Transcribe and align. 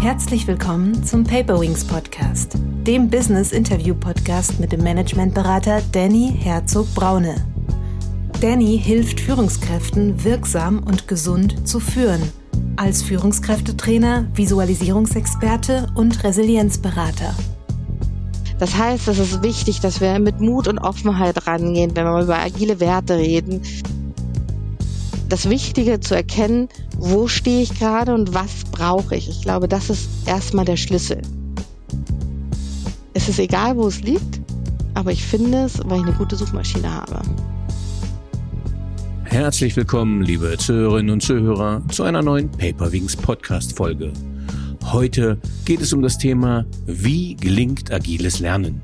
Herzlich 0.00 0.46
willkommen 0.46 1.04
zum 1.04 1.24
Paperwings 1.24 1.84
Podcast, 1.84 2.54
dem 2.86 3.10
Business 3.10 3.52
Interview 3.52 3.94
Podcast 3.94 4.58
mit 4.58 4.72
dem 4.72 4.82
Managementberater 4.82 5.82
Danny 5.92 6.32
Herzog 6.38 6.86
Braune. 6.94 7.34
Danny 8.40 8.80
hilft 8.82 9.20
Führungskräften 9.20 10.24
wirksam 10.24 10.78
und 10.84 11.06
gesund 11.06 11.68
zu 11.68 11.80
führen, 11.80 12.22
als 12.76 13.02
Führungskräftetrainer, 13.02 14.26
Visualisierungsexperte 14.32 15.88
und 15.94 16.24
Resilienzberater. 16.24 17.34
Das 18.58 18.78
heißt, 18.78 19.06
es 19.08 19.18
ist 19.18 19.42
wichtig, 19.42 19.80
dass 19.80 20.00
wir 20.00 20.18
mit 20.18 20.40
Mut 20.40 20.66
und 20.66 20.78
Offenheit 20.78 21.46
rangehen, 21.46 21.94
wenn 21.94 22.06
wir 22.06 22.22
über 22.22 22.38
agile 22.38 22.80
Werte 22.80 23.18
reden. 23.18 23.60
Das 25.30 25.48
Wichtige 25.48 26.00
zu 26.00 26.16
erkennen, 26.16 26.68
wo 26.98 27.28
stehe 27.28 27.62
ich 27.62 27.78
gerade 27.78 28.12
und 28.12 28.34
was 28.34 28.64
brauche 28.72 29.14
ich. 29.14 29.28
Ich 29.28 29.42
glaube, 29.42 29.68
das 29.68 29.88
ist 29.88 30.08
erstmal 30.26 30.64
der 30.64 30.76
Schlüssel. 30.76 31.22
Es 33.14 33.28
ist 33.28 33.38
egal, 33.38 33.76
wo 33.76 33.86
es 33.86 34.02
liegt, 34.02 34.40
aber 34.94 35.12
ich 35.12 35.22
finde 35.22 35.58
es, 35.66 35.78
weil 35.84 36.00
ich 36.00 36.06
eine 36.06 36.16
gute 36.16 36.34
Suchmaschine 36.34 36.92
habe. 36.92 37.20
Herzlich 39.22 39.76
willkommen, 39.76 40.22
liebe 40.22 40.58
Zuhörerinnen 40.58 41.12
und 41.12 41.22
Zuhörer, 41.22 41.80
zu 41.92 42.02
einer 42.02 42.22
neuen 42.22 42.50
Paperwings 42.50 43.14
Podcast 43.14 43.76
Folge. 43.76 44.12
Heute 44.86 45.38
geht 45.64 45.80
es 45.80 45.92
um 45.92 46.02
das 46.02 46.18
Thema, 46.18 46.66
wie 46.86 47.36
gelingt 47.36 47.92
agiles 47.92 48.40
Lernen? 48.40 48.82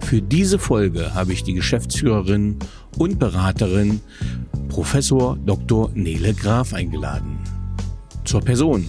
Für 0.00 0.20
diese 0.20 0.58
Folge 0.58 1.14
habe 1.14 1.32
ich 1.32 1.44
die 1.44 1.54
Geschäftsführerin 1.54 2.56
und 2.98 3.20
Beraterin 3.20 4.00
Professor 4.70 5.36
Dr. 5.44 5.90
Nele 5.94 6.32
Graf 6.32 6.72
eingeladen. 6.72 7.38
Zur 8.24 8.40
Person. 8.40 8.86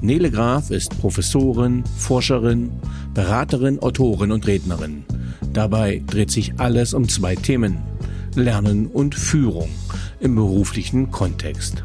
Nele 0.00 0.30
Graf 0.30 0.70
ist 0.70 0.96
Professorin, 1.00 1.82
Forscherin, 1.96 2.70
Beraterin, 3.12 3.80
Autorin 3.80 4.30
und 4.30 4.46
Rednerin. 4.46 5.04
Dabei 5.52 6.00
dreht 6.06 6.30
sich 6.30 6.58
alles 6.58 6.94
um 6.94 7.08
zwei 7.08 7.34
Themen. 7.34 7.78
Lernen 8.36 8.86
und 8.86 9.16
Führung 9.16 9.68
im 10.20 10.36
beruflichen 10.36 11.10
Kontext. 11.10 11.82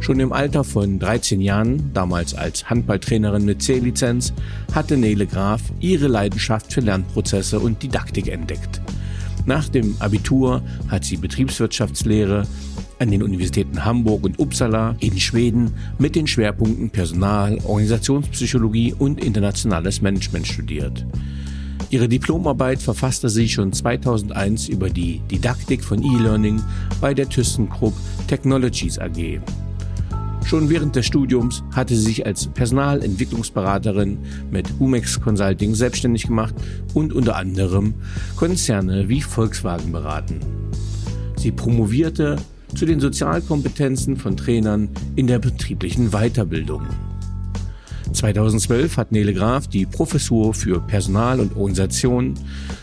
Schon 0.00 0.20
im 0.20 0.32
Alter 0.32 0.62
von 0.62 0.98
13 0.98 1.40
Jahren, 1.40 1.92
damals 1.94 2.34
als 2.34 2.68
Handballtrainerin 2.68 3.44
mit 3.44 3.62
C-Lizenz, 3.62 4.34
hatte 4.74 4.98
Nele 4.98 5.26
Graf 5.26 5.62
ihre 5.80 6.08
Leidenschaft 6.08 6.74
für 6.74 6.80
Lernprozesse 6.80 7.58
und 7.58 7.82
Didaktik 7.82 8.28
entdeckt. 8.28 8.82
Nach 9.50 9.68
dem 9.68 9.96
Abitur 9.98 10.62
hat 10.86 11.04
sie 11.04 11.16
Betriebswirtschaftslehre 11.16 12.46
an 13.00 13.10
den 13.10 13.20
Universitäten 13.20 13.84
Hamburg 13.84 14.22
und 14.22 14.38
Uppsala 14.38 14.94
in 15.00 15.18
Schweden 15.18 15.72
mit 15.98 16.14
den 16.14 16.28
Schwerpunkten 16.28 16.88
Personal, 16.90 17.58
Organisationspsychologie 17.64 18.94
und 18.96 19.24
internationales 19.24 20.02
Management 20.02 20.46
studiert. 20.46 21.04
Ihre 21.90 22.08
Diplomarbeit 22.08 22.80
verfasste 22.80 23.28
sie 23.28 23.48
schon 23.48 23.72
2001 23.72 24.68
über 24.68 24.88
die 24.88 25.18
Didaktik 25.28 25.82
von 25.82 26.00
E-Learning 26.00 26.62
bei 27.00 27.12
der 27.12 27.28
ThyssenKrupp 27.28 27.94
Technologies 28.28 29.00
AG. 29.00 29.40
Schon 30.44 30.68
während 30.68 30.96
des 30.96 31.06
Studiums 31.06 31.62
hatte 31.72 31.94
sie 31.94 32.02
sich 32.02 32.26
als 32.26 32.48
Personalentwicklungsberaterin 32.48 34.18
mit 34.50 34.68
Humex 34.78 35.20
Consulting 35.20 35.74
selbstständig 35.74 36.26
gemacht 36.26 36.54
und 36.94 37.12
unter 37.12 37.36
anderem 37.36 37.94
Konzerne 38.36 39.08
wie 39.08 39.20
Volkswagen 39.20 39.92
beraten. 39.92 40.40
Sie 41.36 41.52
promovierte 41.52 42.36
zu 42.74 42.86
den 42.86 43.00
Sozialkompetenzen 43.00 44.16
von 44.16 44.36
Trainern 44.36 44.88
in 45.16 45.26
der 45.26 45.38
betrieblichen 45.38 46.10
Weiterbildung. 46.10 46.82
2012 48.12 48.96
hat 48.96 49.12
Nele 49.12 49.32
Graf 49.32 49.68
die 49.68 49.86
Professur 49.86 50.52
für 50.52 50.80
Personal 50.80 51.40
und 51.40 51.56
Organisation 51.56 52.34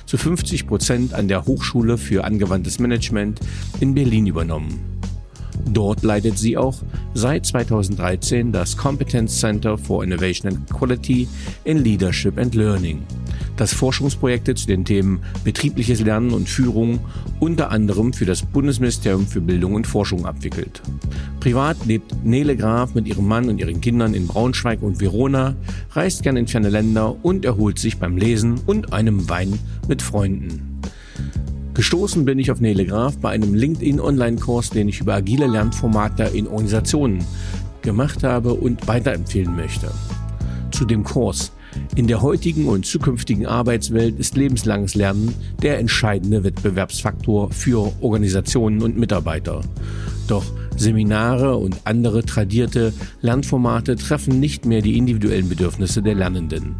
zu 0.06 0.18
50 0.18 0.68
Prozent 0.68 1.14
an 1.14 1.28
der 1.28 1.46
Hochschule 1.46 1.98
für 1.98 2.24
angewandtes 2.24 2.80
Management 2.80 3.40
in 3.80 3.94
Berlin 3.94 4.28
übernommen. 4.28 4.97
Dort 5.70 6.04
leitet 6.04 6.38
sie 6.38 6.58
auch 6.58 6.76
seit 7.14 7.46
2013 7.46 8.52
das 8.52 8.78
Competence 8.78 9.40
Center 9.40 9.78
for 9.78 10.04
Innovation 10.04 10.52
and 10.52 10.70
Quality 10.70 11.28
in 11.66 11.80
Leadership 11.80 12.38
and 12.38 12.56
Learning, 12.56 13.02
das 13.58 13.74
Forschungsprojekte 13.74 14.56
zu 14.56 14.68
den 14.68 14.86
Themen 14.86 15.20
betriebliches 15.44 16.02
Lernen 16.02 16.32
und 16.32 16.48
Führung 16.48 17.00
unter 17.40 17.72
anderem 17.72 18.14
für 18.14 18.26
das 18.26 18.42
Bundesministerium 18.44 19.28
für 19.28 19.42
Bildung 19.42 19.76
und 19.76 19.88
Forschung 19.88 20.26
abwickelt. 20.26 20.82
Privat 21.40 21.86
lebt 21.86 22.26
Nele 22.26 22.56
Graf 22.56 22.96
mit 22.96 23.08
ihrem 23.08 23.28
Mann 23.28 23.50
und 23.50 23.60
ihren 23.60 23.82
Kindern 23.82 24.14
in 24.14 24.28
Braunschweig 24.28 24.82
und 24.82 25.00
Verona, 25.00 25.56
reist 25.92 26.24
gern 26.24 26.38
in 26.38 26.48
ferne 26.48 26.70
Länder 26.70 27.16
und 27.24 27.46
erholt 27.46 27.80
sich 27.80 27.98
beim 27.98 28.18
Lesen 28.18 28.62
und 28.66 28.94
einem 28.94 29.30
Wein 29.30 29.60
mit 29.88 30.02
Freunden. 30.02 30.78
Gestoßen 31.78 32.26
bin 32.26 32.40
ich 32.40 32.50
auf 32.50 32.60
Nele 32.60 32.88
Graf 32.88 33.20
bei 33.20 33.30
einem 33.30 33.54
LinkedIn 33.54 34.00
Online-Kurs, 34.00 34.72
den 34.72 34.90
ich 34.90 35.00
über 35.00 35.14
agile 35.14 35.46
Lernformate 35.46 36.24
in 36.24 36.48
Organisationen 36.48 37.24
gemacht 37.84 38.24
habe 38.24 38.56
und 38.56 38.88
weiterempfehlen 38.88 39.56
möchte. 39.56 39.92
Zu 40.72 40.86
dem 40.86 41.04
Kurs. 41.04 41.52
In 41.96 42.08
der 42.08 42.24
heutigen 42.24 42.68
und 42.68 42.88
zukünftigen 42.88 43.46
Arbeitswelt 43.46 44.18
ist 44.18 44.36
lebenslanges 44.36 44.96
Lernen 44.96 45.36
der 45.62 45.78
entscheidende 45.78 46.44
Wettbewerbsfaktor 46.44 47.52
für 47.52 47.94
Organisationen 48.02 48.82
und 48.82 48.98
Mitarbeiter. 48.98 49.62
Doch 50.28 50.46
Seminare 50.76 51.58
und 51.58 51.82
andere 51.84 52.24
tradierte 52.24 52.92
Lernformate 53.22 53.98
treffen 53.98 54.40
nicht 54.40 54.66
mehr 54.66 54.82
die 54.82 54.98
individuellen 54.98 55.48
Bedürfnisse 55.48 56.02
der 56.02 56.16
Lernenden. 56.16 56.76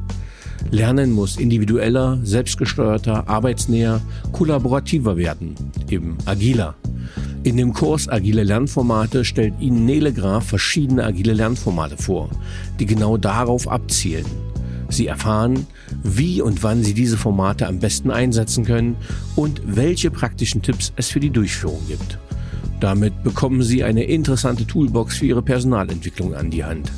Lernen 0.72 1.12
muss 1.12 1.38
individueller, 1.38 2.20
selbstgesteuerter, 2.24 3.28
arbeitsnäher, 3.30 4.02
kollaborativer 4.32 5.18
werden, 5.18 5.56
eben 5.90 6.18
agiler. 6.26 6.76
In 7.44 7.56
dem 7.56 7.74
Kurs 7.74 8.10
Agile 8.10 8.44
Lernformate 8.44 9.24
stellt 9.24 9.54
Ihnen 9.60 9.86
Nele 9.86 10.12
Graf 10.12 10.48
verschiedene 10.48 11.06
agile 11.06 11.34
Lernformate 11.34 11.96
vor, 11.96 12.30
die 12.80 12.86
genau 12.86 13.18
darauf 13.18 13.68
abzielen. 13.68 14.26
Sie 14.90 15.08
erfahren, 15.08 15.66
wie 16.04 16.42
und 16.42 16.64
wann 16.64 16.84
Sie 16.84 16.94
diese 16.94 17.18
Formate 17.18 17.68
am 17.68 17.80
besten 17.80 18.12
einsetzen 18.12 18.66
können 18.66 18.98
und 19.36 19.62
welche 19.66 20.12
praktischen 20.12 20.62
Tipps 20.62 20.92
es 20.96 21.10
für 21.10 21.20
die 21.20 21.30
Durchführung 21.30 21.82
gibt. 21.88 22.18
Damit 22.80 23.24
bekommen 23.24 23.64
Sie 23.64 23.84
eine 23.84 24.04
interessante 24.04 24.66
Toolbox 24.66 25.18
für 25.18 25.26
Ihre 25.26 25.42
Personalentwicklung 25.42 26.36
an 26.36 26.52
die 26.52 26.64
Hand. 26.64 26.92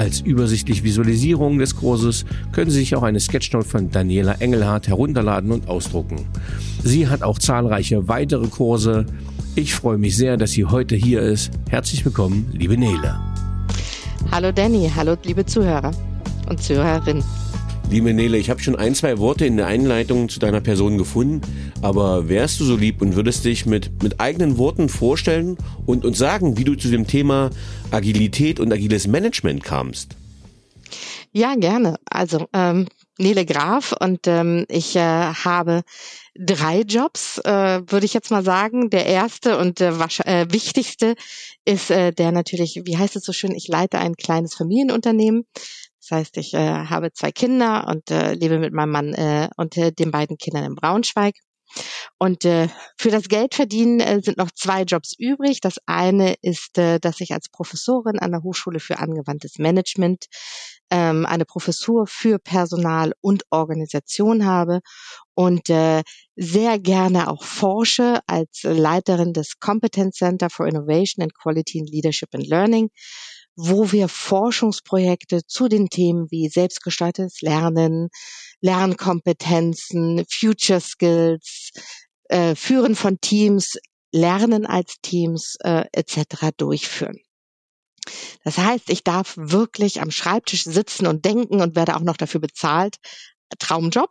Als 0.00 0.22
übersichtliche 0.22 0.82
Visualisierung 0.82 1.58
des 1.58 1.76
Kurses 1.76 2.24
können 2.52 2.70
Sie 2.70 2.78
sich 2.78 2.96
auch 2.96 3.02
eine 3.02 3.20
Sketchnote 3.20 3.68
von 3.68 3.90
Daniela 3.90 4.36
Engelhardt 4.38 4.88
herunterladen 4.88 5.52
und 5.52 5.68
ausdrucken. 5.68 6.24
Sie 6.82 7.06
hat 7.06 7.22
auch 7.22 7.38
zahlreiche 7.38 8.08
weitere 8.08 8.46
Kurse. 8.46 9.04
Ich 9.56 9.74
freue 9.74 9.98
mich 9.98 10.16
sehr, 10.16 10.38
dass 10.38 10.52
sie 10.52 10.64
heute 10.64 10.96
hier 10.96 11.20
ist. 11.20 11.50
Herzlich 11.68 12.02
willkommen, 12.02 12.50
liebe 12.54 12.78
Nele. 12.78 13.20
Hallo 14.30 14.50
Danny, 14.52 14.90
hallo 14.96 15.18
liebe 15.22 15.44
Zuhörer 15.44 15.90
und 16.48 16.62
Zuhörerinnen. 16.62 17.22
Liebe 17.90 18.14
Nele, 18.14 18.38
ich 18.38 18.50
habe 18.50 18.62
schon 18.62 18.76
ein, 18.76 18.94
zwei 18.94 19.18
Worte 19.18 19.44
in 19.46 19.56
der 19.56 19.66
Einleitung 19.66 20.28
zu 20.28 20.38
deiner 20.38 20.60
Person 20.60 20.96
gefunden, 20.96 21.40
aber 21.82 22.28
wärst 22.28 22.60
du 22.60 22.64
so 22.64 22.76
lieb 22.76 23.02
und 23.02 23.16
würdest 23.16 23.44
dich 23.44 23.66
mit, 23.66 24.00
mit 24.00 24.20
eigenen 24.20 24.58
Worten 24.58 24.88
vorstellen 24.88 25.58
und 25.86 26.04
uns 26.04 26.16
sagen, 26.16 26.56
wie 26.56 26.62
du 26.62 26.76
zu 26.76 26.88
dem 26.88 27.08
Thema 27.08 27.50
Agilität 27.90 28.60
und 28.60 28.72
agiles 28.72 29.08
Management 29.08 29.64
kamst? 29.64 30.14
Ja, 31.32 31.56
gerne. 31.56 31.96
Also, 32.08 32.46
ähm, 32.52 32.86
Nele 33.18 33.44
Graf 33.44 33.92
und 34.00 34.26
ähm, 34.28 34.66
ich 34.68 34.94
äh, 34.94 35.00
habe 35.00 35.82
drei 36.38 36.82
Jobs, 36.82 37.38
äh, 37.38 37.82
würde 37.86 38.06
ich 38.06 38.14
jetzt 38.14 38.30
mal 38.30 38.44
sagen. 38.44 38.90
Der 38.90 39.06
erste 39.06 39.58
und 39.58 39.80
äh, 39.80 39.90
äh, 39.90 40.46
wichtigste 40.50 41.16
ist 41.64 41.90
äh, 41.90 42.12
der 42.12 42.30
natürlich, 42.32 42.82
wie 42.84 42.96
heißt 42.96 43.16
es 43.16 43.24
so 43.24 43.32
schön, 43.32 43.54
ich 43.54 43.68
leite 43.68 43.98
ein 43.98 44.14
kleines 44.14 44.54
Familienunternehmen. 44.54 45.44
Das 46.00 46.10
heißt, 46.10 46.36
ich 46.38 46.54
äh, 46.54 46.58
habe 46.86 47.12
zwei 47.12 47.30
Kinder 47.30 47.86
und 47.88 48.10
äh, 48.10 48.34
lebe 48.34 48.58
mit 48.58 48.72
meinem 48.72 48.90
Mann 48.90 49.14
äh, 49.14 49.48
und 49.56 49.76
äh, 49.76 49.92
den 49.92 50.10
beiden 50.10 50.38
Kindern 50.38 50.64
in 50.64 50.74
Braunschweig. 50.74 51.34
Und 52.18 52.44
äh, 52.44 52.68
für 52.98 53.10
das 53.10 53.28
Geldverdienen 53.28 54.00
äh, 54.00 54.20
sind 54.22 54.38
noch 54.38 54.50
zwei 54.50 54.82
Jobs 54.82 55.14
übrig. 55.16 55.60
Das 55.60 55.76
eine 55.86 56.34
ist, 56.42 56.78
äh, 56.78 56.98
dass 56.98 57.20
ich 57.20 57.32
als 57.32 57.48
Professorin 57.48 58.18
an 58.18 58.32
der 58.32 58.42
Hochschule 58.42 58.80
für 58.80 58.98
angewandtes 58.98 59.58
Management 59.58 60.26
ähm, 60.90 61.24
eine 61.26 61.44
Professur 61.44 62.06
für 62.06 62.38
Personal 62.38 63.12
und 63.20 63.44
Organisation 63.50 64.44
habe 64.44 64.80
und 65.34 65.70
äh, 65.70 66.02
sehr 66.34 66.78
gerne 66.78 67.30
auch 67.30 67.44
forsche 67.44 68.20
als 68.26 68.62
Leiterin 68.64 69.32
des 69.32 69.60
Competence 69.60 70.16
Center 70.16 70.50
for 70.50 70.66
Innovation 70.66 71.22
and 71.22 71.34
Quality 71.34 71.78
in 71.78 71.86
Leadership 71.86 72.30
and 72.34 72.46
Learning 72.48 72.90
wo 73.62 73.92
wir 73.92 74.08
Forschungsprojekte 74.08 75.46
zu 75.46 75.68
den 75.68 75.88
Themen 75.88 76.30
wie 76.30 76.48
selbstgestaltetes 76.48 77.42
Lernen, 77.42 78.08
Lernkompetenzen, 78.60 80.24
Future 80.30 80.80
Skills, 80.80 81.70
äh, 82.28 82.54
Führen 82.54 82.96
von 82.96 83.20
Teams, 83.20 83.78
Lernen 84.12 84.66
als 84.66 84.96
Teams 85.02 85.56
äh, 85.60 85.84
etc. 85.92 86.48
durchführen. 86.56 87.18
Das 88.44 88.56
heißt, 88.58 88.88
ich 88.90 89.04
darf 89.04 89.34
wirklich 89.36 90.00
am 90.00 90.10
Schreibtisch 90.10 90.64
sitzen 90.64 91.06
und 91.06 91.24
denken 91.24 91.60
und 91.60 91.76
werde 91.76 91.96
auch 91.96 92.00
noch 92.00 92.16
dafür 92.16 92.40
bezahlt. 92.40 92.96
Traumjob. 93.58 94.10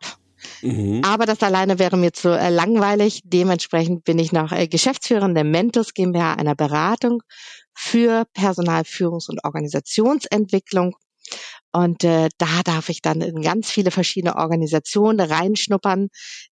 Mhm. 0.62 1.02
Aber 1.04 1.26
das 1.26 1.42
alleine 1.42 1.78
wäre 1.78 1.96
mir 1.96 2.12
zu 2.12 2.30
äh, 2.30 2.50
langweilig. 2.50 3.22
Dementsprechend 3.24 4.04
bin 4.04 4.18
ich 4.18 4.32
noch 4.32 4.52
äh, 4.52 4.68
Geschäftsführerin 4.68 5.34
der 5.34 5.44
Mentos 5.44 5.94
GmbH, 5.94 6.34
einer 6.34 6.54
Beratung 6.54 7.22
für 7.74 8.26
Personalführungs- 8.36 9.28
und 9.28 9.44
Organisationsentwicklung. 9.44 10.96
Und 11.72 12.04
äh, 12.04 12.28
da 12.38 12.62
darf 12.64 12.88
ich 12.88 13.00
dann 13.02 13.20
in 13.20 13.42
ganz 13.42 13.70
viele 13.70 13.90
verschiedene 13.90 14.36
Organisationen 14.36 15.20
reinschnuppern, 15.20 16.08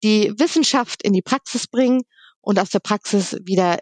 die 0.03 0.33
Wissenschaft 0.38 1.01
in 1.03 1.13
die 1.13 1.21
Praxis 1.21 1.67
bringen 1.67 2.03
und 2.41 2.59
aus 2.59 2.69
der 2.69 2.79
Praxis 2.79 3.38
wieder 3.43 3.79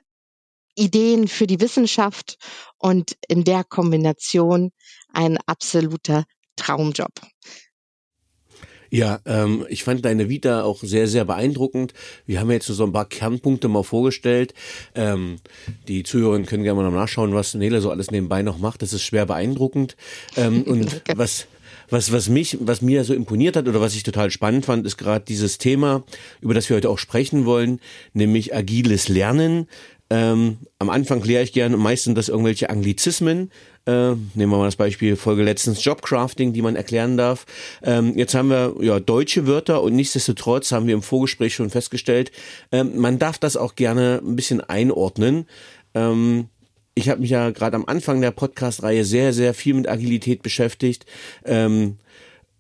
Ideen 0.75 1.27
für 1.27 1.47
die 1.47 1.59
Wissenschaft 1.59 2.37
und 2.77 3.15
in 3.27 3.43
der 3.43 3.63
Kombination 3.63 4.71
ein 5.11 5.37
absoluter 5.45 6.25
Traumjob. 6.55 7.11
Ja, 8.93 9.21
ähm, 9.25 9.65
ich 9.69 9.83
fand 9.83 10.05
deine 10.05 10.29
Vita 10.29 10.61
auch 10.61 10.83
sehr, 10.83 11.07
sehr 11.07 11.25
beeindruckend. 11.25 11.95
Wir 12.27 12.39
haben 12.39 12.51
jetzt 12.51 12.67
so 12.67 12.83
ein 12.83 12.91
paar 12.93 13.09
Kernpunkte 13.09 13.67
mal 13.67 13.81
vorgestellt. 13.81 14.53
Ähm, 14.93 15.37
die 15.87 16.03
Zuhörerinnen 16.03 16.45
können 16.45 16.63
gerne 16.63 16.79
mal 16.79 16.91
nachschauen, 16.91 17.33
was 17.33 17.55
Nele 17.55 17.81
so 17.81 17.89
alles 17.89 18.11
nebenbei 18.11 18.43
noch 18.43 18.59
macht. 18.59 18.83
Das 18.83 18.93
ist 18.93 19.01
schwer 19.01 19.25
beeindruckend. 19.25 19.97
Ähm, 20.37 20.61
und 20.67 21.01
was 21.15 21.47
was, 21.89 22.11
was 22.11 22.29
mich, 22.29 22.57
was 22.61 22.81
mir 22.81 23.03
so 23.03 23.13
imponiert 23.13 23.55
hat 23.55 23.67
oder 23.67 23.81
was 23.81 23.95
ich 23.95 24.03
total 24.03 24.31
spannend 24.31 24.65
fand, 24.65 24.85
ist 24.85 24.97
gerade 24.97 25.25
dieses 25.25 25.57
Thema, 25.57 26.03
über 26.41 26.53
das 26.53 26.69
wir 26.69 26.75
heute 26.75 26.89
auch 26.89 26.97
sprechen 26.97 27.45
wollen, 27.45 27.79
nämlich 28.13 28.55
agiles 28.55 29.09
Lernen. 29.09 29.67
Ähm, 30.09 30.57
am 30.77 30.89
Anfang 30.89 31.21
kläre 31.21 31.43
ich 31.43 31.53
gerne 31.53 31.77
meistens 31.77 32.13
das 32.15 32.29
irgendwelche 32.29 32.69
Anglizismen. 32.69 33.51
Äh, 33.85 34.11
nehmen 34.11 34.51
wir 34.51 34.57
mal 34.57 34.65
das 34.65 34.77
Beispiel 34.77 35.17
Folge 35.17 35.43
letztens 35.43 35.83
Jobcrafting, 35.83 36.53
die 36.53 36.61
man 36.61 36.75
erklären 36.75 37.17
darf. 37.17 37.45
Ähm, 37.81 38.17
jetzt 38.17 38.33
haben 38.33 38.49
wir 38.49 38.75
ja 38.79 38.99
deutsche 38.99 39.45
Wörter 39.45 39.83
und 39.83 39.93
nichtsdestotrotz 39.93 40.71
haben 40.71 40.87
wir 40.87 40.93
im 40.93 41.01
Vorgespräch 41.01 41.53
schon 41.53 41.69
festgestellt, 41.69 42.31
ähm, 42.71 42.97
man 42.97 43.19
darf 43.19 43.37
das 43.37 43.57
auch 43.57 43.75
gerne 43.75 44.21
ein 44.23 44.37
bisschen 44.37 44.61
einordnen. 44.61 45.47
Ähm, 45.93 46.47
ich 46.95 47.09
habe 47.09 47.21
mich 47.21 47.31
ja 47.31 47.49
gerade 47.49 47.75
am 47.75 47.85
Anfang 47.85 48.21
der 48.21 48.31
Podcast-Reihe 48.31 49.03
sehr, 49.03 49.33
sehr 49.33 49.53
viel 49.53 49.73
mit 49.73 49.89
Agilität 49.89 50.43
beschäftigt. 50.43 51.05
Ähm, 51.43 51.97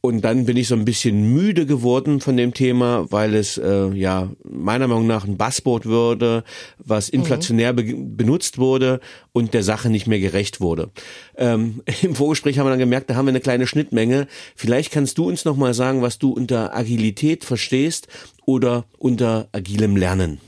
und 0.05 0.19
dann 0.19 0.45
bin 0.45 0.57
ich 0.57 0.67
so 0.67 0.75
ein 0.75 0.83
bisschen 0.83 1.31
müde 1.33 1.65
geworden 1.65 2.19
von 2.19 2.35
dem 2.35 2.53
Thema, 2.53 3.09
weil 3.09 3.33
es 3.33 3.57
äh, 3.57 3.87
ja 3.93 4.29
meiner 4.43 4.89
Meinung 4.89 5.07
nach 5.07 5.23
ein 5.23 5.37
Buzzword 5.37 5.85
würde, 5.85 6.43
was 6.77 7.09
mhm. 7.09 7.19
inflationär 7.19 7.71
be 7.71 7.95
benutzt 7.95 8.57
wurde 8.57 8.99
und 9.31 9.53
der 9.53 9.63
Sache 9.63 9.89
nicht 9.89 10.05
mehr 10.05 10.19
gerecht 10.19 10.59
wurde. 10.59 10.91
Ähm, 11.37 11.83
Im 12.01 12.15
Vorgespräch 12.15 12.59
haben 12.59 12.65
wir 12.65 12.71
dann 12.71 12.79
gemerkt, 12.79 13.09
da 13.09 13.15
haben 13.15 13.27
wir 13.27 13.31
eine 13.31 13.39
kleine 13.39 13.65
Schnittmenge. 13.65 14.27
Vielleicht 14.57 14.91
kannst 14.91 15.17
du 15.17 15.29
uns 15.29 15.45
noch 15.45 15.55
mal 15.55 15.73
sagen, 15.73 16.01
was 16.01 16.19
du 16.19 16.33
unter 16.33 16.75
Agilität 16.75 17.45
verstehst 17.45 18.09
oder 18.45 18.83
unter 18.97 19.47
agilem 19.53 19.95
Lernen. 19.95 20.41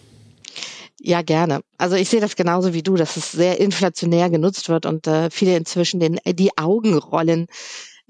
Ja, 0.99 1.21
gerne. 1.21 1.61
Also 1.77 1.95
ich 1.95 2.09
sehe 2.09 2.19
das 2.19 2.35
genauso 2.35 2.73
wie 2.73 2.83
du, 2.83 2.95
dass 2.95 3.15
es 3.15 3.31
sehr 3.31 3.61
inflationär 3.61 4.29
genutzt 4.29 4.67
wird 4.67 4.85
und 4.85 5.07
äh, 5.07 5.29
viele 5.29 5.55
inzwischen 5.55 6.01
den, 6.01 6.19
die 6.25 6.57
Augen 6.57 6.97
rollen, 6.97 7.47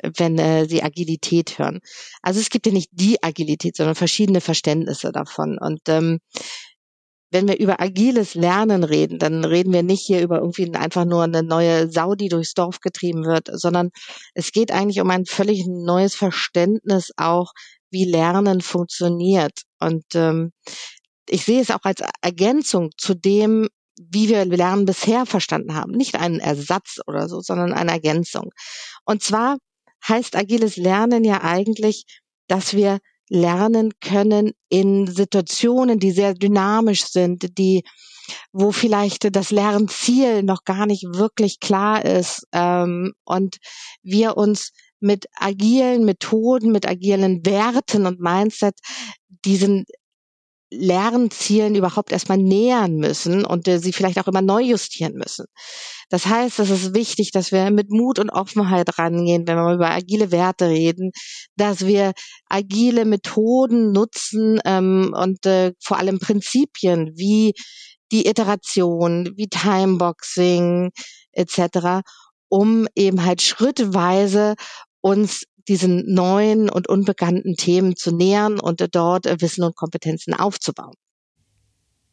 wenn 0.01 0.37
äh, 0.37 0.67
sie 0.67 0.83
Agilität 0.83 1.57
hören. 1.57 1.79
Also 2.21 2.39
es 2.39 2.49
gibt 2.49 2.65
ja 2.65 2.71
nicht 2.71 2.89
die 2.91 3.21
Agilität, 3.23 3.75
sondern 3.75 3.95
verschiedene 3.95 4.41
Verständnisse 4.41 5.11
davon. 5.11 5.57
Und 5.59 5.81
ähm, 5.87 6.19
wenn 7.31 7.47
wir 7.47 7.59
über 7.59 7.81
agiles 7.81 8.35
Lernen 8.35 8.83
reden, 8.83 9.19
dann 9.19 9.43
reden 9.43 9.73
wir 9.73 9.83
nicht 9.83 10.05
hier 10.05 10.21
über 10.21 10.37
irgendwie 10.37 10.73
einfach 10.73 11.05
nur 11.05 11.23
eine 11.23 11.43
neue 11.43 11.91
Sau, 11.91 12.15
die 12.15 12.29
durchs 12.29 12.53
Dorf 12.53 12.79
getrieben 12.79 13.25
wird, 13.25 13.49
sondern 13.51 13.89
es 14.33 14.51
geht 14.51 14.71
eigentlich 14.71 15.01
um 15.01 15.09
ein 15.09 15.25
völlig 15.25 15.65
neues 15.67 16.15
Verständnis 16.15 17.11
auch, 17.17 17.51
wie 17.91 18.05
Lernen 18.05 18.61
funktioniert. 18.61 19.63
Und 19.79 20.05
ähm, 20.13 20.51
ich 21.27 21.43
sehe 21.43 21.61
es 21.61 21.71
auch 21.71 21.83
als 21.83 22.01
Ergänzung 22.21 22.91
zu 22.97 23.15
dem, 23.15 23.67
wie 23.97 24.29
wir 24.29 24.45
Lernen 24.45 24.85
bisher 24.85 25.25
verstanden 25.25 25.75
haben. 25.75 25.91
Nicht 25.91 26.15
einen 26.15 26.39
Ersatz 26.39 26.99
oder 27.07 27.27
so, 27.27 27.41
sondern 27.41 27.73
eine 27.73 27.91
Ergänzung. 27.91 28.51
Und 29.05 29.23
zwar 29.23 29.57
heißt 30.07 30.35
agiles 30.35 30.77
Lernen 30.77 31.23
ja 31.23 31.41
eigentlich, 31.41 32.05
dass 32.47 32.73
wir 32.73 32.99
lernen 33.29 33.93
können 34.01 34.51
in 34.69 35.07
Situationen, 35.07 35.99
die 35.99 36.11
sehr 36.11 36.33
dynamisch 36.33 37.05
sind, 37.05 37.57
die 37.57 37.83
wo 38.51 38.71
vielleicht 38.71 39.35
das 39.35 39.51
Lernziel 39.51 40.41
noch 40.43 40.63
gar 40.63 40.85
nicht 40.85 41.03
wirklich 41.03 41.59
klar 41.59 42.03
ist 42.03 42.47
ähm, 42.53 43.13
und 43.23 43.57
wir 44.01 44.37
uns 44.37 44.71
mit 44.99 45.27
agilen 45.35 46.05
Methoden, 46.05 46.71
mit 46.71 46.87
agilen 46.87 47.45
Werten 47.45 48.07
und 48.07 48.19
Mindset 48.19 48.75
diesen 49.45 49.85
Lernzielen 50.77 51.75
überhaupt 51.75 52.11
erstmal 52.11 52.37
nähern 52.37 52.95
müssen 52.95 53.45
und 53.45 53.67
äh, 53.67 53.79
sie 53.79 53.93
vielleicht 53.93 54.19
auch 54.19 54.27
immer 54.27 54.41
neu 54.41 54.61
justieren 54.61 55.13
müssen. 55.13 55.45
Das 56.09 56.25
heißt, 56.25 56.59
es 56.59 56.69
ist 56.69 56.93
wichtig, 56.93 57.31
dass 57.31 57.51
wir 57.51 57.71
mit 57.71 57.89
Mut 57.89 58.19
und 58.19 58.29
Offenheit 58.29 58.97
rangehen, 58.99 59.47
wenn 59.47 59.57
wir 59.57 59.73
über 59.73 59.91
agile 59.91 60.31
Werte 60.31 60.67
reden, 60.67 61.11
dass 61.55 61.85
wir 61.85 62.13
agile 62.47 63.05
Methoden 63.05 63.91
nutzen 63.91 64.59
ähm, 64.65 65.15
und 65.17 65.45
äh, 65.45 65.73
vor 65.81 65.97
allem 65.97 66.19
Prinzipien 66.19 67.11
wie 67.15 67.53
die 68.11 68.27
Iteration, 68.27 69.33
wie 69.35 69.47
Timeboxing 69.47 70.91
etc., 71.31 72.03
um 72.49 72.87
eben 72.95 73.25
halt 73.25 73.41
schrittweise 73.41 74.55
uns 75.01 75.45
diesen 75.67 76.13
neuen 76.13 76.69
und 76.69 76.87
unbekannten 76.87 77.55
Themen 77.55 77.95
zu 77.95 78.11
nähern 78.11 78.59
und 78.59 78.85
dort 78.93 79.25
Wissen 79.41 79.63
und 79.63 79.75
Kompetenzen 79.75 80.33
aufzubauen. 80.33 80.93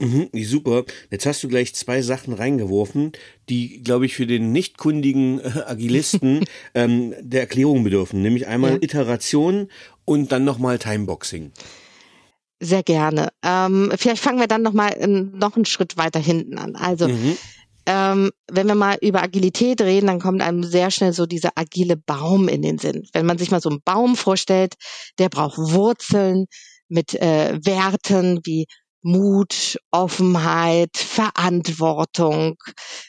Mhm, 0.03 0.31
super. 0.43 0.85
Jetzt 1.11 1.27
hast 1.27 1.45
du 1.45 1.49
gleich 1.49 1.75
zwei 1.75 2.03
Sachen 2.03 2.35
reingeworfen, 2.35 3.13
die, 3.49 3.83
glaube 3.85 4.05
ich, 4.05 4.15
für 4.17 4.27
den 4.27 4.51
nicht 4.51 4.77
kundigen 4.77 5.39
äh, 5.39 5.63
Agilisten 5.65 6.45
ähm, 6.75 7.15
der 7.21 7.43
Erklärung 7.43 7.85
bedürfen. 7.85 8.21
Nämlich 8.21 8.49
einmal 8.49 8.73
ja. 8.73 8.79
Iteration 8.81 9.69
und 10.05 10.33
dann 10.33 10.45
nochmal 10.45 10.81
Timeboxing. 10.81 11.53
Sehr 12.59 12.83
gerne. 12.83 13.29
Ähm, 13.45 13.93
vielleicht 13.97 14.23
fangen 14.23 14.41
wir 14.41 14.49
dann 14.49 14.63
nochmal 14.63 14.97
noch 15.07 15.55
einen 15.55 15.67
Schritt 15.67 15.97
weiter 15.97 16.21
hinten 16.21 16.59
an. 16.59 16.75
Also 16.75 17.09
mhm 17.09 17.37
ähm, 17.87 18.31
wenn 18.51 18.67
wir 18.67 18.75
mal 18.75 18.97
über 19.01 19.23
Agilität 19.23 19.81
reden, 19.81 20.07
dann 20.07 20.21
kommt 20.21 20.43
einem 20.43 20.63
sehr 20.63 20.91
schnell 20.91 21.13
so 21.13 21.27
dieser 21.27 21.51
agile 21.57 21.97
Baum 21.97 22.49
in 22.49 22.63
den 22.63 22.79
Sinn. 22.79 23.09
Wenn 23.13 23.27
man 23.27 23.39
sich 23.39 23.51
mal 23.51 23.61
so 23.61 23.71
einen 23.71 23.83
Baum 23.85 24.17
vorstellt, 24.17 24.75
der 25.19 25.29
braucht 25.29 25.59
Wurzeln 25.59 26.47
mit 26.89 27.15
äh, 27.15 27.59
Werten 27.65 28.41
wie 28.45 28.67
Mut, 29.03 29.79
Offenheit, 29.91 30.97
Verantwortung, 30.97 32.57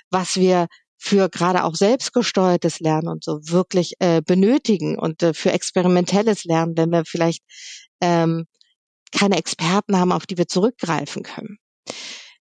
was 0.09 0.37
wir 0.37 0.67
für 0.97 1.29
gerade 1.29 1.65
auch 1.65 1.75
selbstgesteuertes 1.75 2.79
Lernen 2.79 3.09
und 3.09 3.23
so 3.23 3.39
wirklich 3.43 3.93
äh, 3.99 4.21
benötigen 4.25 4.97
und 4.97 5.21
äh, 5.21 5.33
für 5.33 5.51
experimentelles 5.51 6.45
Lernen, 6.45 6.77
wenn 6.77 6.91
wir 6.91 7.03
vielleicht 7.05 7.43
ähm, 8.01 8.45
keine 9.11 9.37
Experten 9.37 9.99
haben, 9.99 10.13
auf 10.13 10.25
die 10.25 10.37
wir 10.37 10.47
zurückgreifen 10.47 11.23
können. 11.23 11.57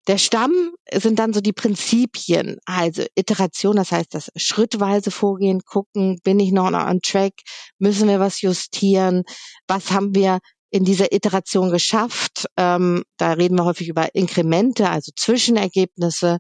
Der 0.09 0.18
Stamm 0.18 0.75
sind 0.92 1.18
dann 1.18 1.32
so 1.32 1.40
die 1.40 1.52
Prinzipien, 1.52 2.59
also 2.64 3.04
Iteration, 3.14 3.76
das 3.76 3.92
heißt 3.92 4.14
das 4.14 4.30
schrittweise 4.35 5.12
Vorgehen, 5.12 5.61
gucken, 5.64 6.18
bin 6.25 6.40
ich 6.40 6.50
noch 6.50 6.73
on 6.73 7.00
track, 7.02 7.35
müssen 7.78 8.09
wir 8.09 8.18
was 8.18 8.40
justieren, 8.40 9.23
was 9.68 9.92
haben 9.92 10.14
wir 10.14 10.40
in 10.71 10.85
dieser 10.85 11.12
Iteration 11.12 11.71
geschafft. 11.71 12.47
Ähm, 12.56 13.04
da 13.18 13.32
reden 13.32 13.56
wir 13.56 13.64
häufig 13.64 13.88
über 13.88 14.14
Inkremente, 14.14 14.88
also 14.90 15.12
Zwischenergebnisse. 15.14 16.38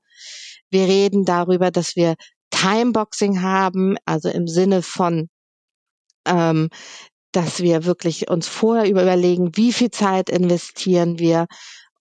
Wir 0.70 0.86
reden 0.86 1.24
darüber, 1.24 1.70
dass 1.70 1.94
wir 1.96 2.14
Timeboxing 2.50 3.42
haben, 3.42 3.96
also 4.06 4.28
im 4.28 4.48
Sinne 4.48 4.82
von 4.82 5.28
ähm, 6.26 6.68
dass 7.32 7.60
wir 7.60 7.84
wirklich 7.84 8.28
uns 8.28 8.46
vorher 8.46 8.88
überlegen, 8.88 9.56
wie 9.56 9.72
viel 9.72 9.90
Zeit 9.90 10.28
investieren 10.28 11.18
wir, 11.18 11.46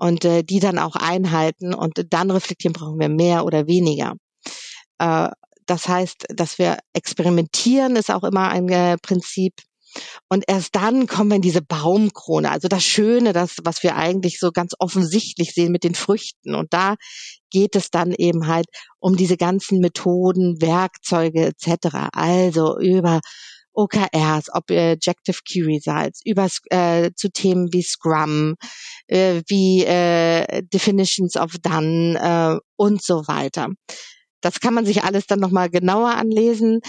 und 0.01 0.25
äh, 0.25 0.41
die 0.41 0.60
dann 0.60 0.79
auch 0.79 0.96
einhalten 0.96 1.75
und 1.75 2.08
dann 2.10 2.31
reflektieren, 2.31 2.74
brauchen 2.74 3.00
wir 3.00 3.08
mehr 3.08 3.46
oder 3.46 3.67
weniger. 3.67 4.13
Äh, 4.98 5.29
das 5.67 5.88
heißt, 5.88 6.25
dass 6.29 6.58
wir 6.58 6.79
experimentieren, 6.93 7.96
ist 7.96 8.10
auch 8.10 8.24
immer 8.24 8.50
ein 8.50 8.67
äh, 8.70 8.98
Prinzip. 9.00 9.53
Und 10.27 10.46
erst 10.48 10.75
dann 10.75 11.05
kommen 11.05 11.29
wir 11.29 11.36
in 11.36 11.43
diese 11.43 11.62
Baumkrone. 11.62 12.50
Also 12.50 12.67
das 12.67 12.84
Schöne, 12.84 13.31
das, 13.31 13.58
was 13.63 13.84
wir 13.84 13.96
eigentlich 13.96 14.39
so 14.39 14.51
ganz 14.51 14.74
offensichtlich 14.79 15.53
sehen 15.53 15.72
mit 15.72 15.84
den 15.84 15.93
Früchten. 15.93 16.55
Und 16.55 16.74
da 16.74 16.96
geht 17.51 17.75
es 17.75 17.91
dann 17.91 18.12
eben 18.12 18.48
halt 18.48 18.65
um 19.00 19.15
diese 19.15 19.38
ganzen 19.38 19.81
Methoden, 19.81 20.60
Werkzeuge 20.62 21.46
etc. 21.46 22.08
Also 22.12 22.79
über 22.79 23.20
OKRs, 23.74 24.50
Objective 24.54 25.40
Key 25.46 25.62
Results, 25.63 26.22
über 26.25 26.48
äh, 26.70 27.12
zu 27.16 27.32
Themen 27.32 27.72
wie 27.72 27.84
Scrum, 27.84 28.56
äh, 29.08 29.42
wie 29.48 29.84
äh, 29.86 30.63
Definitions 30.63 31.38
of 31.38 31.58
Done 31.62 32.20
äh, 32.20 32.60
und 32.75 33.01
so 33.01 33.28
weiter. 33.28 33.70
das 34.42 34.60
kann 34.60 34.74
man 34.74 34.86
sich 34.86 35.04
alles 35.04 35.28
dann 35.28 35.40
nochmal 35.40 35.70
genauer 35.70 36.16
anlesen. 36.16 36.82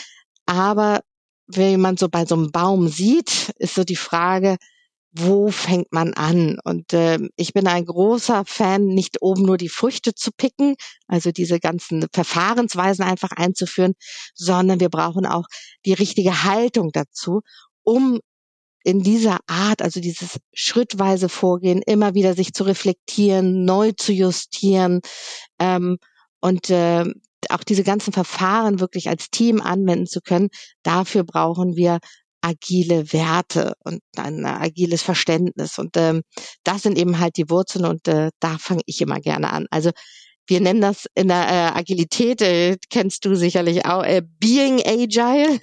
Aber 0.47 1.01
wenn 1.47 1.81
man 1.81 1.97
so 1.97 2.09
bei 2.09 2.25
so 2.25 2.35
einem 2.35 2.51
Baum 2.51 2.89
sieht, 2.89 3.53
ist 3.59 3.75
so 3.75 3.85
die 3.85 3.97
Frage, 3.97 4.57
wo 5.13 5.51
fängt 5.51 5.93
man 5.93 6.15
an? 6.15 6.59
Und 6.65 6.93
äh, 6.93 7.19
ich 7.37 7.53
bin 7.53 7.67
ein 7.67 7.85
großer 7.85 8.45
Fan, 8.47 8.87
nicht 8.87 9.21
oben 9.21 9.43
nur 9.43 9.59
die 9.59 9.69
Früchte 9.69 10.15
zu 10.15 10.31
picken, 10.33 10.75
also 11.07 11.33
diese 11.33 11.61
ganzen 11.61 12.07
Verfahrensweisen 12.13 13.05
einfach 13.05 13.31
einzuführen, 13.33 13.95
sondern 14.35 14.81
wir 14.81 14.89
brauchen 14.89 15.27
auch 15.27 15.45
die 15.85 15.93
richtige 15.93 16.45
Haltung 16.45 16.91
dazu, 16.93 17.43
um 17.83 18.21
in 18.85 19.03
dieser 19.03 19.39
Art, 19.47 19.83
also 19.83 20.01
dieses 20.01 20.41
schrittweise 20.53 21.29
Vorgehen, 21.29 21.83
immer 21.83 22.15
wieder 22.15 22.35
sich 22.35 22.53
zu 22.53 22.65
reflektieren, 22.65 23.65
neu 23.65 23.93
zu 23.93 24.13
justieren 24.13 25.01
ähm, 25.59 25.99
und 26.41 26.71
äh, 26.71 27.05
auch 27.51 27.65
diese 27.65 27.85
ganzen 27.85 28.13
Verfahren 28.13 28.81
wirklich 28.81 29.09
als 29.09 29.31
Team 29.31 29.61
anwenden 29.61 30.07
zu 30.07 30.21
können. 30.21 30.49
Dafür 30.83 31.25
brauchen 31.25 31.77
wir 31.77 31.99
agile 32.43 33.13
Werte 33.13 33.73
und 33.85 34.01
ein 34.17 34.45
agiles 34.45 35.03
Verständnis. 35.03 35.79
Und 35.79 35.97
ähm, 35.97 36.23
das 36.65 36.83
sind 36.83 36.99
eben 36.99 37.19
halt 37.19 37.37
die 37.37 37.49
Wurzeln 37.49 37.87
und 37.87 38.07
äh, 38.09 38.31
da 38.41 38.59
fange 38.59 38.83
ich 38.87 39.01
immer 39.01 39.21
gerne 39.21 39.51
an. 39.51 39.67
Also 39.71 39.91
wir 40.47 40.61
nennen 40.61 40.81
das 40.81 41.07
in 41.15 41.29
der 41.29 41.49
äh, 41.49 41.79
Agilität, 41.79 42.43
äh, 42.43 42.77
kennst 42.91 43.25
du 43.25 43.37
sicherlich 43.37 43.87
auch, 43.87 44.03
äh, 44.03 44.23
Being 44.41 44.83
Agile 44.85 45.61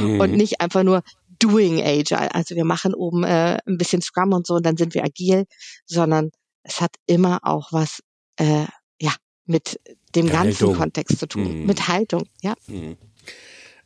mhm. 0.00 0.20
und 0.20 0.32
nicht 0.32 0.60
einfach 0.60 0.82
nur 0.82 1.02
Doing 1.38 1.82
Agile. 1.82 2.34
Also 2.34 2.56
wir 2.56 2.64
machen 2.64 2.94
oben 2.94 3.22
äh, 3.24 3.58
ein 3.66 3.76
bisschen 3.76 4.00
Scrum 4.00 4.32
und 4.32 4.46
so 4.46 4.54
und 4.54 4.64
dann 4.64 4.76
sind 4.76 4.94
wir 4.94 5.04
agil, 5.04 5.44
sondern 5.84 6.30
es 6.62 6.80
hat 6.80 6.96
immer 7.06 7.40
auch 7.42 7.72
was 7.72 8.00
äh, 8.36 8.64
ja 9.00 9.12
mit 9.44 9.78
dem 10.14 10.28
ganzen 10.28 10.68
Haltung. 10.68 10.76
Kontext 10.76 11.18
zu 11.18 11.28
tun, 11.28 11.60
mhm. 11.60 11.66
mit 11.66 11.86
Haltung, 11.88 12.22
ja. 12.40 12.54
Mhm. 12.66 12.96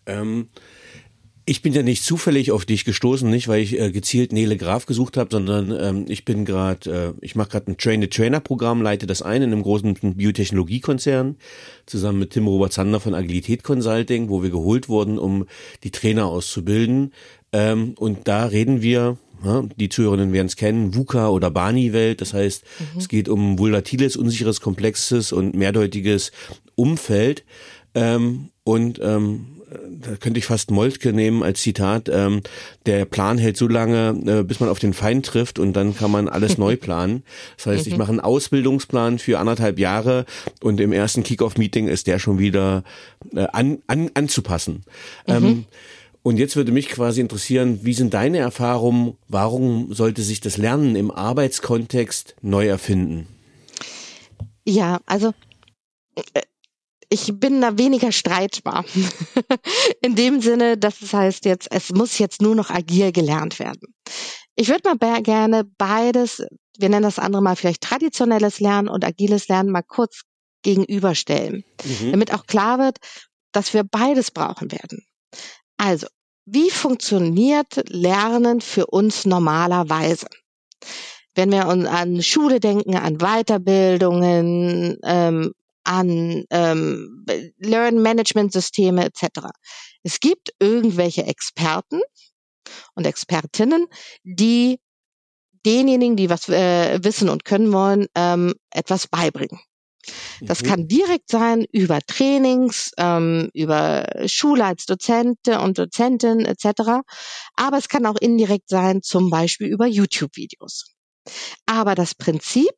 Ähm, 0.06 0.50
ich 1.48 1.62
bin 1.62 1.72
ja 1.72 1.82
nicht 1.82 2.04
zufällig 2.04 2.52
auf 2.52 2.66
dich 2.66 2.84
gestoßen, 2.84 3.28
nicht 3.28 3.48
weil 3.48 3.62
ich 3.62 3.80
äh, 3.80 3.90
gezielt 3.90 4.32
Nele 4.32 4.58
Graf 4.58 4.84
gesucht 4.84 5.16
habe, 5.16 5.30
sondern 5.32 5.74
ähm, 5.80 6.04
ich 6.06 6.26
bin 6.26 6.44
gerade, 6.44 7.14
äh, 7.18 7.24
ich 7.24 7.36
mache 7.36 7.48
gerade 7.48 7.72
ein 7.72 7.78
Train-the-Trainer-Programm, 7.78 8.82
leite 8.82 9.06
das 9.06 9.22
ein 9.22 9.40
in 9.40 9.52
einem 9.52 9.62
großen 9.62 9.94
Biotechnologiekonzern 9.94 11.36
zusammen 11.86 12.18
mit 12.18 12.30
Tim 12.30 12.46
Robert 12.46 12.74
Zander 12.74 13.00
von 13.00 13.14
Agilität 13.14 13.62
Consulting, 13.62 14.28
wo 14.28 14.42
wir 14.42 14.50
geholt 14.50 14.90
wurden, 14.90 15.18
um 15.18 15.46
die 15.84 15.90
Trainer 15.90 16.26
auszubilden. 16.26 17.14
Ähm, 17.52 17.94
und 17.98 18.28
da 18.28 18.44
reden 18.44 18.82
wir, 18.82 19.16
die 19.76 19.88
Zuhörerinnen 19.88 20.34
werden 20.34 20.48
es 20.48 20.56
kennen, 20.56 20.94
VUCA 20.94 21.28
oder 21.30 21.50
Bani-Welt. 21.50 22.20
Das 22.20 22.34
heißt, 22.34 22.62
mhm. 22.78 22.98
es 22.98 23.08
geht 23.08 23.28
um 23.28 23.58
volatiles, 23.58 24.16
unsicheres, 24.16 24.60
komplexes 24.60 25.32
und 25.32 25.54
mehrdeutiges 25.54 26.30
Umfeld. 26.74 27.44
Ähm, 27.94 28.50
und 28.64 29.00
ähm, 29.02 29.57
da 30.00 30.16
könnte 30.16 30.38
ich 30.38 30.46
fast 30.46 30.70
Moltke 30.70 31.12
nehmen 31.12 31.42
als 31.42 31.62
Zitat, 31.62 32.08
ähm, 32.08 32.42
der 32.86 33.04
Plan 33.04 33.38
hält 33.38 33.56
so 33.56 33.68
lange, 33.68 34.14
äh, 34.26 34.42
bis 34.42 34.60
man 34.60 34.68
auf 34.68 34.78
den 34.78 34.94
Feind 34.94 35.26
trifft 35.26 35.58
und 35.58 35.74
dann 35.74 35.94
kann 35.94 36.10
man 36.10 36.28
alles 36.28 36.58
neu 36.58 36.76
planen. 36.80 37.22
Das 37.56 37.66
heißt, 37.66 37.86
ich 37.86 37.94
mhm. 37.94 37.98
mache 37.98 38.10
einen 38.10 38.20
Ausbildungsplan 38.20 39.18
für 39.18 39.38
anderthalb 39.38 39.78
Jahre 39.78 40.24
und 40.62 40.80
im 40.80 40.92
ersten 40.92 41.22
Kick-Off-Meeting 41.22 41.88
ist 41.88 42.06
der 42.06 42.18
schon 42.18 42.38
wieder 42.38 42.84
äh, 43.34 43.46
an, 43.52 43.78
an, 43.86 44.10
anzupassen. 44.14 44.84
Mhm. 45.26 45.34
Ähm, 45.34 45.64
und 46.22 46.38
jetzt 46.38 46.56
würde 46.56 46.72
mich 46.72 46.88
quasi 46.88 47.20
interessieren, 47.20 47.80
wie 47.82 47.94
sind 47.94 48.12
deine 48.12 48.38
Erfahrungen? 48.38 49.16
Warum 49.28 49.92
sollte 49.94 50.22
sich 50.22 50.40
das 50.40 50.56
Lernen 50.56 50.96
im 50.96 51.10
Arbeitskontext 51.10 52.36
neu 52.42 52.66
erfinden? 52.66 53.26
Ja, 54.66 55.00
also 55.06 55.32
äh, 56.34 56.42
ich 57.08 57.32
bin 57.38 57.60
da 57.60 57.78
weniger 57.78 58.12
streitbar. 58.12 58.84
In 60.02 60.14
dem 60.14 60.40
Sinne, 60.40 60.76
dass 60.76 61.00
es 61.00 61.12
heißt 61.12 61.44
jetzt, 61.44 61.68
es 61.70 61.90
muss 61.90 62.18
jetzt 62.18 62.42
nur 62.42 62.54
noch 62.54 62.70
agil 62.70 63.12
gelernt 63.12 63.58
werden. 63.58 63.94
Ich 64.56 64.68
würde 64.68 64.94
mal 65.00 65.22
gerne 65.22 65.64
beides, 65.64 66.42
wir 66.76 66.88
nennen 66.88 67.04
das 67.04 67.18
andere 67.18 67.42
mal 67.42 67.56
vielleicht 67.56 67.82
traditionelles 67.82 68.60
Lernen 68.60 68.88
und 68.88 69.04
agiles 69.04 69.48
Lernen 69.48 69.70
mal 69.70 69.82
kurz 69.82 70.22
gegenüberstellen, 70.62 71.64
mhm. 71.84 72.10
damit 72.10 72.34
auch 72.34 72.46
klar 72.46 72.78
wird, 72.78 72.98
dass 73.52 73.72
wir 73.72 73.84
beides 73.84 74.30
brauchen 74.30 74.70
werden. 74.72 75.06
Also, 75.76 76.08
wie 76.44 76.70
funktioniert 76.70 77.88
Lernen 77.88 78.60
für 78.60 78.86
uns 78.86 79.24
normalerweise? 79.26 80.26
Wenn 81.34 81.52
wir 81.52 81.66
an 81.66 82.22
Schule 82.22 82.58
denken, 82.58 82.96
an 82.96 83.18
Weiterbildungen, 83.18 84.98
ähm, 85.04 85.52
an 85.88 86.44
ähm, 86.50 87.24
Learn-Management-Systeme 87.58 89.06
etc. 89.06 89.48
Es 90.02 90.20
gibt 90.20 90.50
irgendwelche 90.60 91.24
Experten 91.24 92.00
und 92.94 93.06
Expertinnen, 93.06 93.86
die 94.22 94.80
denjenigen, 95.64 96.16
die 96.16 96.28
was 96.28 96.48
äh, 96.50 97.02
wissen 97.02 97.30
und 97.30 97.44
können 97.46 97.72
wollen, 97.72 98.06
ähm, 98.14 98.54
etwas 98.70 99.06
beibringen. 99.06 99.60
Das 100.40 100.62
mhm. 100.62 100.66
kann 100.66 100.88
direkt 100.88 101.30
sein 101.30 101.64
über 101.72 102.00
Trainings, 102.06 102.92
ähm, 102.98 103.50
über 103.54 104.06
Schule 104.26 104.64
als 104.64 104.84
Dozente 104.84 105.60
und 105.60 105.78
Dozentin 105.78 106.44
etc. 106.44 107.02
Aber 107.54 107.78
es 107.78 107.88
kann 107.88 108.06
auch 108.06 108.16
indirekt 108.20 108.68
sein, 108.68 109.02
zum 109.02 109.30
Beispiel 109.30 109.68
über 109.68 109.86
YouTube-Videos. 109.86 110.84
Aber 111.66 111.94
das 111.94 112.14
Prinzip 112.14 112.76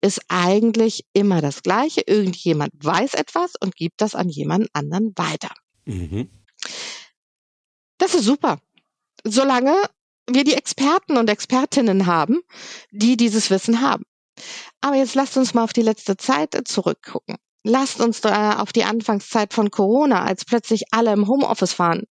ist 0.00 0.20
eigentlich 0.28 1.04
immer 1.12 1.40
das 1.40 1.62
Gleiche. 1.62 2.02
Irgendjemand 2.06 2.72
weiß 2.78 3.14
etwas 3.14 3.52
und 3.60 3.76
gibt 3.76 4.00
das 4.00 4.14
an 4.14 4.28
jemand 4.28 4.68
anderen 4.72 5.12
weiter. 5.16 5.54
Mhm. 5.84 6.30
Das 7.98 8.14
ist 8.14 8.24
super. 8.24 8.58
Solange 9.24 9.74
wir 10.28 10.44
die 10.44 10.54
Experten 10.54 11.16
und 11.16 11.30
Expertinnen 11.30 12.06
haben, 12.06 12.40
die 12.90 13.16
dieses 13.16 13.50
Wissen 13.50 13.80
haben. 13.80 14.04
Aber 14.80 14.96
jetzt 14.96 15.14
lasst 15.14 15.36
uns 15.36 15.54
mal 15.54 15.64
auf 15.64 15.72
die 15.72 15.82
letzte 15.82 16.16
Zeit 16.16 16.60
zurückgucken. 16.66 17.36
Lasst 17.64 18.00
uns 18.00 18.24
auf 18.24 18.72
die 18.72 18.84
Anfangszeit 18.84 19.52
von 19.52 19.70
Corona, 19.70 20.24
als 20.24 20.44
plötzlich 20.44 20.84
alle 20.92 21.12
im 21.12 21.26
Homeoffice 21.26 21.72
fahren. 21.72 22.04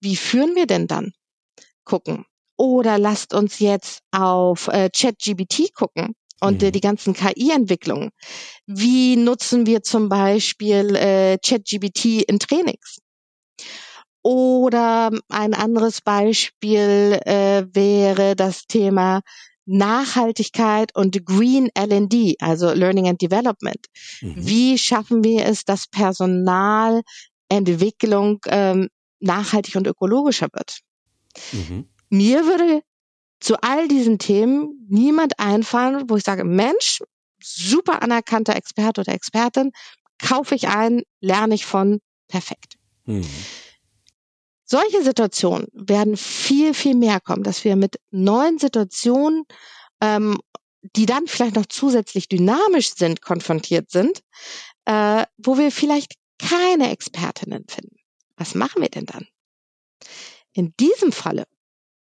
Wie 0.00 0.16
führen 0.16 0.54
wir 0.54 0.66
denn 0.66 0.86
dann? 0.86 1.12
Gucken. 1.84 2.24
Oder 2.56 2.98
lasst 2.98 3.34
uns 3.34 3.58
jetzt 3.58 4.02
auf 4.12 4.68
äh, 4.68 4.90
ChatGBT 4.90 5.74
gucken 5.74 6.14
und 6.40 6.62
äh, 6.62 6.66
mhm. 6.66 6.72
die 6.72 6.80
ganzen 6.80 7.14
KI-Entwicklungen. 7.14 8.10
Wie 8.66 9.16
nutzen 9.16 9.66
wir 9.66 9.82
zum 9.82 10.08
Beispiel 10.08 10.94
äh, 10.96 11.38
ChatGBT 11.38 12.22
in 12.28 12.38
Trainings? 12.38 12.98
Oder 14.22 15.10
ein 15.28 15.52
anderes 15.54 16.00
Beispiel 16.00 17.20
äh, 17.24 17.64
wäre 17.72 18.36
das 18.36 18.66
Thema 18.66 19.22
Nachhaltigkeit 19.64 20.94
und 20.94 21.26
Green 21.26 21.70
L&D, 21.74 22.36
also 22.40 22.72
Learning 22.72 23.08
and 23.08 23.20
Development. 23.20 23.84
Mhm. 24.22 24.34
Wie 24.36 24.78
schaffen 24.78 25.24
wir 25.24 25.46
es, 25.46 25.64
dass 25.64 25.86
Personalentwicklung 25.86 28.40
ähm, 28.46 28.88
nachhaltig 29.20 29.76
und 29.76 29.86
ökologischer 29.86 30.48
wird? 30.52 30.78
Mhm. 31.52 31.86
Mir 32.08 32.46
würde 32.46 32.82
zu 33.40 33.60
all 33.62 33.88
diesen 33.88 34.18
Themen 34.18 34.86
niemand 34.88 35.38
einfallen, 35.38 36.08
wo 36.08 36.16
ich 36.16 36.24
sage, 36.24 36.44
Mensch, 36.44 37.00
super 37.42 38.02
anerkannter 38.02 38.56
Experte 38.56 39.00
oder 39.00 39.12
Expertin, 39.12 39.72
kaufe 40.18 40.54
ich 40.54 40.68
ein, 40.68 41.02
lerne 41.20 41.54
ich 41.54 41.64
von, 41.64 42.00
perfekt. 42.26 42.76
Mhm. 43.04 43.28
Solche 44.64 45.02
Situationen 45.02 45.68
werden 45.72 46.16
viel, 46.16 46.74
viel 46.74 46.94
mehr 46.94 47.20
kommen, 47.20 47.42
dass 47.42 47.64
wir 47.64 47.76
mit 47.76 47.98
neuen 48.10 48.58
Situationen, 48.58 49.44
ähm, 50.02 50.38
die 50.82 51.06
dann 51.06 51.26
vielleicht 51.26 51.54
noch 51.56 51.66
zusätzlich 51.66 52.28
dynamisch 52.28 52.94
sind, 52.94 53.22
konfrontiert 53.22 53.90
sind, 53.90 54.22
äh, 54.84 55.24
wo 55.38 55.56
wir 55.56 55.72
vielleicht 55.72 56.14
keine 56.38 56.90
Expertinnen 56.90 57.64
finden. 57.68 57.96
Was 58.36 58.54
machen 58.54 58.82
wir 58.82 58.88
denn 58.88 59.06
dann? 59.06 59.26
In 60.52 60.74
diesem 60.78 61.12
Falle 61.12 61.46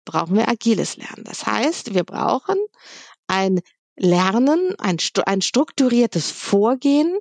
brauchen 0.07 0.37
wir 0.37 0.49
agiles 0.49 0.97
Lernen. 0.97 1.25
Das 1.25 1.45
heißt, 1.45 1.93
wir 1.93 2.05
brauchen 2.05 2.57
ein 3.27 3.61
Lernen, 3.97 4.75
ein, 4.79 4.97
ein 5.27 5.43
strukturiertes 5.43 6.31
Vorgehen, 6.31 7.19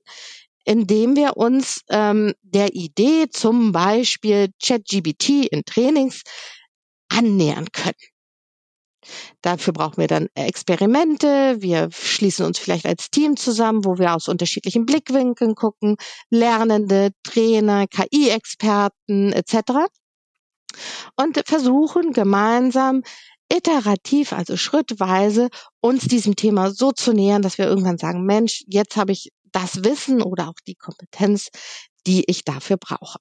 in 0.64 0.88
dem 0.88 1.16
wir 1.16 1.36
uns 1.36 1.82
ähm, 1.90 2.34
der 2.42 2.74
Idee 2.74 3.28
zum 3.30 3.74
Beispiel 3.74 4.50
ChatGBT 4.64 5.48
in 5.52 5.64
Trainings 5.66 6.24
annähern 7.10 7.68
können. 7.72 7.94
Dafür 9.42 9.74
brauchen 9.74 9.98
wir 9.98 10.08
dann 10.08 10.28
Experimente. 10.34 11.58
Wir 11.60 11.90
schließen 11.92 12.46
uns 12.46 12.58
vielleicht 12.58 12.88
als 12.88 13.12
Team 13.12 13.38
zusammen, 13.38 13.86
wo 13.86 14.00
wir 14.00 14.16
aus 14.16 14.28
unterschiedlichen 14.28 14.88
Blickwinkeln 14.88 15.54
gucken, 15.54 15.98
Lernende, 16.32 17.12
Trainer, 17.24 17.86
KI-Experten 17.88 19.32
etc 19.34 19.88
und 21.16 21.42
versuchen 21.46 22.14
gemeinsam 22.14 23.04
iterativ, 23.52 24.34
also 24.34 24.58
schrittweise, 24.58 25.50
uns 25.80 26.08
diesem 26.08 26.36
Thema 26.36 26.72
so 26.72 26.92
zu 26.92 27.14
nähern, 27.14 27.42
dass 27.42 27.58
wir 27.58 27.66
irgendwann 27.66 27.98
sagen, 27.98 28.26
Mensch, 28.26 28.64
jetzt 28.68 28.96
habe 28.96 29.12
ich 29.12 29.32
das 29.52 29.84
Wissen 29.84 30.22
oder 30.22 30.50
auch 30.50 30.60
die 30.68 30.76
Kompetenz, 30.76 31.50
die 32.08 32.24
ich 32.28 32.44
dafür 32.44 32.78
brauche. 32.78 33.20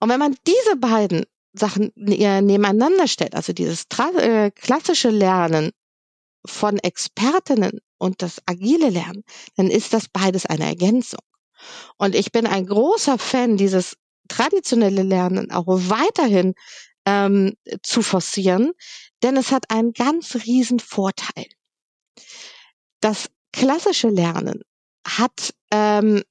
Und 0.00 0.08
wenn 0.08 0.18
man 0.18 0.36
diese 0.46 0.76
beiden 0.76 1.24
Sachen 1.52 1.94
äh, 1.96 2.40
nebeneinander 2.40 3.06
stellt, 3.06 3.34
also 3.34 3.52
dieses 3.52 3.84
äh, 4.18 4.50
klassische 4.50 5.10
Lernen 5.10 5.72
von 6.46 6.78
Expertinnen 6.78 7.80
und 7.98 8.22
das 8.22 8.40
agile 8.46 8.88
Lernen, 8.88 9.24
dann 9.56 9.68
ist 9.68 9.92
das 9.92 10.08
beides 10.08 10.46
eine 10.46 10.64
Ergänzung. 10.64 11.20
Und 11.98 12.14
ich 12.14 12.32
bin 12.32 12.46
ein 12.46 12.66
großer 12.66 13.18
Fan 13.18 13.58
dieses 13.58 13.96
traditionelle 14.30 15.02
Lernen 15.02 15.50
auch 15.50 15.66
weiterhin 15.66 16.54
ähm, 17.04 17.54
zu 17.82 18.02
forcieren, 18.02 18.72
denn 19.22 19.36
es 19.36 19.52
hat 19.52 19.70
einen 19.70 19.92
ganz 19.92 20.34
riesen 20.46 20.80
Vorteil. 20.80 21.46
Das 23.00 23.28
klassische 23.52 24.08
Lernen 24.08 24.62
hat 25.06 25.54
ähm, 25.72 26.22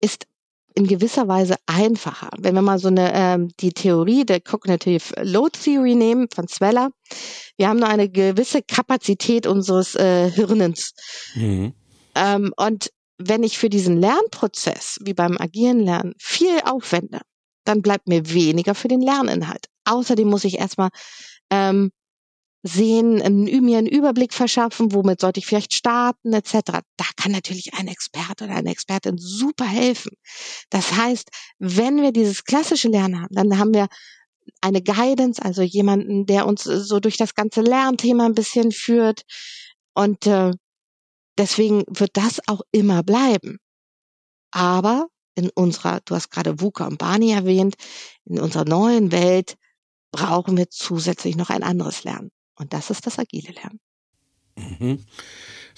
ist 0.00 0.26
in 0.74 0.86
gewisser 0.86 1.26
Weise 1.26 1.56
einfacher. 1.64 2.28
Wenn 2.38 2.54
wir 2.54 2.62
mal 2.62 2.78
so 2.78 2.88
eine 2.88 3.12
ähm, 3.14 3.48
die 3.60 3.72
Theorie 3.72 4.26
der 4.26 4.40
Cognitive 4.40 5.14
Load 5.22 5.58
Theory 5.58 5.94
nehmen 5.94 6.28
von 6.32 6.48
Zweller, 6.48 6.90
wir 7.56 7.68
haben 7.68 7.78
nur 7.78 7.88
eine 7.88 8.10
gewisse 8.10 8.60
Kapazität 8.62 9.46
unseres 9.46 9.94
äh, 9.94 10.30
Hirnens. 10.30 10.92
Mhm. 11.34 11.72
Ähm, 12.14 12.52
und 12.56 12.90
wenn 13.18 13.42
ich 13.42 13.58
für 13.58 13.70
diesen 13.70 13.98
Lernprozess, 13.98 14.98
wie 15.02 15.14
beim 15.14 15.38
agilen 15.38 15.80
Lernen, 15.80 16.14
viel 16.18 16.60
aufwende, 16.64 17.20
dann 17.64 17.82
bleibt 17.82 18.08
mir 18.08 18.32
weniger 18.32 18.74
für 18.74 18.88
den 18.88 19.00
Lerninhalt. 19.00 19.66
Außerdem 19.84 20.28
muss 20.28 20.44
ich 20.44 20.58
erstmal 20.58 20.90
ähm, 21.50 21.90
sehen, 22.62 23.16
mir 23.44 23.78
einen 23.78 23.86
Überblick 23.86 24.32
verschaffen, 24.32 24.92
womit 24.92 25.20
sollte 25.20 25.38
ich 25.38 25.46
vielleicht 25.46 25.72
starten, 25.72 26.32
etc. 26.32 26.80
Da 26.96 27.04
kann 27.16 27.32
natürlich 27.32 27.74
ein 27.74 27.88
Experte 27.88 28.44
oder 28.44 28.56
eine 28.56 28.70
Expertin 28.70 29.18
super 29.18 29.66
helfen. 29.66 30.12
Das 30.70 30.92
heißt, 30.92 31.28
wenn 31.58 32.02
wir 32.02 32.12
dieses 32.12 32.44
klassische 32.44 32.88
Lernen 32.88 33.22
haben, 33.22 33.34
dann 33.34 33.58
haben 33.58 33.74
wir 33.74 33.86
eine 34.60 34.82
Guidance, 34.82 35.42
also 35.42 35.62
jemanden, 35.62 36.26
der 36.26 36.46
uns 36.46 36.64
so 36.64 37.00
durch 37.00 37.16
das 37.16 37.34
ganze 37.34 37.62
Lernthema 37.62 38.26
ein 38.26 38.34
bisschen 38.34 38.72
führt. 38.72 39.22
Und 39.94 40.26
äh, 40.26 40.52
deswegen 41.38 41.84
wird 41.88 42.16
das 42.16 42.40
auch 42.46 42.62
immer 42.72 43.02
bleiben. 43.02 43.58
Aber 44.50 45.08
in 45.34 45.50
unserer, 45.50 46.00
du 46.04 46.14
hast 46.14 46.30
gerade 46.30 46.60
VUCA 46.60 46.86
und 46.86 46.98
Barney 46.98 47.32
erwähnt, 47.32 47.76
in 48.24 48.40
unserer 48.40 48.64
neuen 48.64 49.12
Welt 49.12 49.56
brauchen 50.10 50.56
wir 50.56 50.70
zusätzlich 50.70 51.36
noch 51.36 51.50
ein 51.50 51.62
anderes 51.62 52.04
Lernen. 52.04 52.30
Und 52.54 52.72
das 52.72 52.90
ist 52.90 53.06
das 53.06 53.18
agile 53.18 53.52
Lernen. 53.52 53.80
Mhm. 54.56 55.04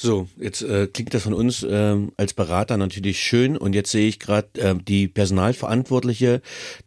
So, 0.00 0.28
jetzt 0.38 0.62
äh, 0.62 0.86
klingt 0.86 1.12
das 1.12 1.24
von 1.24 1.34
uns 1.34 1.64
äh, 1.64 1.96
als 2.16 2.32
Berater 2.32 2.76
natürlich 2.76 3.18
schön 3.18 3.56
und 3.56 3.74
jetzt 3.74 3.90
sehe 3.90 4.06
ich 4.06 4.20
gerade 4.20 4.48
äh, 4.54 4.76
die 4.76 5.08
Personalverantwortliche, 5.08 6.40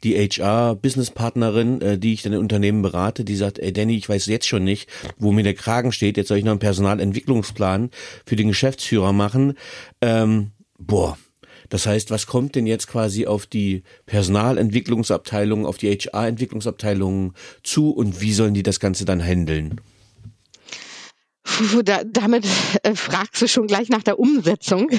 die 0.05 0.15
HR-Businesspartnerin, 0.15 1.81
äh, 1.81 1.97
die 1.97 2.13
ich 2.13 2.21
dann 2.21 2.31
in 2.31 2.39
Unternehmen 2.39 2.81
berate, 2.81 3.25
die 3.25 3.35
sagt, 3.35 3.59
ey 3.59 3.73
Danny, 3.73 3.97
ich 3.97 4.07
weiß 4.07 4.27
jetzt 4.27 4.47
schon 4.47 4.63
nicht, 4.63 4.89
wo 5.17 5.33
mir 5.33 5.43
der 5.43 5.55
Kragen 5.55 5.91
steht, 5.91 6.15
jetzt 6.15 6.29
soll 6.29 6.37
ich 6.37 6.45
noch 6.45 6.51
einen 6.51 6.61
Personalentwicklungsplan 6.61 7.89
für 8.25 8.37
den 8.37 8.47
Geschäftsführer 8.47 9.11
machen. 9.11 9.57
Ähm, 9.99 10.51
boah, 10.79 11.17
das 11.67 11.87
heißt, 11.87 12.11
was 12.11 12.27
kommt 12.27 12.55
denn 12.55 12.65
jetzt 12.65 12.87
quasi 12.87 13.27
auf 13.27 13.45
die 13.45 13.83
Personalentwicklungsabteilung, 14.05 15.65
auf 15.65 15.77
die 15.77 15.89
HR-Entwicklungsabteilung 15.89 17.33
zu 17.61 17.91
und 17.91 18.21
wie 18.21 18.31
sollen 18.31 18.53
die 18.53 18.63
das 18.63 18.79
Ganze 18.79 19.03
dann 19.03 19.21
handeln? 19.21 19.81
Da, 21.83 22.03
damit 22.03 22.45
äh, 22.83 22.95
fragst 22.95 23.41
du 23.41 23.47
schon 23.47 23.67
gleich 23.67 23.89
nach 23.89 24.03
der 24.03 24.19
Umsetzung. 24.19 24.89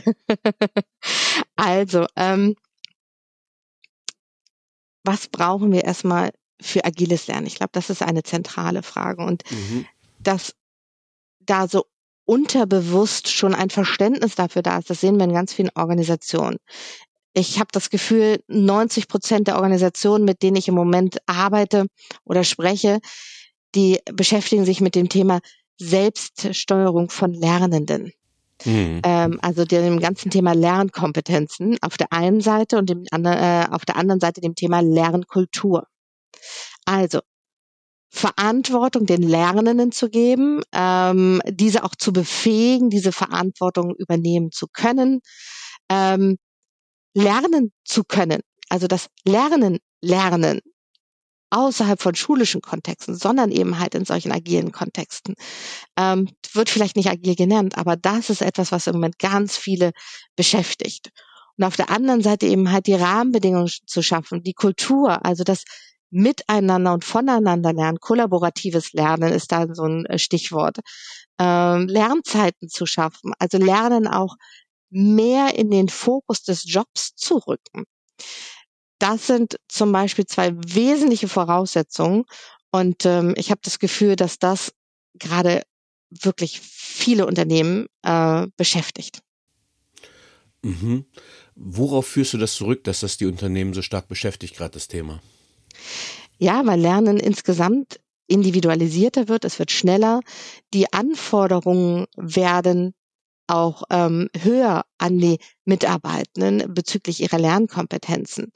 also, 1.57 2.07
ähm, 2.17 2.57
was 5.05 5.29
brauchen 5.29 5.73
wir 5.73 5.85
erstmal 5.85 6.31
für 6.61 6.85
agiles 6.85 7.27
Lernen? 7.27 7.47
Ich 7.47 7.57
glaube, 7.57 7.73
das 7.73 7.91
ist 7.91 8.03
eine 8.03 8.23
zentrale 8.23 8.83
Frage 8.83 9.25
und 9.25 9.43
mhm. 9.51 9.87
dass 10.19 10.55
da 11.41 11.69
so 11.69 11.87
unterbewusst 12.25 13.29
schon 13.29 13.55
ein 13.55 13.71
Verständnis 13.71 14.35
dafür 14.37 14.63
da 14.63 14.79
ist. 14.79 14.91
Das 14.91 15.01
sehen 15.01 15.17
wir 15.17 15.25
in 15.25 15.35
ganz 15.35 15.53
vielen 15.53 15.71
Organisationen. 15.75 16.59
Ich 17.35 17.59
habe 17.59 17.69
das 17.73 17.91
Gefühl, 17.91 18.43
90 18.49 19.09
Prozent 19.09 19.49
der 19.49 19.57
Organisationen, 19.57 20.25
mit 20.25 20.43
denen 20.43 20.57
ich 20.57 20.69
im 20.69 20.75
Moment 20.75 21.19
arbeite 21.27 21.87
oder 22.25 22.45
spreche, 22.45 23.01
die 23.75 23.99
beschäftigen 24.05 24.65
sich 24.65 24.81
mit 24.81 24.95
dem 24.95 25.09
Thema 25.09 25.41
Selbststeuerung 25.83 27.11
von 27.11 27.35
Lernenden. 27.35 28.13
Mhm. 28.65 29.01
Ähm, 29.05 29.39
also 29.43 29.65
dem 29.65 29.99
ganzen 29.99 30.31
Thema 30.31 30.53
Lernkompetenzen 30.55 31.79
auf 31.83 31.97
der 31.97 32.13
einen 32.13 32.41
Seite 32.41 32.79
und 32.79 32.89
dem, 32.89 33.05
äh, 33.11 33.67
auf 33.71 33.85
der 33.85 33.97
anderen 33.97 34.21
Seite 34.21 34.41
dem 34.41 34.55
Thema 34.55 34.81
Lernkultur. 34.81 35.87
Also 36.85 37.21
Verantwortung 38.11 39.07
den 39.07 39.23
Lernenden 39.23 39.91
zu 39.91 40.11
geben, 40.11 40.63
ähm, 40.73 41.41
diese 41.49 41.83
auch 41.83 41.95
zu 41.97 42.13
befähigen, 42.13 42.91
diese 42.91 43.11
Verantwortung 43.11 43.95
übernehmen 43.97 44.53
zu 44.53 44.67
können, 44.71 45.21
ähm, 45.89 46.37
lernen 47.15 47.73
zu 47.85 48.05
können, 48.05 48.43
also 48.69 48.87
das 48.87 49.09
Lernen 49.25 49.79
lernen 50.03 50.61
außerhalb 51.53 52.01
von 52.01 52.15
schulischen 52.15 52.63
Kontexten, 52.63 53.15
sondern 53.15 53.51
eben 53.51 53.79
halt 53.79 53.95
in 53.95 54.05
solchen 54.05 54.33
agilen 54.33 54.73
Kontexten. 54.73 55.35
Ähm, 55.99 56.29
wird 56.53 56.71
vielleicht 56.71 56.97
nicht 56.97 57.11
agil 57.11 57.37
genannt, 57.37 57.77
aber 57.77 57.97
das 57.97 58.31
ist 58.31 58.43
etwas, 58.43 58.73
was 58.73 58.87
im 58.87 58.95
Moment 58.95 59.19
ganz 59.19 59.57
viele 59.57 59.93
beschäftigt. 60.37 61.11
Und 61.59 61.65
auf 61.65 61.77
der 61.77 61.91
anderen 61.91 62.23
Seite 62.23 62.47
eben 62.47 62.73
halt 62.73 62.87
die 62.87 62.95
Rahmenbedingungen 62.95 63.71
zu 63.87 64.03
schaffen, 64.03 64.43
die 64.43 64.55
Kultur, 64.55 65.25
also 65.25 65.45
das 65.45 65.65
miteinander 66.11 66.93
und 66.93 67.05
voneinander 67.05 67.73
lernen. 67.73 67.99
Kollaboratives 68.01 68.93
Lernen 68.93 69.33
ist 69.33 69.53
da 69.53 69.67
so 69.73 69.85
ein 69.85 70.07
äh, 70.07 70.19
Stichwort. 70.19 70.79
Ähm, 71.39 71.89
Lernzeiten 71.89 72.69
zu 72.69 72.87
schaffen, 72.87 73.33
also 73.39 73.59
Lernen 73.59 74.07
auch 74.07 74.37
mehr 74.91 75.55
in 75.57 75.71
den 75.71 75.89
Fokus 75.89 76.43
des 76.43 76.65
Jobs 76.67 77.15
zu 77.17 77.39
rücken. 77.39 77.85
Das 79.03 79.27
sind 79.27 79.57
zum 79.67 79.91
Beispiel 79.91 80.27
zwei 80.27 80.53
wesentliche 80.55 81.27
Voraussetzungen. 81.27 82.25
Und 82.71 83.05
ähm, 83.05 83.35
ich 83.37 83.51
habe 83.51 83.61
das 83.65 83.81
Gefühl, 83.81 84.15
dass 84.15 84.39
das 84.39 84.73
gerade 85.15 85.65
wirklich 86.09 86.61
viele 86.61 87.27
Unternehmen 87.27 87.89
äh, 88.03 88.47
beschäftigt. 88.57 89.19
Mhm. 90.63 91.05
Worauf 91.57 92.07
führst 92.07 92.35
du 92.35 92.39
das 92.39 92.55
zurück, 92.55 92.85
dass 92.85 93.01
das 93.01 93.17
die 93.17 93.27
Unternehmen 93.27 93.75
so 93.75 93.83
stark 93.83 94.07
beschäftigt, 94.07 94.57
gerade 94.57 94.75
das 94.75 94.87
Thema? 94.87 95.21
Ja, 96.39 96.65
weil 96.65 96.81
Lernen 96.81 97.19
insgesamt 97.19 97.99
individualisierter 98.29 99.27
wird, 99.27 99.45
es 99.45 99.59
wird 99.59 99.73
schneller, 99.73 100.21
die 100.75 100.93
Anforderungen 100.93 102.07
werden 102.17 102.95
auch 103.47 103.85
ähm, 103.91 104.29
höher 104.39 104.85
an 104.99 105.19
die 105.19 105.39
Mitarbeitenden 105.65 106.73
bezüglich 106.75 107.21
ihrer 107.21 107.39
Lernkompetenzen. 107.39 108.53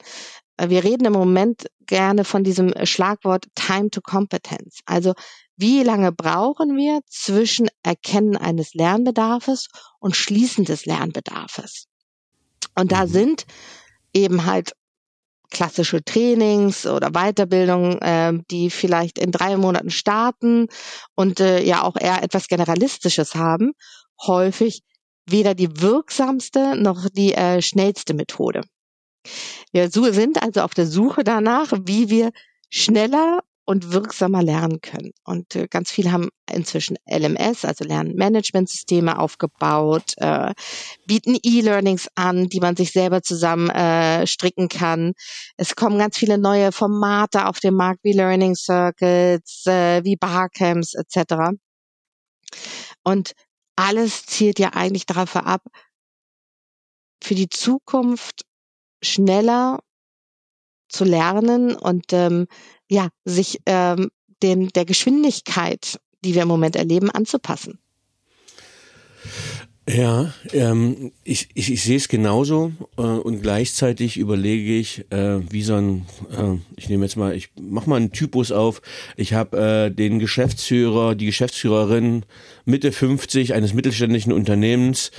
Äh, 0.57 0.69
wir 0.69 0.83
reden 0.83 1.05
im 1.05 1.13
Moment 1.13 1.67
gerne 1.85 2.23
von 2.23 2.43
diesem 2.43 2.73
Schlagwort 2.85 3.47
Time 3.55 3.89
to 3.89 4.01
Competence. 4.01 4.79
Also 4.85 5.13
wie 5.55 5.83
lange 5.83 6.11
brauchen 6.11 6.75
wir 6.75 7.01
zwischen 7.07 7.67
Erkennen 7.83 8.37
eines 8.37 8.73
Lernbedarfes 8.73 9.69
und 9.99 10.15
Schließen 10.15 10.65
des 10.65 10.85
Lernbedarfes? 10.85 11.87
Und 12.75 12.91
da 12.91 13.05
mhm. 13.05 13.09
sind 13.09 13.45
eben 14.13 14.45
halt 14.45 14.73
klassische 15.49 16.03
Trainings 16.03 16.85
oder 16.85 17.11
Weiterbildungen, 17.11 17.99
äh, 18.01 18.33
die 18.51 18.69
vielleicht 18.69 19.17
in 19.17 19.31
drei 19.31 19.55
Monaten 19.57 19.89
starten 19.89 20.67
und 21.15 21.39
äh, 21.39 21.63
ja 21.63 21.83
auch 21.83 21.95
eher 21.95 22.21
etwas 22.21 22.47
Generalistisches 22.47 23.35
haben, 23.35 23.71
häufig 24.25 24.83
weder 25.25 25.55
die 25.55 25.81
wirksamste 25.81 26.75
noch 26.75 27.09
die 27.09 27.33
äh, 27.33 27.61
schnellste 27.61 28.13
Methode. 28.13 28.61
Wir 29.71 29.89
sind 29.89 30.41
also 30.41 30.61
auf 30.61 30.73
der 30.73 30.87
Suche 30.87 31.23
danach, 31.23 31.73
wie 31.85 32.09
wir 32.09 32.31
schneller 32.69 33.41
und 33.67 33.91
wirksamer 33.91 34.41
lernen 34.41 34.79
können. 34.79 35.11
Und 35.25 35.53
äh, 35.57 35.67
ganz 35.67 35.91
viele 35.91 36.13
haben 36.13 36.29
inzwischen 36.49 36.95
LMS, 37.05 37.65
also 37.65 37.83
Lernmanagementsysteme 37.83 39.19
aufgebaut, 39.19 40.13
äh, 40.17 40.53
bieten 41.05 41.37
E-Learnings 41.43 42.07
an, 42.15 42.47
die 42.47 42.61
man 42.61 42.77
sich 42.77 42.93
selber 42.93 43.21
zusammen 43.21 43.69
äh, 43.69 44.25
stricken 44.25 44.69
kann. 44.69 45.13
Es 45.57 45.75
kommen 45.75 45.99
ganz 45.99 46.17
viele 46.17 46.37
neue 46.37 46.71
Formate 46.71 47.45
auf 47.45 47.59
den 47.59 47.73
Markt 47.73 48.05
wie 48.05 48.13
Learning 48.13 48.55
Circuits, 48.55 49.65
äh, 49.67 50.01
wie 50.05 50.15
Barcamps 50.15 50.93
etc. 50.93 51.57
Und 53.03 53.33
alles 53.77 54.25
zielt 54.25 54.59
ja 54.59 54.73
eigentlich 54.73 55.05
darauf 55.05 55.35
ab, 55.35 55.63
für 57.23 57.35
die 57.35 57.49
Zukunft 57.49 58.45
schneller 59.01 59.79
zu 60.89 61.03
lernen 61.03 61.75
und 61.75 62.11
ähm, 62.11 62.47
ja, 62.89 63.09
sich 63.25 63.59
ähm, 63.65 64.09
den, 64.41 64.69
der 64.69 64.85
Geschwindigkeit, 64.85 65.99
die 66.23 66.33
wir 66.33 66.43
im 66.43 66.47
Moment 66.47 66.75
erleben, 66.75 67.11
anzupassen. 67.11 67.79
Ja, 69.89 70.33
ähm, 70.51 71.13
ich, 71.23 71.47
ich, 71.53 71.71
ich 71.71 71.81
sehe 71.81 71.95
es 71.95 72.09
genauso 72.09 72.73
äh, 72.97 73.01
und 73.01 73.41
gleichzeitig 73.41 74.17
überlege 74.17 74.77
ich, 74.77 75.05
äh, 75.11 75.39
wie 75.49 75.61
so 75.63 75.75
ein, 75.75 76.05
äh, 76.29 76.57
ich 76.75 76.89
nehme 76.89 77.05
jetzt 77.05 77.15
mal, 77.15 77.33
ich 77.33 77.49
mach 77.59 77.85
mal 77.85 77.95
einen 77.95 78.11
Typus 78.11 78.51
auf. 78.51 78.81
Ich 79.15 79.33
habe 79.33 79.57
äh, 79.57 79.89
den 79.89 80.19
Geschäftsführer, 80.19 81.15
die 81.15 81.25
Geschäftsführerin 81.25 82.25
Mitte 82.65 82.91
50 82.91 83.53
eines 83.53 83.73
mittelständischen 83.73 84.33
Unternehmens, 84.33 85.11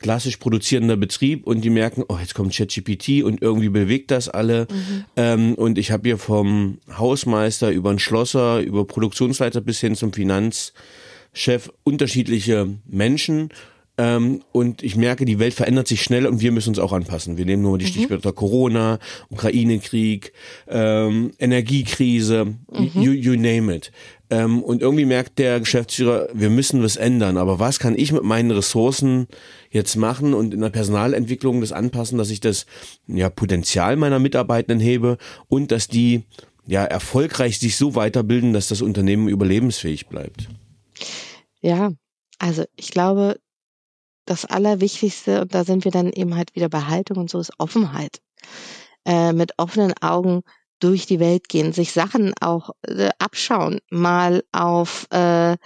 klassisch 0.00 0.38
produzierender 0.38 0.96
Betrieb 0.96 1.46
und 1.46 1.60
die 1.60 1.70
merken, 1.70 2.02
oh, 2.08 2.18
jetzt 2.18 2.34
kommt 2.34 2.52
ChatGPT 2.52 3.22
und 3.22 3.40
irgendwie 3.42 3.68
bewegt 3.68 4.10
das 4.10 4.28
alle. 4.28 4.66
Mhm. 4.70 5.04
Ähm, 5.16 5.54
und 5.54 5.78
ich 5.78 5.92
habe 5.92 6.08
hier 6.08 6.18
vom 6.18 6.78
Hausmeister 6.98 7.70
über 7.70 7.90
einen 7.90 8.00
Schlosser, 8.00 8.60
über 8.60 8.84
Produktionsleiter 8.86 9.60
bis 9.60 9.78
hin 9.78 9.94
zum 9.94 10.12
Finanzchef 10.12 11.70
unterschiedliche 11.84 12.66
Menschen 12.88 13.50
ähm, 14.00 14.42
und 14.52 14.82
ich 14.82 14.96
merke, 14.96 15.26
die 15.26 15.38
Welt 15.38 15.52
verändert 15.52 15.86
sich 15.86 16.00
schnell 16.00 16.26
und 16.26 16.40
wir 16.40 16.52
müssen 16.52 16.70
uns 16.70 16.78
auch 16.78 16.94
anpassen. 16.94 17.36
Wir 17.36 17.44
nehmen 17.44 17.62
nur 17.62 17.76
die 17.76 17.84
mhm. 17.84 17.90
Stichwörter 17.90 18.32
Corona, 18.32 18.98
Ukraine-Krieg, 19.28 20.32
ähm, 20.68 21.32
Energiekrise, 21.38 22.46
mhm. 22.46 22.90
you, 22.94 23.12
you 23.12 23.32
name 23.32 23.76
it. 23.76 23.92
Ähm, 24.30 24.62
und 24.62 24.80
irgendwie 24.80 25.04
merkt 25.04 25.38
der 25.38 25.60
Geschäftsführer, 25.60 26.28
wir 26.32 26.48
müssen 26.48 26.82
was 26.82 26.96
ändern. 26.96 27.36
Aber 27.36 27.58
was 27.58 27.78
kann 27.78 27.94
ich 27.94 28.10
mit 28.10 28.22
meinen 28.22 28.50
Ressourcen 28.52 29.26
jetzt 29.70 29.96
machen 29.96 30.32
und 30.32 30.54
in 30.54 30.62
der 30.62 30.70
Personalentwicklung 30.70 31.60
das 31.60 31.72
anpassen, 31.72 32.16
dass 32.16 32.30
ich 32.30 32.40
das 32.40 32.64
ja, 33.06 33.28
Potenzial 33.28 33.96
meiner 33.96 34.18
Mitarbeitenden 34.18 34.80
hebe 34.80 35.18
und 35.48 35.72
dass 35.72 35.88
die 35.88 36.22
ja 36.66 36.84
erfolgreich 36.84 37.58
sich 37.58 37.76
so 37.76 37.96
weiterbilden, 37.96 38.54
dass 38.54 38.68
das 38.68 38.80
Unternehmen 38.80 39.28
überlebensfähig 39.28 40.06
bleibt. 40.06 40.48
Ja, 41.60 41.90
also 42.38 42.64
ich 42.76 42.92
glaube, 42.92 43.36
das 44.30 44.44
Allerwichtigste, 44.44 45.40
und 45.40 45.54
da 45.54 45.64
sind 45.64 45.84
wir 45.84 45.90
dann 45.90 46.12
eben 46.12 46.36
halt 46.36 46.54
wieder 46.54 46.68
bei 46.68 46.82
Haltung 46.82 47.18
und 47.18 47.30
so, 47.30 47.40
ist 47.40 47.52
Offenheit. 47.58 48.20
Äh, 49.04 49.32
mit 49.32 49.58
offenen 49.58 49.92
Augen 50.00 50.42
durch 50.78 51.06
die 51.06 51.18
Welt 51.18 51.48
gehen, 51.48 51.72
sich 51.72 51.92
Sachen 51.92 52.32
auch 52.40 52.70
äh, 52.86 53.10
abschauen, 53.18 53.80
mal 53.90 54.44
auf 54.52 55.06
äh, 55.10 55.56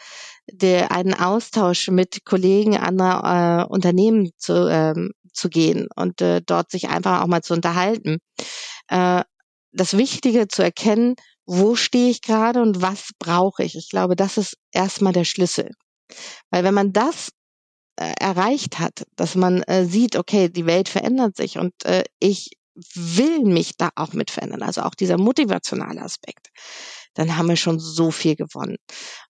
der, 0.51 0.93
einen 0.93 1.13
Austausch 1.13 1.89
mit 1.89 2.25
Kollegen 2.25 2.79
anderer 2.79 3.65
äh, 3.65 3.73
Unternehmen 3.73 4.31
zu, 4.39 4.67
ähm, 4.71 5.11
zu 5.33 5.51
gehen 5.51 5.89
und 5.95 6.23
äh, 6.23 6.41
dort 6.41 6.71
sich 6.71 6.89
einfach 6.89 7.23
auch 7.23 7.27
mal 7.27 7.43
zu 7.43 7.53
unterhalten. 7.53 8.19
Äh, 8.89 9.25
das 9.73 9.97
Wichtige 9.99 10.49
zu 10.49 10.63
erkennen, 10.63 11.17
wo 11.45 11.75
stehe 11.77 12.11
ich 12.11 12.23
gerade 12.23 12.63
und 12.63 12.81
was 12.81 13.11
brauche 13.19 13.63
ich. 13.63 13.75
Ich 13.75 13.91
glaube, 13.91 14.17
das 14.17 14.39
ist 14.39 14.57
erstmal 14.73 15.13
der 15.13 15.25
Schlüssel. 15.25 15.71
Weil 16.51 16.65
wenn 16.65 16.75
man 16.75 16.93
das 16.93 17.31
erreicht 17.97 18.79
hat, 18.79 19.07
dass 19.17 19.35
man 19.35 19.63
äh, 19.63 19.85
sieht, 19.85 20.17
okay, 20.17 20.49
die 20.49 20.67
Welt 20.67 20.89
verändert 20.89 21.37
sich 21.37 21.59
und 21.59 21.73
äh, 21.85 22.05
ich 22.19 22.51
will 22.95 23.45
mich 23.45 23.77
da 23.77 23.91
auch 23.95 24.13
mit 24.13 24.31
verändern, 24.31 24.63
also 24.63 24.83
auch 24.83 24.95
dieser 24.95 25.17
motivationale 25.17 26.03
Aspekt, 26.03 26.49
dann 27.15 27.37
haben 27.37 27.49
wir 27.49 27.57
schon 27.57 27.79
so 27.79 28.11
viel 28.11 28.35
gewonnen. 28.35 28.77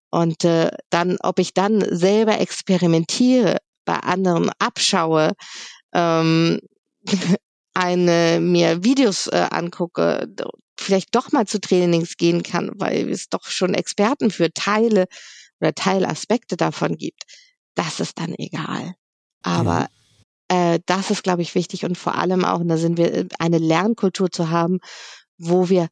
Und 0.09 0.43
äh, 0.45 0.71
dann, 0.89 1.17
ob 1.21 1.39
ich 1.39 1.53
dann 1.53 1.85
selber 1.95 2.39
experimentiere, 2.39 3.57
bei 3.85 3.97
anderen 3.97 4.49
abschaue, 4.57 5.33
ähm, 5.93 6.59
eine 7.75 8.39
mir 8.39 8.83
Videos 8.83 9.27
äh, 9.27 9.47
angucke, 9.51 10.27
vielleicht 10.79 11.13
doch 11.13 11.31
mal 11.31 11.45
zu 11.45 11.59
Trainings 11.59 12.17
gehen 12.17 12.41
kann, 12.41 12.71
weil 12.75 13.09
es 13.11 13.29
doch 13.29 13.45
schon 13.45 13.73
Experten 13.73 14.31
für 14.31 14.51
Teile 14.51 15.05
oder 15.59 15.75
Teilaspekte 15.75 16.57
davon 16.57 16.97
gibt 16.97 17.23
das 17.75 17.99
ist 17.99 18.19
dann 18.19 18.33
egal. 18.37 18.95
Aber 19.43 19.87
äh, 20.47 20.79
das 20.85 21.11
ist, 21.11 21.23
glaube 21.23 21.41
ich, 21.41 21.55
wichtig 21.55 21.85
und 21.85 21.97
vor 21.97 22.15
allem 22.15 22.45
auch, 22.45 22.59
und 22.59 22.67
da 22.67 22.77
sind 22.77 22.97
wir, 22.97 23.13
äh, 23.13 23.27
eine 23.39 23.57
Lernkultur 23.57 24.31
zu 24.31 24.49
haben, 24.49 24.79
wo 25.37 25.69
wir 25.69 25.87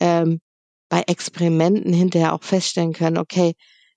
ähm, 0.00 0.40
bei 0.88 1.02
Experimenten 1.06 1.92
hinterher 1.92 2.34
auch 2.34 2.42
feststellen 2.42 2.92
können, 2.92 3.18
okay, 3.18 3.54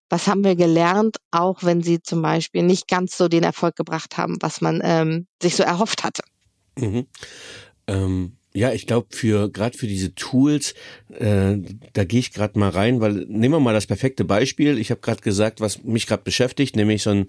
was 0.10 0.28
haben 0.28 0.44
wir 0.44 0.56
gelernt, 0.56 1.18
auch 1.32 1.64
wenn 1.64 1.84
sie 1.84 2.02
zum 2.02 2.22
Beispiel 2.22 2.64
nicht 2.64 2.88
ganz 2.88 3.18
so 3.18 3.28
den 3.28 3.44
Erfolg 3.44 3.76
gebracht 3.76 4.18
haben, 4.18 4.38
was 4.40 4.62
man 4.62 4.82
ähm, 4.84 5.28
sich 5.42 5.56
so 5.56 5.64
erhofft 5.64 6.04
hatte. 6.04 6.24
Mhm. 6.78 7.08
Ähm, 7.88 8.37
ja, 8.58 8.74
ich 8.74 8.88
glaube 8.88 9.08
für 9.12 9.50
gerade 9.50 9.78
für 9.78 9.86
diese 9.86 10.16
Tools, 10.16 10.74
äh, 11.20 11.58
da 11.94 12.06
gehe 12.06 12.20
ich 12.20 12.34
gerade 12.34 12.58
mal 12.58 12.70
rein, 12.70 13.00
weil 13.02 13.26
nehmen 13.28 13.54
wir 13.54 13.60
mal 13.60 13.74
das 13.74 13.86
perfekte 13.86 14.26
Beispiel. 14.26 14.80
Ich 14.80 14.90
habe 14.90 15.00
gerade 15.00 15.22
gesagt, 15.22 15.62
was 15.62 15.84
mich 15.84 16.08
gerade 16.08 16.24
beschäftigt, 16.24 16.76
nämlich 16.76 17.04
so 17.04 17.12
ein 17.12 17.28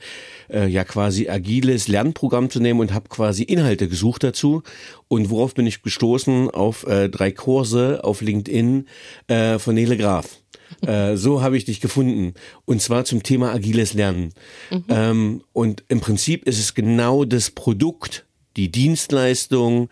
äh, 0.48 0.66
ja 0.66 0.84
quasi 0.84 1.28
agiles 1.28 1.86
Lernprogramm 1.86 2.48
zu 2.48 2.60
nehmen 2.60 2.80
und 2.80 2.94
habe 2.94 3.10
quasi 3.10 3.42
Inhalte 3.42 3.88
gesucht 3.88 4.24
dazu. 4.24 4.62
Und 5.08 5.28
worauf 5.28 5.52
bin 5.52 5.66
ich 5.66 5.82
gestoßen? 5.82 6.50
Auf 6.50 6.86
äh, 6.86 7.10
drei 7.10 7.30
Kurse 7.30 8.04
auf 8.04 8.22
LinkedIn 8.22 8.86
äh, 9.26 9.58
von 9.58 9.74
Nele 9.74 9.98
Graf. 9.98 10.40
Äh, 10.80 11.16
so 11.16 11.42
habe 11.42 11.58
ich 11.58 11.66
dich 11.66 11.82
gefunden. 11.82 12.32
Und 12.64 12.80
zwar 12.80 13.04
zum 13.04 13.22
Thema 13.22 13.52
agiles 13.52 13.92
Lernen. 13.92 14.32
Mhm. 14.70 14.84
Ähm, 14.88 15.44
und 15.52 15.84
im 15.88 16.00
Prinzip 16.00 16.44
ist 16.44 16.58
es 16.58 16.74
genau 16.74 17.26
das 17.26 17.50
Produkt, 17.50 18.24
die 18.56 18.70
Dienstleistung, 18.70 19.88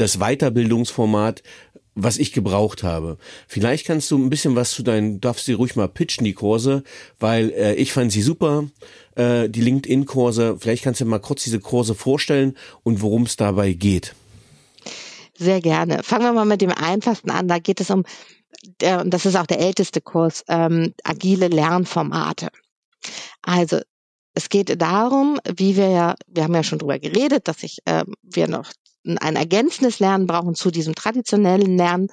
das 0.00 0.18
Weiterbildungsformat, 0.18 1.42
was 1.94 2.18
ich 2.18 2.32
gebraucht 2.32 2.82
habe. 2.82 3.18
Vielleicht 3.46 3.86
kannst 3.86 4.10
du 4.10 4.18
ein 4.18 4.30
bisschen 4.30 4.56
was 4.56 4.70
zu 4.72 4.82
deinen, 4.82 5.20
darfst 5.20 5.48
du 5.48 5.54
ruhig 5.54 5.76
mal 5.76 5.88
pitchen, 5.88 6.24
die 6.24 6.32
Kurse, 6.32 6.82
weil 7.18 7.50
äh, 7.50 7.74
ich 7.74 7.92
fand 7.92 8.12
sie 8.12 8.22
super, 8.22 8.64
äh, 9.16 9.48
die 9.48 9.60
LinkedIn-Kurse. 9.60 10.56
Vielleicht 10.58 10.84
kannst 10.84 11.00
du 11.00 11.04
mal 11.04 11.18
kurz 11.18 11.44
diese 11.44 11.60
Kurse 11.60 11.94
vorstellen 11.94 12.56
und 12.82 13.02
worum 13.02 13.24
es 13.24 13.36
dabei 13.36 13.72
geht. 13.72 14.14
Sehr 15.36 15.60
gerne. 15.60 16.02
Fangen 16.02 16.24
wir 16.24 16.32
mal 16.32 16.44
mit 16.44 16.60
dem 16.60 16.70
einfachsten 16.70 17.30
an. 17.30 17.48
Da 17.48 17.58
geht 17.58 17.80
es 17.80 17.90
um, 17.90 18.04
der, 18.80 19.00
und 19.00 19.10
das 19.10 19.26
ist 19.26 19.36
auch 19.36 19.46
der 19.46 19.60
älteste 19.60 20.00
Kurs, 20.00 20.44
ähm, 20.48 20.94
agile 21.02 21.48
Lernformate. 21.48 22.48
Also 23.42 23.80
es 24.34 24.48
geht 24.48 24.80
darum, 24.80 25.40
wie 25.56 25.76
wir 25.76 25.88
ja, 25.88 26.14
wir 26.26 26.44
haben 26.44 26.54
ja 26.54 26.62
schon 26.62 26.78
drüber 26.78 26.98
geredet, 26.98 27.48
dass 27.48 27.62
ich, 27.62 27.78
äh, 27.86 28.04
wir 28.22 28.48
noch 28.48 28.70
ein 29.04 29.36
ergänzendes 29.36 29.98
Lernen 29.98 30.26
brauchen 30.26 30.54
zu 30.54 30.70
diesem 30.70 30.94
traditionellen 30.94 31.76
Lernen. 31.76 32.08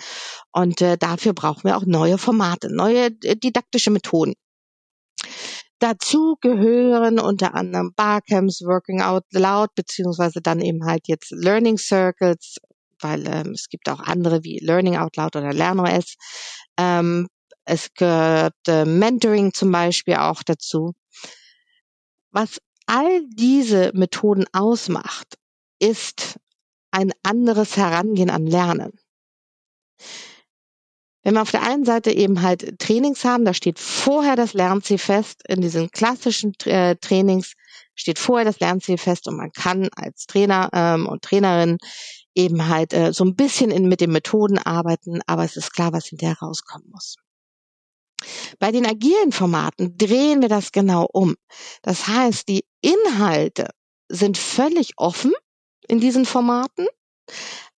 Und 0.52 0.82
äh, 0.82 0.98
dafür 0.98 1.34
brauchen 1.34 1.66
wir 1.66 1.78
auch 1.78 1.86
neue 1.86 2.18
Formate, 2.18 2.74
neue 2.74 3.08
äh, 3.24 3.36
didaktische 3.36 3.92
Methoden. 3.92 4.34
Dazu 5.80 6.38
gehören 6.42 7.20
unter 7.20 7.54
anderem 7.54 7.94
Barcamps, 7.96 8.62
Working 8.62 9.02
Out 9.02 9.26
Loud, 9.32 9.76
beziehungsweise 9.76 10.42
dann 10.42 10.60
eben 10.60 10.86
halt 10.86 11.08
jetzt 11.08 11.32
Learning 11.32 11.78
Circles, 11.78 12.56
weil 13.00 13.28
ähm, 13.28 13.52
es 13.52 13.68
gibt 13.70 13.88
auch 13.90 14.00
andere 14.00 14.44
wie 14.44 14.60
Learning 14.60 14.98
Out 14.98 15.18
Loud 15.18 15.36
oder 15.36 15.54
LernOS. 15.54 16.16
Ähm, 16.78 17.28
es 17.66 17.94
gehört 17.94 18.56
äh, 18.68 18.86
Mentoring 18.86 19.54
zum 19.54 19.72
Beispiel 19.72 20.16
auch 20.16 20.42
dazu. 20.42 20.94
Was 22.32 22.60
all 22.88 23.22
diese 23.30 23.92
Methoden 23.94 24.46
ausmacht, 24.54 25.36
ist 25.80 26.40
ein 26.98 27.14
anderes 27.22 27.78
Herangehen 27.78 28.32
an 28.32 28.48
Lernen. 28.48 29.00
Wenn 31.24 31.36
wir 31.36 31.44
auf 31.44 31.52
der 31.52 31.62
einen 31.62 31.86
Seite 31.86 32.12
eben 32.12 32.42
halt 32.42 32.80
Trainings 32.80 33.24
haben, 33.24 33.46
da 33.46 33.54
steht 33.54 33.78
vorher 33.78 34.36
das 34.36 34.54
Lernziel 34.54 34.98
fest, 34.98 35.44
in 35.48 35.62
diesen 35.62 35.92
klassischen 35.92 36.54
äh, 36.66 36.96
Trainings 36.96 37.54
steht 37.94 38.18
vorher 38.18 38.46
das 38.46 38.60
Lernziel 38.60 38.98
fest 38.98 39.28
und 39.28 39.38
man 39.38 39.52
kann 39.52 39.90
als 39.96 40.26
Trainer 40.26 40.70
ähm, 40.74 41.08
und 41.08 41.22
Trainerin 41.22 41.78
eben 42.34 42.68
halt 42.68 42.94
äh, 42.94 43.14
so 43.14 43.26
ein 43.26 43.36
bisschen 43.36 43.70
in, 43.70 43.88
mit 43.88 44.02
den 44.02 44.12
Methoden 44.12 44.58
arbeiten, 44.58 45.20
aber 45.28 45.44
es 45.44 45.56
ist 45.56 45.74
klar, 45.74 45.94
was 45.94 46.08
hinterher 46.08 46.38
rauskommen 46.42 46.90
muss. 46.90 47.16
Bei 48.58 48.72
den 48.72 48.88
agilen 48.88 49.32
Formaten 49.32 49.98
drehen 49.98 50.42
wir 50.42 50.50
das 50.50 50.72
genau 50.72 51.08
um. 51.12 51.36
Das 51.84 52.08
heißt, 52.08 52.48
die 52.48 52.66
Inhalte 52.82 53.70
sind 54.10 54.38
völlig 54.38 54.94
offen 54.98 55.34
in 55.88 56.00
diesen 56.00 56.26
Formaten, 56.26 56.88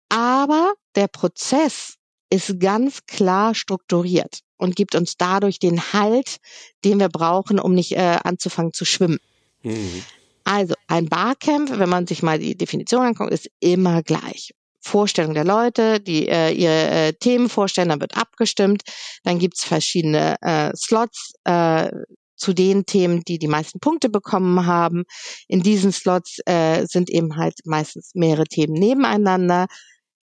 aber 0.10 0.74
der 0.96 1.08
Prozess 1.08 1.96
ist 2.30 2.60
ganz 2.60 3.06
klar 3.08 3.56
strukturiert 3.56 4.42
und 4.58 4.76
gibt 4.76 4.96
uns 4.96 5.18
dadurch 5.18 5.60
den 5.60 5.94
Halt, 5.94 6.38
den 6.86 7.00
wir 7.00 7.10
brauchen, 7.10 7.60
um 7.60 7.74
nicht 7.74 7.94
äh, 7.94 8.20
anzufangen 8.24 8.74
zu 8.74 8.86
schwimmen. 8.86 9.20
Mhm. 9.64 10.04
Also 10.44 10.74
ein 10.88 11.08
Barcamp, 11.08 11.78
wenn 11.78 11.90
man 11.90 12.08
sich 12.08 12.24
mal 12.24 12.40
die 12.40 12.58
Definition 12.58 13.06
anguckt, 13.06 13.32
ist 13.32 13.50
immer 13.60 14.04
gleich. 14.04 14.52
Vorstellung 14.82 15.34
der 15.34 15.44
Leute, 15.44 16.00
die 16.00 16.28
äh, 16.28 16.52
ihre 16.52 16.90
äh, 16.90 17.14
Themen 17.14 17.50
vorstellen, 17.50 17.90
dann 17.90 18.02
wird 18.02 18.18
abgestimmt, 18.18 18.84
dann 19.24 19.38
gibt's 19.38 19.64
verschiedene 19.64 20.38
äh, 20.42 20.72
Slots, 20.76 21.34
äh, 21.44 21.92
zu 22.40 22.54
den 22.54 22.86
Themen, 22.86 23.22
die 23.28 23.38
die 23.38 23.48
meisten 23.48 23.80
Punkte 23.80 24.10
bekommen 24.10 24.66
haben. 24.66 25.04
In 25.48 25.62
diesen 25.62 25.92
Slots 25.92 26.40
äh, 26.46 26.86
sind 26.88 27.10
eben 27.10 27.36
halt 27.36 27.60
meistens 27.66 28.12
mehrere 28.16 28.46
Themen 28.46 28.74
nebeneinander. 28.74 29.68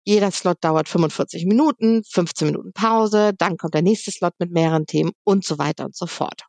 Jeder 0.05 0.31
Slot 0.31 0.57
dauert 0.61 0.87
45 0.87 1.45
Minuten, 1.45 2.03
15 2.03 2.47
Minuten 2.47 2.73
Pause, 2.73 3.33
dann 3.37 3.57
kommt 3.57 3.73
der 3.73 3.81
nächste 3.81 4.11
Slot 4.11 4.33
mit 4.39 4.51
mehreren 4.51 4.85
Themen 4.85 5.11
und 5.23 5.43
so 5.43 5.57
weiter 5.57 5.85
und 5.85 5.95
so 5.95 6.05
fort. 6.05 6.43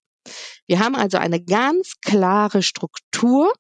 Wir 0.66 0.78
haben 0.78 0.94
also 0.94 1.18
eine 1.18 1.42
ganz 1.42 1.94
klare 2.04 2.62
Struktur 2.62 3.52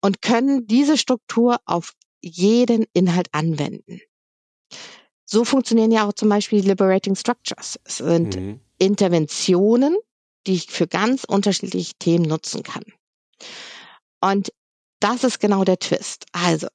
und 0.00 0.20
können 0.20 0.66
diese 0.66 0.98
Struktur 0.98 1.58
auf 1.64 1.92
jeden 2.20 2.86
Inhalt 2.92 3.28
anwenden. 3.32 4.00
So 5.24 5.44
funktionieren 5.44 5.90
ja 5.90 6.06
auch 6.06 6.12
zum 6.12 6.28
Beispiel 6.28 6.60
Liberating 6.66 7.14
Structures. 7.14 7.78
Es 7.84 7.98
sind 7.98 8.36
mhm. 8.36 8.60
Interventionen, 8.78 9.96
die 10.46 10.54
ich 10.54 10.66
für 10.66 10.86
ganz 10.86 11.24
unterschiedliche 11.24 11.94
Themen 11.98 12.24
nutzen 12.24 12.62
kann. 12.62 12.84
Und 14.20 14.52
das 15.00 15.24
ist 15.24 15.40
genau 15.40 15.64
der 15.64 15.78
Twist. 15.78 16.26
Also 16.32 16.68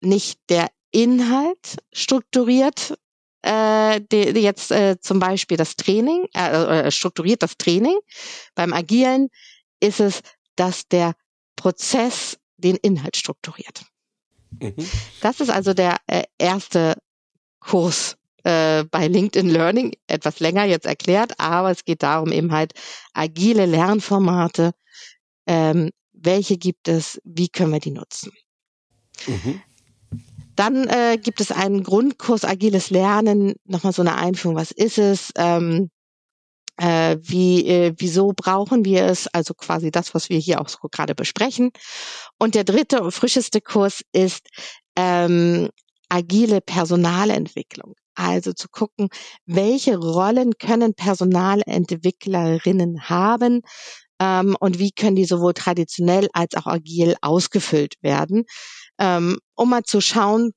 nicht 0.00 0.38
der 0.48 0.68
Inhalt 0.90 1.76
strukturiert 1.92 2.94
äh, 3.44 4.00
die, 4.10 4.40
jetzt 4.40 4.70
äh, 4.70 4.98
zum 5.00 5.18
Beispiel 5.18 5.56
das 5.56 5.76
Training, 5.76 6.24
äh, 6.32 6.90
strukturiert 6.90 7.42
das 7.42 7.58
Training. 7.58 7.98
Beim 8.54 8.72
Agilen 8.72 9.28
ist 9.80 10.00
es, 10.00 10.20
dass 10.56 10.88
der 10.88 11.14
Prozess 11.56 12.38
den 12.56 12.76
Inhalt 12.76 13.16
strukturiert. 13.16 13.84
Mhm. 14.60 14.88
Das 15.20 15.40
ist 15.40 15.50
also 15.50 15.74
der 15.74 15.98
äh, 16.06 16.24
erste 16.38 16.96
Kurs 17.60 18.16
äh, 18.44 18.84
bei 18.84 19.08
LinkedIn 19.08 19.50
Learning, 19.50 19.92
etwas 20.06 20.40
länger 20.40 20.64
jetzt 20.64 20.86
erklärt, 20.86 21.38
aber 21.38 21.70
es 21.70 21.84
geht 21.84 22.02
darum 22.02 22.30
eben 22.30 22.52
halt 22.52 22.72
agile 23.12 23.66
Lernformate, 23.66 24.72
ähm, 25.46 25.90
welche 26.12 26.56
gibt 26.56 26.88
es, 26.88 27.20
wie 27.24 27.48
können 27.48 27.72
wir 27.72 27.80
die 27.80 27.90
nutzen. 27.90 28.32
Mhm. 29.26 29.60
Dann 30.56 30.86
äh, 30.88 31.18
gibt 31.20 31.40
es 31.40 31.50
einen 31.50 31.82
Grundkurs 31.82 32.44
Agiles 32.44 32.90
Lernen, 32.90 33.54
nochmal 33.64 33.92
so 33.92 34.02
eine 34.02 34.16
Einführung, 34.16 34.56
was 34.56 34.70
ist 34.70 34.98
es, 34.98 35.32
ähm, 35.36 35.90
äh, 36.76 37.16
wie, 37.20 37.66
äh, 37.66 37.94
wieso 37.96 38.32
brauchen 38.34 38.84
wir 38.84 39.04
es, 39.04 39.26
also 39.28 39.54
quasi 39.54 39.90
das, 39.90 40.14
was 40.14 40.28
wir 40.28 40.38
hier 40.38 40.60
auch 40.60 40.68
so 40.68 40.78
gerade 40.90 41.14
besprechen. 41.14 41.70
Und 42.38 42.54
der 42.54 42.64
dritte 42.64 43.02
und 43.02 43.12
frischeste 43.12 43.60
Kurs 43.60 44.02
ist 44.12 44.48
ähm, 44.96 45.70
agile 46.08 46.60
Personalentwicklung. 46.60 47.94
Also 48.14 48.52
zu 48.52 48.68
gucken, 48.68 49.08
welche 49.46 49.98
Rollen 49.98 50.52
können 50.58 50.94
Personalentwicklerinnen 50.94 53.08
haben 53.08 53.62
ähm, 54.20 54.56
und 54.60 54.78
wie 54.78 54.92
können 54.92 55.16
die 55.16 55.24
sowohl 55.24 55.54
traditionell 55.54 56.28
als 56.32 56.54
auch 56.54 56.66
agil 56.66 57.16
ausgefüllt 57.20 57.94
werden 58.02 58.44
ähm, 58.98 59.38
um 59.54 59.70
mal 59.70 59.84
zu 59.84 60.00
schauen, 60.00 60.52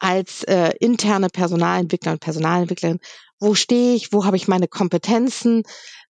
als 0.00 0.44
äh, 0.44 0.72
interne 0.80 1.28
Personalentwickler 1.28 2.12
und 2.12 2.20
Personalentwicklerin, 2.20 3.00
wo 3.40 3.54
stehe 3.54 3.96
ich, 3.96 4.12
wo 4.12 4.24
habe 4.24 4.36
ich 4.36 4.46
meine 4.46 4.68
Kompetenzen, 4.68 5.62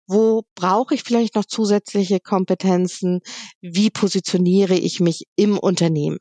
wo 0.07 0.43
brauche 0.55 0.95
ich 0.95 1.03
vielleicht 1.03 1.35
noch 1.35 1.45
zusätzliche 1.45 2.21
Kompetenzen, 2.21 3.21
wie 3.61 3.91
positioniere 3.91 4.75
ich 4.75 5.01
mich 5.01 5.25
im 5.37 5.59
Unternehmen. 5.59 6.19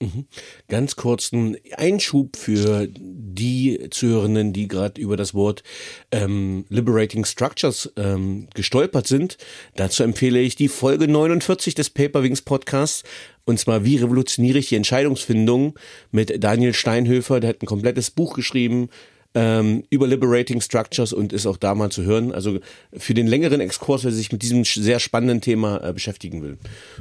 Mhm. 0.00 0.26
Ganz 0.68 0.94
kurzen 0.94 1.56
Einschub 1.76 2.36
für 2.36 2.86
die 2.88 3.88
Zuhörenden, 3.90 4.52
die 4.52 4.68
gerade 4.68 5.00
über 5.00 5.16
das 5.16 5.34
Wort 5.34 5.64
ähm, 6.12 6.66
Liberating 6.68 7.24
Structures 7.24 7.92
ähm, 7.96 8.46
gestolpert 8.54 9.08
sind. 9.08 9.38
Dazu 9.74 10.04
empfehle 10.04 10.38
ich 10.40 10.54
die 10.54 10.68
Folge 10.68 11.08
49 11.08 11.74
des 11.74 11.90
Paperwings 11.90 12.42
Podcasts. 12.42 13.02
Und 13.44 13.58
zwar, 13.58 13.84
wie 13.84 13.96
revolutioniere 13.96 14.58
ich 14.58 14.68
die 14.68 14.76
Entscheidungsfindung 14.76 15.74
mit 16.12 16.44
Daniel 16.44 16.74
Steinhöfer. 16.74 17.40
Der 17.40 17.50
hat 17.50 17.62
ein 17.62 17.66
komplettes 17.66 18.12
Buch 18.12 18.34
geschrieben 18.34 18.90
ähm, 19.34 19.84
über 19.90 20.06
Liberating 20.06 20.60
Structures 20.60 21.12
und 21.12 21.32
ist 21.32 21.46
auch 21.46 21.56
da 21.56 21.74
mal 21.74 21.90
zu 21.90 22.02
hören. 22.02 22.32
Also 22.32 22.58
für 22.96 23.14
den 23.14 23.26
längeren 23.26 23.60
Exkurs, 23.60 24.04
wer 24.04 24.12
sich 24.12 24.32
mit 24.32 24.42
diesem 24.42 24.64
sehr 24.64 25.00
spannenden 25.00 25.40
Thema 25.40 25.82
äh, 25.82 25.92
beschäftigen 25.92 26.42
will. 26.42 26.58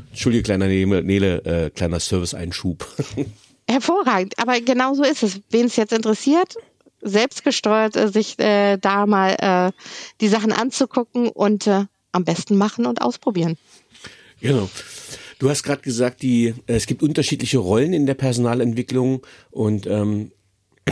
Entschuldige, 0.09 0.43
kleiner 0.43 0.67
Nele, 0.67 1.45
äh, 1.45 1.69
kleiner 1.69 1.99
Service-Einschub. 1.99 2.85
Hervorragend, 3.69 4.39
aber 4.39 4.61
genau 4.61 4.93
so 4.93 5.03
ist 5.03 5.23
es. 5.23 5.41
Wen 5.49 5.65
es 5.65 5.75
jetzt 5.75 5.91
interessiert, 5.91 6.55
selbstgesteuert 7.01 7.95
äh, 7.95 8.09
sich 8.09 8.39
äh, 8.39 8.77
da 8.77 9.05
mal 9.05 9.35
äh, 9.39 9.71
die 10.21 10.27
Sachen 10.27 10.51
anzugucken 10.51 11.29
und 11.29 11.67
äh, 11.67 11.85
am 12.11 12.23
besten 12.23 12.57
machen 12.57 12.85
und 12.85 13.01
ausprobieren. 13.01 13.57
Genau. 14.41 14.69
Du 15.39 15.49
hast 15.49 15.63
gerade 15.63 15.81
gesagt, 15.81 16.23
die, 16.23 16.55
es 16.65 16.87
gibt 16.87 17.03
unterschiedliche 17.03 17.59
Rollen 17.59 17.93
in 17.93 18.05
der 18.05 18.15
Personalentwicklung 18.15 19.25
und 19.51 19.85
ähm, 19.85 20.31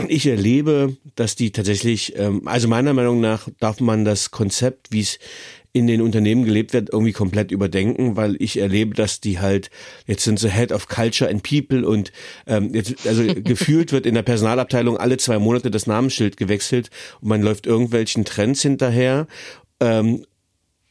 ich 0.08 0.26
erlebe, 0.26 0.96
dass 1.14 1.36
die 1.36 1.52
tatsächlich, 1.52 2.16
ähm, 2.16 2.46
also 2.46 2.68
meiner 2.68 2.92
Meinung 2.92 3.20
nach 3.20 3.48
darf 3.60 3.80
man 3.80 4.04
das 4.04 4.30
Konzept, 4.30 4.92
wie 4.92 5.00
es 5.00 5.18
in 5.72 5.86
den 5.86 6.00
Unternehmen 6.00 6.44
gelebt 6.46 6.72
wird, 6.72 6.90
irgendwie 6.90 7.12
komplett 7.12 7.50
überdenken, 7.50 8.16
weil 8.16 8.36
ich 8.40 8.58
erlebe, 8.58 8.94
dass 8.94 9.20
die 9.20 9.40
halt, 9.40 9.68
jetzt 10.06 10.24
sind 10.24 10.38
sie 10.38 10.50
Head 10.50 10.72
of 10.72 10.88
Culture 10.88 11.28
and 11.28 11.42
People 11.42 11.86
und 11.86 12.12
ähm, 12.46 12.72
jetzt, 12.72 13.06
also 13.06 13.22
gefühlt 13.42 13.92
wird 13.92 14.06
in 14.06 14.14
der 14.14 14.22
Personalabteilung 14.22 14.96
alle 14.96 15.18
zwei 15.18 15.38
Monate 15.38 15.70
das 15.70 15.86
Namensschild 15.86 16.38
gewechselt 16.38 16.88
und 17.20 17.28
man 17.28 17.42
läuft 17.42 17.66
irgendwelchen 17.66 18.24
Trends 18.24 18.62
hinterher. 18.62 19.26
Ähm, 19.78 20.24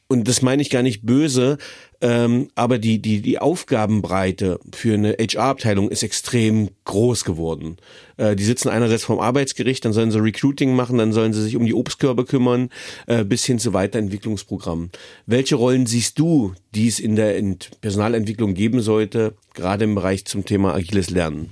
und 0.08 0.28
das 0.28 0.42
meine 0.42 0.62
ich 0.62 0.70
gar 0.70 0.82
nicht 0.82 1.04
böse, 1.04 1.58
ähm, 2.00 2.48
aber 2.54 2.78
die, 2.78 3.00
die, 3.00 3.22
die 3.22 3.38
Aufgabenbreite 3.38 4.60
für 4.72 4.94
eine 4.94 5.16
HR-Abteilung 5.18 5.90
ist 5.90 6.02
extrem 6.02 6.70
groß 6.84 7.24
geworden. 7.24 7.78
Äh, 8.16 8.36
die 8.36 8.44
sitzen 8.44 8.68
einerseits 8.68 9.04
vom 9.04 9.18
Arbeitsgericht, 9.18 9.84
dann 9.84 9.92
sollen 9.92 10.10
sie 10.10 10.22
Recruiting 10.22 10.76
machen, 10.76 10.98
dann 10.98 11.12
sollen 11.12 11.32
sie 11.32 11.42
sich 11.42 11.56
um 11.56 11.64
die 11.64 11.74
Obstkörbe 11.74 12.24
kümmern, 12.24 12.70
äh, 13.06 13.24
bis 13.24 13.44
hin 13.44 13.58
zu 13.58 13.72
Weiterentwicklungsprogrammen. 13.72 14.90
Welche 15.26 15.56
Rollen 15.56 15.86
siehst 15.86 16.18
du, 16.18 16.54
die 16.74 16.86
es 16.86 17.00
in 17.00 17.16
der 17.16 17.36
Ent 17.36 17.70
Personalentwicklung 17.80 18.54
geben 18.54 18.80
sollte, 18.80 19.34
gerade 19.54 19.84
im 19.84 19.94
Bereich 19.94 20.24
zum 20.26 20.44
Thema 20.44 20.74
agiles 20.74 21.10
Lernen? 21.10 21.50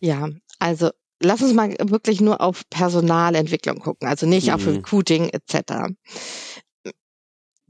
Ja, 0.00 0.28
also 0.58 0.90
lass 1.20 1.42
uns 1.42 1.54
mal 1.54 1.74
wirklich 1.80 2.20
nur 2.20 2.40
auf 2.40 2.62
Personalentwicklung 2.70 3.80
gucken, 3.80 4.08
also 4.08 4.26
nicht 4.26 4.48
mhm. 4.48 4.54
auf 4.54 4.66
Recruiting 4.66 5.30
etc. 5.30 5.94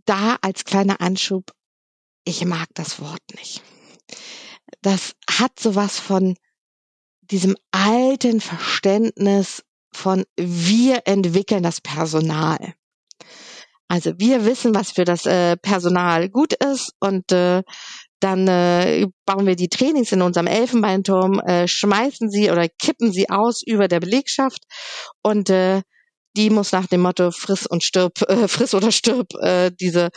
Da 0.09 0.39
als 0.41 0.65
kleiner 0.65 1.03
Anschub 1.03 1.53
ich 2.29 2.45
mag 2.45 2.69
das 2.75 3.01
Wort 3.01 3.23
nicht. 3.37 3.63
Das 4.83 5.15
hat 5.31 5.59
sowas 5.59 5.99
von 5.99 6.37
diesem 7.23 7.57
alten 7.71 8.43
Verständnis 8.43 9.65
von 9.93 10.25
wir 10.37 11.07
entwickeln 11.07 11.63
das 11.63 11.81
Personal. 11.81 12.75
Also 13.89 14.13
wir 14.19 14.45
wissen, 14.45 14.75
was 14.75 14.91
für 14.91 15.07
das 15.07 15.25
äh, 15.25 15.57
Personal 15.57 16.29
gut 16.29 16.53
ist 16.53 16.93
und 17.01 17.33
äh, 17.33 17.63
dann 18.21 18.47
äh, 18.47 19.07
bauen 19.25 19.47
wir 19.47 19.57
die 19.57 19.69
Trainings 19.69 20.13
in 20.13 20.21
unserem 20.21 20.49
Elfenbeinturm, 20.49 21.41
äh, 21.41 21.67
schmeißen 21.67 22.31
sie 22.31 22.51
oder 22.51 22.69
kippen 22.69 23.11
sie 23.11 23.31
aus 23.31 23.63
über 23.65 23.89
der 23.89 24.01
Belegschaft 24.01 24.65
und 25.23 25.49
äh, 25.49 25.81
die 26.39 26.51
muss 26.51 26.73
nach 26.73 26.87
dem 26.87 27.03
Motto 27.03 27.33
friss 27.33 27.67
und 27.67 27.83
stirb, 27.83 28.23
äh, 28.29 28.49
friss 28.49 28.75
oder 28.75 28.93
stirb 28.93 29.35
äh, 29.43 29.71
diese 29.73 30.11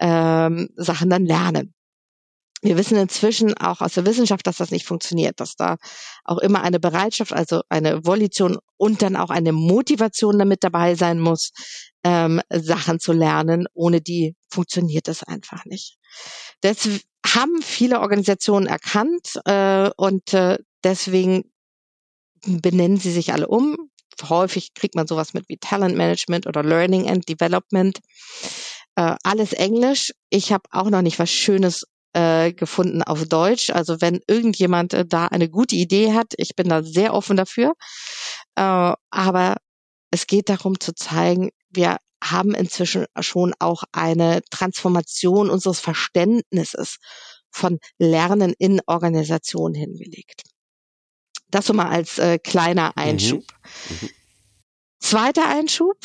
ähm, 0.00 0.68
Sachen 0.76 1.08
dann 1.08 1.24
lernen. 1.24 1.72
Wir 2.60 2.78
wissen 2.78 2.96
inzwischen 2.96 3.54
auch 3.58 3.82
aus 3.82 3.92
der 3.92 4.06
Wissenschaft, 4.06 4.46
dass 4.46 4.56
das 4.56 4.70
nicht 4.70 4.86
funktioniert, 4.86 5.38
dass 5.38 5.54
da 5.54 5.76
auch 6.24 6.38
immer 6.38 6.62
eine 6.62 6.80
Bereitschaft, 6.80 7.32
also 7.32 7.60
eine 7.68 8.06
Volition 8.06 8.58
und 8.78 9.02
dann 9.02 9.16
auch 9.16 9.28
eine 9.28 9.52
Motivation 9.52 10.38
damit 10.38 10.64
dabei 10.64 10.94
sein 10.94 11.20
muss, 11.20 11.52
ähm, 12.04 12.40
Sachen 12.48 13.00
zu 13.00 13.12
lernen. 13.12 13.66
Ohne 13.74 14.00
die 14.00 14.34
funktioniert 14.48 15.08
das 15.08 15.22
einfach 15.22 15.66
nicht. 15.66 15.98
Das 16.62 16.88
haben 17.26 17.60
viele 17.62 18.00
Organisationen 18.00 18.66
erkannt 18.66 19.38
äh, 19.44 19.90
und 19.98 20.32
äh, 20.32 20.58
deswegen 20.82 21.52
benennen 22.46 22.96
sie 22.96 23.12
sich 23.12 23.34
alle 23.34 23.48
um. 23.48 23.90
Häufig 24.28 24.74
kriegt 24.74 24.94
man 24.94 25.06
sowas 25.06 25.34
mit 25.34 25.48
wie 25.48 25.56
Talent 25.56 25.96
Management 25.96 26.46
oder 26.46 26.62
Learning 26.62 27.08
and 27.08 27.28
Development 27.28 27.98
äh, 28.96 29.16
alles 29.22 29.52
Englisch. 29.52 30.12
Ich 30.30 30.52
habe 30.52 30.64
auch 30.70 30.90
noch 30.90 31.02
nicht 31.02 31.18
was 31.18 31.30
Schönes 31.30 31.84
äh, 32.14 32.52
gefunden 32.52 33.02
auf 33.02 33.26
Deutsch. 33.26 33.70
Also 33.70 34.00
wenn 34.00 34.20
irgendjemand 34.26 34.94
äh, 34.94 35.04
da 35.04 35.26
eine 35.26 35.48
gute 35.48 35.76
Idee 35.76 36.12
hat, 36.12 36.34
ich 36.36 36.54
bin 36.56 36.68
da 36.68 36.82
sehr 36.82 37.12
offen 37.12 37.36
dafür. 37.36 37.74
Äh, 38.56 38.92
aber 39.10 39.56
es 40.10 40.26
geht 40.26 40.48
darum 40.48 40.78
zu 40.78 40.94
zeigen, 40.94 41.50
wir 41.70 41.96
haben 42.22 42.54
inzwischen 42.54 43.06
schon 43.20 43.52
auch 43.58 43.82
eine 43.92 44.42
Transformation 44.50 45.50
unseres 45.50 45.80
Verständnisses 45.80 46.98
von 47.50 47.78
Lernen 47.98 48.54
in 48.58 48.80
Organisationen 48.86 49.74
hingelegt. 49.74 50.42
Das 51.54 51.66
so 51.66 51.72
mal 51.72 51.88
als 51.88 52.18
äh, 52.18 52.38
kleiner 52.38 52.88
mhm. 52.88 52.92
Einschub. 53.02 53.44
Mhm. 53.88 53.96
Mhm. 54.00 54.10
Zweiter 54.98 55.48
Einschub, 55.48 55.98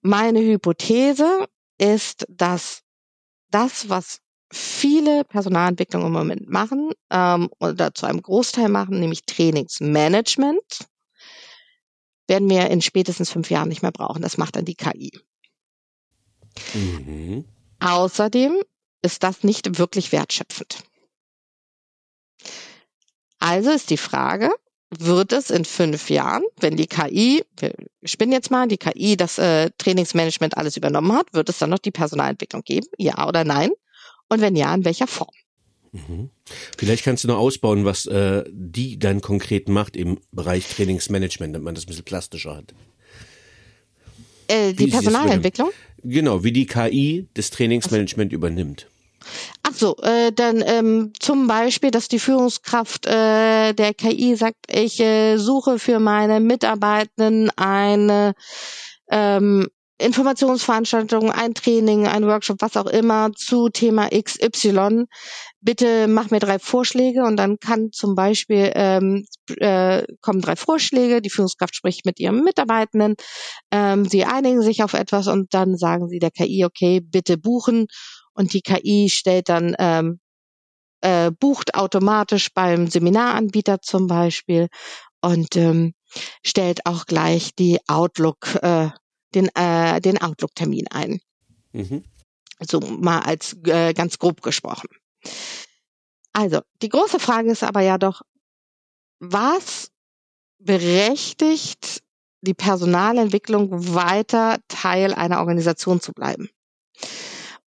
meine 0.00 0.40
Hypothese, 0.40 1.48
ist, 1.78 2.24
dass 2.28 2.82
das, 3.50 3.88
was 3.88 4.20
viele 4.52 5.24
Personalentwicklungen 5.24 6.06
im 6.06 6.12
Moment 6.12 6.48
machen 6.48 6.92
ähm, 7.10 7.50
oder 7.58 7.94
zu 7.94 8.06
einem 8.06 8.22
Großteil 8.22 8.68
machen, 8.68 9.00
nämlich 9.00 9.24
Trainingsmanagement, 9.24 10.86
werden 12.28 12.48
wir 12.48 12.70
in 12.70 12.80
spätestens 12.80 13.30
fünf 13.30 13.50
Jahren 13.50 13.70
nicht 13.70 13.82
mehr 13.82 13.90
brauchen. 13.90 14.22
Das 14.22 14.38
macht 14.38 14.54
dann 14.54 14.64
die 14.64 14.76
KI. 14.76 15.10
Mhm. 16.74 17.44
Außerdem 17.80 18.62
ist 19.02 19.24
das 19.24 19.42
nicht 19.42 19.78
wirklich 19.78 20.12
wertschöpfend. 20.12 20.84
Also 23.40 23.70
ist 23.70 23.90
die 23.90 23.96
Frage, 23.96 24.54
wird 24.98 25.32
es 25.32 25.50
in 25.50 25.64
fünf 25.64 26.10
Jahren, 26.10 26.42
wenn 26.60 26.76
die 26.76 26.86
KI, 26.86 27.42
wir 27.58 27.72
spinnen 28.04 28.32
jetzt 28.32 28.50
mal, 28.50 28.68
die 28.68 28.78
KI 28.78 29.16
das 29.16 29.38
äh, 29.38 29.70
Trainingsmanagement 29.78 30.56
alles 30.56 30.76
übernommen 30.76 31.12
hat, 31.12 31.32
wird 31.32 31.48
es 31.48 31.58
dann 31.58 31.70
noch 31.70 31.78
die 31.78 31.90
Personalentwicklung 31.90 32.62
geben? 32.62 32.86
Ja 32.98 33.26
oder 33.26 33.44
nein? 33.44 33.70
Und 34.28 34.40
wenn 34.40 34.56
ja, 34.56 34.74
in 34.74 34.84
welcher 34.84 35.06
Form? 35.06 35.34
Mhm. 35.92 36.30
Vielleicht 36.76 37.04
kannst 37.04 37.24
du 37.24 37.28
noch 37.28 37.38
ausbauen, 37.38 37.84
was 37.84 38.06
äh, 38.06 38.44
die 38.50 38.98
dann 38.98 39.20
konkret 39.20 39.68
macht 39.68 39.96
im 39.96 40.18
Bereich 40.30 40.66
Trainingsmanagement, 40.68 41.54
damit 41.54 41.64
man 41.64 41.74
das 41.74 41.84
ein 41.84 41.88
bisschen 41.88 42.04
plastischer 42.04 42.56
hat. 42.56 42.74
Äh, 44.48 44.72
die 44.72 44.86
Personalentwicklung? 44.86 45.70
Genau, 46.02 46.42
wie 46.44 46.52
die 46.52 46.66
KI 46.66 47.28
das 47.34 47.50
Trainingsmanagement 47.50 48.32
übernimmt. 48.32 48.88
Ach 49.62 49.74
so, 49.74 49.96
äh, 49.98 50.32
dann 50.32 50.62
ähm, 50.66 51.12
zum 51.18 51.46
Beispiel, 51.46 51.90
dass 51.90 52.08
die 52.08 52.18
Führungskraft 52.18 53.06
äh, 53.06 53.72
der 53.72 53.94
KI 53.94 54.34
sagt, 54.36 54.56
ich 54.68 55.00
äh, 55.00 55.36
suche 55.36 55.78
für 55.78 55.98
meine 55.98 56.40
Mitarbeitenden 56.40 57.50
eine 57.56 58.34
ähm, 59.10 59.68
Informationsveranstaltung, 60.02 61.30
ein 61.30 61.54
Training, 61.54 62.06
ein 62.06 62.26
Workshop, 62.26 62.56
was 62.60 62.76
auch 62.76 62.86
immer 62.86 63.32
zu 63.34 63.68
Thema 63.68 64.08
XY. 64.08 65.04
Bitte 65.60 66.08
mach 66.08 66.30
mir 66.30 66.40
drei 66.40 66.58
Vorschläge 66.58 67.22
und 67.22 67.36
dann 67.36 67.58
kann 67.58 67.92
zum 67.92 68.16
Beispiel 68.16 68.72
ähm, 68.74 69.26
äh, 69.58 70.02
kommen 70.20 70.40
drei 70.40 70.56
Vorschläge. 70.56 71.22
Die 71.22 71.30
Führungskraft 71.30 71.76
spricht 71.76 72.04
mit 72.04 72.18
ihrem 72.18 72.42
Mitarbeitenden, 72.42 73.14
ähm, 73.70 74.04
sie 74.04 74.24
einigen 74.24 74.62
sich 74.62 74.82
auf 74.82 74.94
etwas 74.94 75.28
und 75.28 75.54
dann 75.54 75.76
sagen 75.76 76.08
sie 76.08 76.18
der 76.18 76.32
KI, 76.32 76.64
okay, 76.64 77.00
bitte 77.00 77.38
buchen 77.38 77.86
und 78.34 78.52
die 78.52 78.62
KI 78.62 79.08
stellt 79.08 79.48
dann 79.48 79.74
ähm, 79.78 80.20
äh, 81.02 81.30
bucht 81.30 81.74
automatisch 81.74 82.52
beim 82.54 82.88
Seminaranbieter 82.88 83.82
zum 83.82 84.06
Beispiel 84.06 84.68
und 85.20 85.56
ähm, 85.56 85.94
stellt 86.44 86.86
auch 86.86 87.06
gleich 87.06 87.54
die 87.54 87.78
Outlook, 87.88 88.54
äh, 88.62 88.90
den, 89.34 89.48
äh, 89.54 90.00
den 90.00 90.20
Outlook-Termin 90.20 90.88
ein. 90.88 91.20
Mhm. 91.72 92.04
So 92.60 92.80
mal 92.80 93.20
als 93.20 93.56
äh, 93.64 93.92
ganz 93.92 94.18
grob 94.18 94.42
gesprochen. 94.42 94.88
Also, 96.32 96.60
die 96.80 96.88
große 96.88 97.18
Frage 97.18 97.50
ist 97.50 97.62
aber 97.62 97.80
ja 97.80 97.98
doch, 97.98 98.22
was 99.18 99.90
berechtigt 100.58 102.02
die 102.40 102.54
Personalentwicklung 102.54 103.94
weiter 103.94 104.58
Teil 104.68 105.14
einer 105.14 105.40
Organisation 105.40 106.00
zu 106.00 106.12
bleiben? 106.12 106.48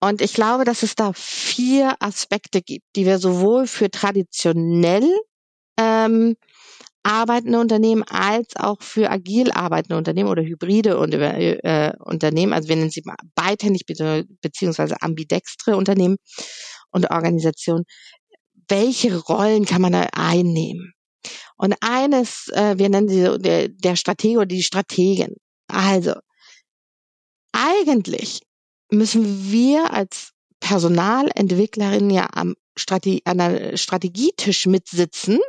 Und 0.03 0.21
ich 0.21 0.33
glaube, 0.33 0.65
dass 0.65 0.83
es 0.83 0.95
da 0.95 1.11
vier 1.13 1.95
Aspekte 1.99 2.61
gibt, 2.61 2.85
die 2.95 3.05
wir 3.05 3.19
sowohl 3.19 3.67
für 3.67 3.91
traditionell 3.91 5.07
ähm, 5.79 6.35
arbeitende 7.03 7.59
Unternehmen 7.59 8.03
als 8.03 8.55
auch 8.55 8.81
für 8.81 9.09
agil 9.09 9.51
arbeitende 9.51 9.97
Unternehmen 9.97 10.29
oder 10.29 10.43
hybride 10.43 10.91
äh, 10.91 11.93
Unternehmen, 11.99 12.53
also 12.53 12.69
wir 12.69 12.75
nennen 12.75 12.91
sie 12.91 13.03
beidhändig 13.35 13.85
beziehungsweise 13.85 15.01
ambidextre 15.01 15.75
Unternehmen 15.75 16.17
und 16.91 17.09
Organisationen, 17.11 17.85
welche 18.67 19.17
Rollen 19.17 19.65
kann 19.65 19.81
man 19.81 19.93
da 19.93 20.07
einnehmen? 20.13 20.93
Und 21.57 21.75
eines, 21.81 22.47
äh, 22.53 22.77
wir 22.77 22.89
nennen 22.89 23.09
sie 23.09 23.37
der, 23.39 23.67
der 23.69 23.95
Stratege 23.95 24.37
oder 24.37 24.45
die 24.47 24.63
Strategin. 24.63 25.35
Also, 25.67 26.13
eigentlich 27.51 28.41
müssen 28.91 29.51
wir 29.51 29.91
als 29.93 30.33
Personalentwicklerin 30.59 32.09
ja 32.09 32.29
am 32.33 32.55
Strategie, 32.77 33.21
an 33.25 33.39
der 33.39 33.77
Strategietisch 33.77 34.67
mitsitzen. 34.67 35.39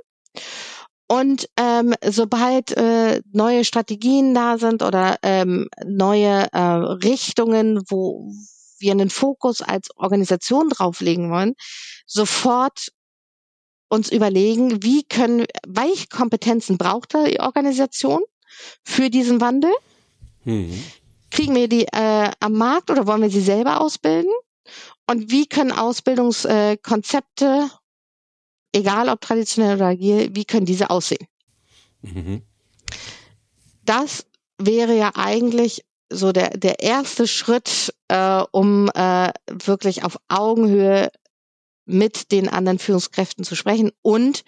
Und 1.06 1.48
ähm, 1.58 1.94
sobald 2.02 2.74
äh, 2.76 3.20
neue 3.32 3.64
Strategien 3.64 4.32
da 4.34 4.56
sind 4.56 4.82
oder 4.82 5.18
ähm, 5.22 5.68
neue 5.84 6.50
äh, 6.52 6.58
Richtungen, 6.58 7.82
wo 7.88 8.32
wir 8.78 8.92
einen 8.92 9.10
Fokus 9.10 9.60
als 9.60 9.88
Organisation 9.96 10.70
drauflegen 10.70 11.30
wollen, 11.30 11.54
sofort 12.06 12.88
uns 13.88 14.10
überlegen, 14.10 14.82
wie 14.82 15.04
können, 15.04 15.44
welche 15.66 16.06
Kompetenzen 16.06 16.78
braucht 16.78 17.12
die 17.12 17.40
Organisation 17.40 18.22
für 18.82 19.10
diesen 19.10 19.42
Wandel? 19.42 19.72
Mhm. 20.44 20.82
Kriegen 21.32 21.54
wir 21.54 21.66
die 21.66 21.86
äh, 21.86 22.30
am 22.40 22.52
Markt 22.52 22.90
oder 22.90 23.06
wollen 23.06 23.22
wir 23.22 23.30
sie 23.30 23.40
selber 23.40 23.80
ausbilden? 23.80 24.30
Und 25.08 25.30
wie 25.30 25.46
können 25.46 25.72
Ausbildungskonzepte, 25.72 27.70
äh, 28.74 28.78
egal 28.78 29.08
ob 29.08 29.22
traditionell 29.22 29.76
oder 29.76 29.86
agil, 29.86 30.28
wie 30.34 30.44
können 30.44 30.66
diese 30.66 30.90
aussehen? 30.90 31.26
Mhm. 32.02 32.42
Das 33.86 34.26
wäre 34.58 34.94
ja 34.94 35.12
eigentlich 35.14 35.86
so 36.10 36.32
der, 36.32 36.50
der 36.50 36.80
erste 36.80 37.26
Schritt, 37.26 37.94
äh, 38.08 38.42
um 38.50 38.90
äh, 38.90 39.32
wirklich 39.48 40.04
auf 40.04 40.18
Augenhöhe 40.28 41.10
mit 41.86 42.30
den 42.30 42.50
anderen 42.50 42.78
Führungskräften 42.78 43.42
zu 43.42 43.56
sprechen 43.56 43.90
und 44.02 44.44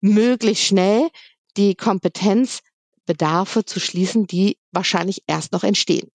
möglichst 0.00 0.64
schnell 0.64 1.10
die 1.56 1.76
Kompetenzbedarfe 1.76 3.64
zu 3.64 3.78
schließen, 3.78 4.26
die 4.26 4.58
wahrscheinlich 4.72 5.22
erst 5.28 5.52
noch 5.52 5.62
entstehen 5.62 6.10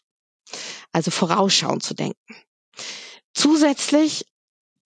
also 0.92 1.12
vorausschauend 1.12 1.84
zu 1.84 1.94
denken. 1.94 2.36
Zusätzlich 3.34 4.26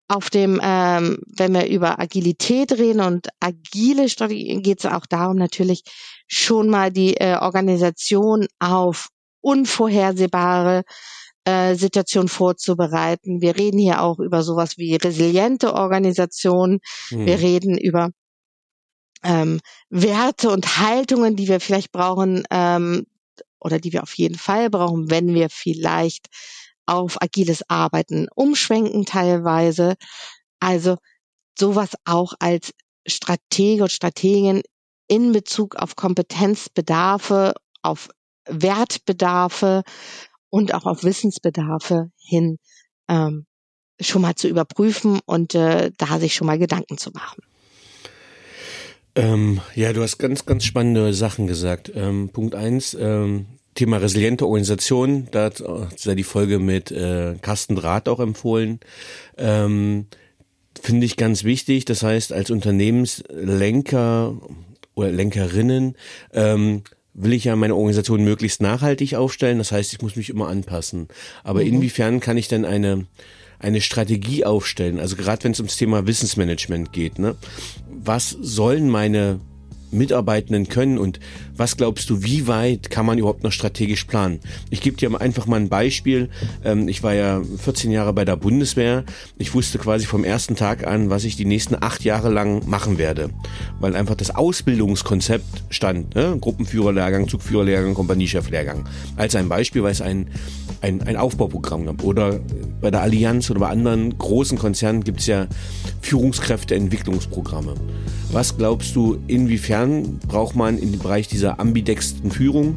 auf 0.08 0.30
dem, 0.30 0.60
ähm, 0.62 1.18
wenn 1.26 1.52
wir 1.52 1.66
über 1.66 1.98
Agilität 1.98 2.72
reden 2.72 3.00
und 3.00 3.28
agile 3.40 4.08
Strategien, 4.08 4.62
geht 4.62 4.78
es 4.78 4.86
auch 4.86 5.06
darum, 5.06 5.36
natürlich 5.36 5.82
schon 6.28 6.68
mal 6.68 6.92
die 6.92 7.16
äh, 7.16 7.36
Organisation 7.36 8.46
auf 8.60 9.08
unvorhersehbare 9.40 10.84
äh, 11.44 11.74
Situationen 11.74 12.28
vorzubereiten. 12.28 13.40
Wir 13.40 13.56
reden 13.56 13.78
hier 13.78 14.02
auch 14.02 14.18
über 14.18 14.42
sowas 14.42 14.78
wie 14.78 14.96
resiliente 14.96 15.74
Organisationen. 15.74 16.78
Mhm. 17.10 17.26
Wir 17.26 17.40
reden 17.40 17.78
über 17.78 18.10
ähm, 19.22 19.60
Werte 19.88 20.50
und 20.50 20.78
Haltungen, 20.78 21.36
die 21.36 21.48
wir 21.48 21.60
vielleicht 21.60 21.92
brauchen, 21.92 22.44
ähm, 22.50 23.06
oder 23.60 23.78
die 23.78 23.92
wir 23.92 24.02
auf 24.02 24.14
jeden 24.14 24.38
Fall 24.38 24.70
brauchen, 24.70 25.10
wenn 25.10 25.34
wir 25.34 25.48
vielleicht 25.50 26.28
auf 26.86 27.20
agiles 27.20 27.68
Arbeiten 27.68 28.28
umschwenken 28.34 29.04
teilweise. 29.04 29.96
Also 30.60 30.96
sowas 31.58 31.90
auch 32.04 32.34
als 32.38 32.72
Stratege 33.06 33.82
und 33.84 33.92
Strategin 33.92 34.62
in 35.08 35.32
Bezug 35.32 35.76
auf 35.76 35.96
Kompetenzbedarfe, 35.96 37.54
auf 37.82 38.08
Wertbedarfe 38.48 39.82
und 40.50 40.74
auch 40.74 40.84
auf 40.84 41.04
Wissensbedarfe 41.04 42.10
hin 42.18 42.58
ähm, 43.08 43.46
schon 44.00 44.22
mal 44.22 44.34
zu 44.34 44.48
überprüfen 44.48 45.20
und 45.24 45.54
äh, 45.54 45.90
da 45.96 46.18
sich 46.18 46.34
schon 46.34 46.46
mal 46.46 46.58
Gedanken 46.58 46.98
zu 46.98 47.10
machen. 47.10 47.42
Ähm, 49.16 49.60
ja, 49.74 49.92
du 49.92 50.02
hast 50.02 50.18
ganz, 50.18 50.44
ganz 50.46 50.64
spannende 50.64 51.12
Sachen 51.14 51.46
gesagt. 51.46 51.90
Ähm, 51.94 52.28
Punkt 52.28 52.54
eins, 52.54 52.96
ähm, 52.98 53.46
Thema 53.74 53.96
resiliente 53.98 54.46
Organisation, 54.46 55.28
da 55.30 55.44
hat 55.44 55.62
sei 55.96 56.14
die 56.14 56.22
Folge 56.22 56.58
mit 56.58 56.90
äh, 56.90 57.34
Carsten 57.40 57.76
Draht 57.76 58.08
auch 58.08 58.20
empfohlen. 58.20 58.80
Ähm, 59.36 60.06
Finde 60.80 61.06
ich 61.06 61.16
ganz 61.16 61.44
wichtig. 61.44 61.86
Das 61.86 62.02
heißt, 62.02 62.32
als 62.32 62.50
Unternehmenslenker 62.50 64.36
oder 64.94 65.10
Lenkerinnen 65.10 65.96
ähm, 66.32 66.82
will 67.14 67.32
ich 67.32 67.44
ja 67.44 67.56
meine 67.56 67.74
Organisation 67.74 68.22
möglichst 68.24 68.60
nachhaltig 68.60 69.14
aufstellen. 69.14 69.58
Das 69.58 69.72
heißt, 69.72 69.92
ich 69.92 70.02
muss 70.02 70.16
mich 70.16 70.28
immer 70.28 70.48
anpassen. 70.48 71.08
Aber 71.44 71.60
mhm. 71.60 71.68
inwiefern 71.68 72.20
kann 72.20 72.36
ich 72.36 72.48
denn 72.48 72.64
eine 72.64 73.06
eine 73.58 73.80
Strategie 73.80 74.44
aufstellen? 74.44 75.00
Also 75.00 75.16
gerade 75.16 75.44
wenn 75.44 75.52
es 75.52 75.60
ums 75.60 75.76
Thema 75.76 76.06
Wissensmanagement 76.06 76.92
geht, 76.92 77.18
ne? 77.18 77.36
Was 78.06 78.30
sollen 78.30 78.88
meine 78.88 79.40
Mitarbeitenden 79.96 80.68
können 80.68 80.98
und 80.98 81.20
was 81.56 81.76
glaubst 81.76 82.10
du, 82.10 82.22
wie 82.22 82.46
weit 82.46 82.90
kann 82.90 83.06
man 83.06 83.18
überhaupt 83.18 83.42
noch 83.42 83.52
strategisch 83.52 84.04
planen? 84.04 84.40
Ich 84.70 84.80
gebe 84.80 84.96
dir 84.96 85.20
einfach 85.20 85.46
mal 85.46 85.60
ein 85.60 85.68
Beispiel. 85.68 86.28
Ähm, 86.64 86.88
ich 86.88 87.02
war 87.02 87.14
ja 87.14 87.42
14 87.58 87.90
Jahre 87.90 88.12
bei 88.12 88.24
der 88.24 88.36
Bundeswehr. 88.36 89.04
Ich 89.38 89.54
wusste 89.54 89.78
quasi 89.78 90.06
vom 90.06 90.24
ersten 90.24 90.56
Tag 90.56 90.86
an, 90.86 91.10
was 91.10 91.24
ich 91.24 91.36
die 91.36 91.44
nächsten 91.44 91.76
acht 91.80 92.04
Jahre 92.04 92.30
lang 92.30 92.68
machen 92.68 92.98
werde, 92.98 93.30
weil 93.80 93.96
einfach 93.96 94.14
das 94.14 94.34
Ausbildungskonzept 94.34 95.64
stand. 95.70 96.14
Ne? 96.14 96.36
Gruppenführerlehrgang, 96.40 97.28
Zugführerlehrgang, 97.28 97.94
Kompaniecheflehrgang. 97.94 98.84
Als 99.16 99.34
ein 99.34 99.48
Beispiel, 99.48 99.82
weil 99.82 99.92
es 99.92 100.02
ein, 100.02 100.28
ein, 100.80 101.02
ein 101.02 101.16
Aufbauprogramm 101.16 101.86
gab. 101.86 102.04
Oder 102.04 102.40
bei 102.80 102.90
der 102.90 103.02
Allianz 103.02 103.50
oder 103.50 103.60
bei 103.60 103.68
anderen 103.68 104.16
großen 104.18 104.58
Konzernen 104.58 105.04
gibt 105.04 105.20
es 105.20 105.26
ja 105.26 105.46
Führungskräfteentwicklungsprogramme. 106.02 107.74
Was 108.32 108.56
glaubst 108.56 108.96
du, 108.96 109.18
inwiefern 109.28 109.85
braucht 110.26 110.56
man 110.56 110.78
dem 110.78 110.98
Bereich 110.98 111.28
dieser 111.28 111.60
ambidexten 111.60 112.30
Führung 112.30 112.76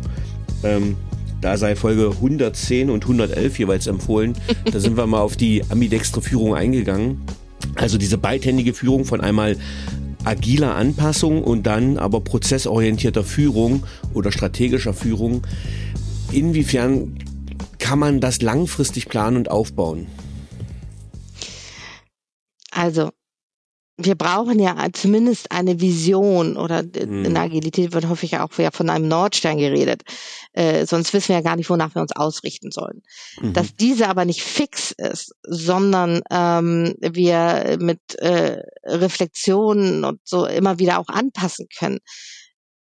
ähm, 0.63 0.97
da 1.41 1.57
sei 1.57 1.75
Folge 1.75 2.09
110 2.11 2.89
und 2.89 3.03
111 3.03 3.59
jeweils 3.59 3.87
empfohlen. 3.87 4.35
Da 4.71 4.79
sind 4.79 4.97
wir 4.97 5.07
mal 5.07 5.21
auf 5.21 5.37
die 5.37 5.63
ambidextre 5.69 6.21
Führung 6.21 6.53
eingegangen. 6.53 7.21
Also 7.75 7.97
diese 7.97 8.17
beidhändige 8.17 8.73
Führung 8.73 9.05
von 9.05 9.21
einmal 9.21 9.55
agiler 10.25 10.75
Anpassung 10.75 11.41
und 11.41 11.63
dann 11.63 11.97
aber 11.97 12.19
prozessorientierter 12.19 13.23
Führung 13.23 13.83
oder 14.13 14.33
strategischer 14.33 14.93
Führung. 14.93 15.43
Inwiefern 16.31 17.17
kann 17.77 17.99
man 17.99 18.19
das 18.19 18.41
langfristig 18.41 19.07
planen 19.07 19.37
und 19.37 19.49
aufbauen? 19.49 20.07
Also 22.71 23.11
wir 24.01 24.15
brauchen 24.15 24.59
ja 24.59 24.75
zumindest 24.93 25.51
eine 25.51 25.81
Vision 25.81 26.55
oder 26.55 26.79
in 26.79 27.25
hm. 27.25 27.35
Agilität 27.35 27.91
wird 27.93 28.07
häufig 28.07 28.37
auch 28.37 28.51
von 28.51 28.89
einem 28.89 29.07
Nordstern 29.09 29.57
geredet. 29.57 30.03
Äh, 30.53 30.85
sonst 30.85 31.13
wissen 31.13 31.29
wir 31.29 31.35
ja 31.35 31.41
gar 31.41 31.57
nicht, 31.57 31.69
wonach 31.69 31.93
wir 31.95 32.01
uns 32.01 32.15
ausrichten 32.15 32.71
sollen. 32.71 33.01
Mhm. 33.41 33.53
Dass 33.53 33.75
diese 33.75 34.07
aber 34.07 34.23
nicht 34.23 34.41
fix 34.41 34.91
ist, 34.91 35.35
sondern 35.43 36.21
ähm, 36.31 36.95
wir 37.01 37.77
mit 37.79 37.99
äh, 38.19 38.61
Reflexionen 38.85 40.05
und 40.05 40.21
so 40.23 40.45
immer 40.45 40.79
wieder 40.79 40.99
auch 40.99 41.09
anpassen 41.09 41.67
können. 41.77 41.99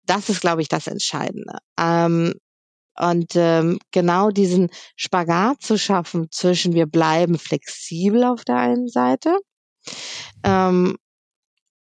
Das 0.04 0.28
ist, 0.28 0.42
glaube 0.42 0.60
ich, 0.60 0.68
das 0.68 0.86
Entscheidende. 0.86 1.58
Ähm, 1.80 2.34
und 2.98 3.32
ähm, 3.36 3.78
genau 3.90 4.30
diesen 4.30 4.68
Spagat 4.96 5.62
zu 5.62 5.78
schaffen 5.78 6.28
zwischen 6.30 6.74
wir 6.74 6.86
bleiben 6.86 7.38
flexibel 7.38 8.24
auf 8.24 8.44
der 8.44 8.56
einen 8.56 8.88
Seite 8.88 9.38
ähm, 10.44 10.96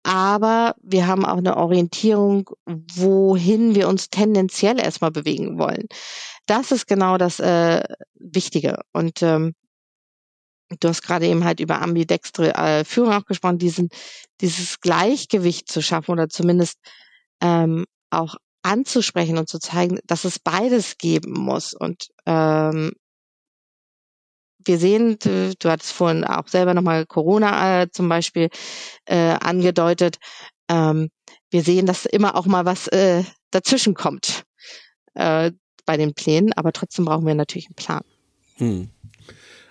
aber 0.02 0.74
wir 0.82 1.06
haben 1.06 1.24
auch 1.26 1.38
eine 1.38 1.56
Orientierung, 1.56 2.50
wohin 2.66 3.74
wir 3.74 3.88
uns 3.88 4.08
tendenziell 4.10 4.78
erstmal 4.78 5.10
bewegen 5.10 5.58
wollen. 5.58 5.86
Das 6.46 6.72
ist 6.72 6.86
genau 6.86 7.18
das 7.18 7.38
äh, 7.38 7.82
Wichtige. 8.14 8.78
Und 8.92 9.22
ähm, 9.22 9.54
du 10.80 10.88
hast 10.88 11.02
gerade 11.02 11.26
eben 11.26 11.44
halt 11.44 11.60
über 11.60 11.82
ambidextre 11.82 12.54
äh, 12.54 12.84
Führung 12.84 13.12
auch 13.12 13.26
gesprochen, 13.26 13.58
diesen, 13.58 13.90
dieses 14.40 14.80
Gleichgewicht 14.80 15.70
zu 15.70 15.82
schaffen 15.82 16.12
oder 16.12 16.28
zumindest 16.28 16.78
ähm, 17.42 17.84
auch 18.10 18.36
anzusprechen 18.62 19.38
und 19.38 19.48
zu 19.48 19.58
zeigen, 19.58 19.98
dass 20.06 20.24
es 20.24 20.38
beides 20.38 20.98
geben 20.98 21.32
muss. 21.32 21.74
Und 21.74 22.08
ähm, 22.26 22.92
wir 24.64 24.78
sehen, 24.78 25.18
du, 25.18 25.54
du 25.58 25.70
hattest 25.70 25.92
vorhin 25.92 26.24
auch 26.24 26.48
selber 26.48 26.74
nochmal 26.74 27.06
Corona 27.06 27.82
äh, 27.82 27.90
zum 27.90 28.08
Beispiel 28.08 28.48
äh, 29.06 29.36
angedeutet. 29.40 30.16
Ähm, 30.68 31.10
wir 31.50 31.62
sehen, 31.62 31.86
dass 31.86 32.06
immer 32.06 32.36
auch 32.36 32.46
mal 32.46 32.64
was 32.64 32.86
äh, 32.88 33.24
dazwischen 33.50 33.94
kommt 33.94 34.44
äh, 35.14 35.52
bei 35.84 35.96
den 35.96 36.14
Plänen, 36.14 36.52
aber 36.52 36.72
trotzdem 36.72 37.04
brauchen 37.04 37.26
wir 37.26 37.34
natürlich 37.34 37.66
einen 37.66 37.74
Plan. 37.74 38.02
Hm. 38.56 38.90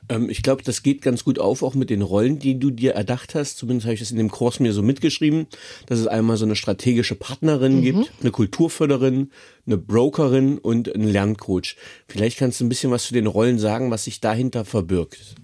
Ähm, 0.09 0.29
ich 0.29 0.43
glaube, 0.43 0.63
das 0.63 0.83
geht 0.83 1.01
ganz 1.01 1.23
gut 1.23 1.39
auf, 1.39 1.63
auch 1.63 1.75
mit 1.75 1.89
den 1.89 2.01
Rollen, 2.01 2.39
die 2.39 2.59
du 2.59 2.71
dir 2.71 2.93
erdacht 2.93 3.35
hast. 3.35 3.57
Zumindest 3.57 3.85
habe 3.85 3.93
ich 3.93 3.99
das 3.99 4.11
in 4.11 4.17
dem 4.17 4.31
Kurs 4.31 4.59
mir 4.59 4.73
so 4.73 4.81
mitgeschrieben, 4.81 5.47
dass 5.85 5.99
es 5.99 6.07
einmal 6.07 6.37
so 6.37 6.45
eine 6.45 6.55
strategische 6.55 7.15
Partnerin 7.15 7.77
mhm. 7.77 7.81
gibt, 7.81 8.11
eine 8.21 8.31
Kulturförderin, 8.31 9.31
eine 9.65 9.77
Brokerin 9.77 10.57
und 10.57 10.93
einen 10.93 11.07
Lerncoach. 11.07 11.75
Vielleicht 12.07 12.39
kannst 12.39 12.59
du 12.59 12.65
ein 12.65 12.69
bisschen 12.69 12.91
was 12.91 13.05
zu 13.05 13.13
den 13.13 13.27
Rollen 13.27 13.59
sagen, 13.59 13.91
was 13.91 14.03
sich 14.03 14.19
dahinter 14.19 14.65
verbirgt. 14.65 15.35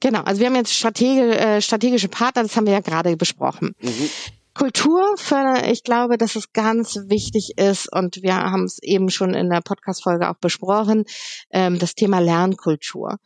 Genau, 0.00 0.20
also 0.20 0.40
wir 0.40 0.48
haben 0.48 0.56
jetzt 0.56 0.74
Stratege, 0.74 1.38
äh, 1.38 1.62
strategische 1.62 2.08
Partner, 2.08 2.42
das 2.42 2.56
haben 2.56 2.66
wir 2.66 2.74
ja 2.74 2.80
gerade 2.80 3.16
besprochen. 3.16 3.74
Mhm. 3.80 4.10
Kulturförder, 4.54 5.70
ich 5.70 5.82
glaube, 5.82 6.18
dass 6.18 6.36
es 6.36 6.52
ganz 6.52 6.98
wichtig 7.06 7.52
ist 7.56 7.90
und 7.90 8.22
wir 8.22 8.36
haben 8.36 8.64
es 8.64 8.78
eben 8.82 9.08
schon 9.08 9.32
in 9.32 9.48
der 9.48 9.62
Podcast-Folge 9.62 10.28
auch 10.28 10.36
besprochen, 10.36 11.04
ähm, 11.50 11.78
das 11.78 11.94
Thema 11.94 12.18
Lernkultur 12.18 13.16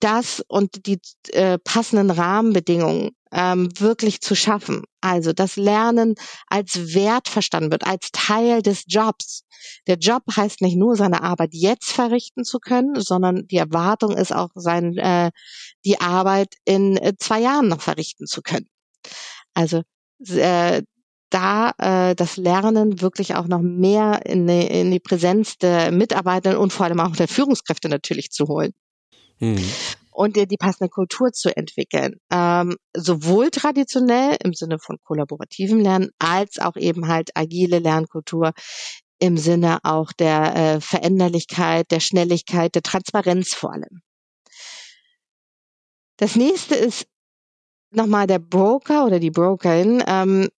das 0.00 0.42
und 0.48 0.86
die 0.86 1.00
äh, 1.32 1.58
passenden 1.58 2.10
Rahmenbedingungen 2.10 3.10
ähm, 3.32 3.68
wirklich 3.78 4.20
zu 4.20 4.34
schaffen. 4.34 4.84
Also 5.00 5.32
das 5.32 5.56
Lernen 5.56 6.14
als 6.46 6.94
Wert 6.94 7.28
verstanden 7.28 7.70
wird, 7.70 7.86
als 7.86 8.10
Teil 8.12 8.62
des 8.62 8.84
Jobs. 8.86 9.42
Der 9.86 9.96
Job 9.96 10.22
heißt 10.34 10.62
nicht 10.62 10.76
nur 10.76 10.96
seine 10.96 11.22
Arbeit 11.22 11.50
jetzt 11.52 11.90
verrichten 11.90 12.44
zu 12.44 12.58
können, 12.58 13.00
sondern 13.00 13.46
die 13.46 13.56
Erwartung 13.56 14.16
ist 14.16 14.34
auch 14.34 14.50
sein, 14.54 14.96
äh, 14.96 15.30
die 15.84 16.00
Arbeit 16.00 16.54
in 16.64 16.96
äh, 16.96 17.14
zwei 17.18 17.40
Jahren 17.40 17.68
noch 17.68 17.80
verrichten 17.80 18.26
zu 18.26 18.40
können. 18.42 18.68
Also 19.54 19.82
äh, 20.28 20.82
da 21.30 21.72
äh, 21.78 22.14
das 22.14 22.36
Lernen 22.36 23.00
wirklich 23.00 23.34
auch 23.34 23.46
noch 23.46 23.60
mehr 23.60 24.24
in 24.24 24.46
die, 24.46 24.66
in 24.66 24.90
die 24.90 25.00
Präsenz 25.00 25.58
der 25.58 25.92
Mitarbeiter 25.92 26.58
und 26.58 26.72
vor 26.72 26.86
allem 26.86 27.00
auch 27.00 27.14
der 27.16 27.28
Führungskräfte 27.28 27.88
natürlich 27.88 28.30
zu 28.30 28.46
holen. 28.48 28.72
Mhm. 29.40 29.64
Und 30.10 30.36
die, 30.36 30.46
die 30.46 30.56
passende 30.56 30.88
Kultur 30.88 31.32
zu 31.32 31.56
entwickeln. 31.56 32.16
Ähm, 32.32 32.76
sowohl 32.96 33.50
traditionell 33.50 34.36
im 34.42 34.52
Sinne 34.52 34.78
von 34.80 34.98
kollaborativem 35.04 35.78
Lernen 35.78 36.10
als 36.18 36.58
auch 36.58 36.76
eben 36.76 37.06
halt 37.06 37.30
agile 37.34 37.78
Lernkultur 37.78 38.52
im 39.20 39.36
Sinne 39.36 39.78
auch 39.84 40.12
der 40.12 40.56
äh, 40.56 40.80
Veränderlichkeit, 40.80 41.90
der 41.90 42.00
Schnelligkeit, 42.00 42.74
der 42.74 42.82
Transparenz 42.82 43.54
vor 43.54 43.72
allem. 43.72 44.02
Das 46.16 46.34
nächste 46.34 46.74
ist 46.74 47.06
nochmal 47.90 48.26
der 48.26 48.38
Broker 48.40 49.06
oder 49.06 49.20
die 49.20 49.30
Brokerin. 49.30 50.02
Ähm, 50.06 50.48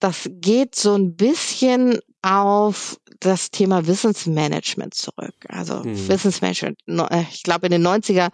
das 0.00 0.28
geht 0.30 0.74
so 0.74 0.94
ein 0.94 1.16
bisschen 1.16 1.98
auf 2.22 2.98
das 3.20 3.50
Thema 3.50 3.86
Wissensmanagement 3.86 4.94
zurück. 4.94 5.34
Also 5.48 5.82
hm. 5.82 6.08
Wissensmanagement, 6.08 6.78
äh, 6.86 7.24
ich 7.32 7.42
glaube 7.42 7.66
in 7.66 7.72
den 7.72 7.86
90er 7.86 8.30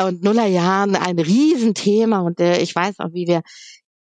und 0.00 0.22
Nuller 0.22 0.46
Jahren 0.46 0.96
ein 0.96 1.18
Riesenthema 1.18 2.20
und 2.20 2.40
äh, 2.40 2.60
ich 2.60 2.74
weiß 2.74 2.98
auch, 3.00 3.12
wie 3.12 3.26
wir 3.26 3.42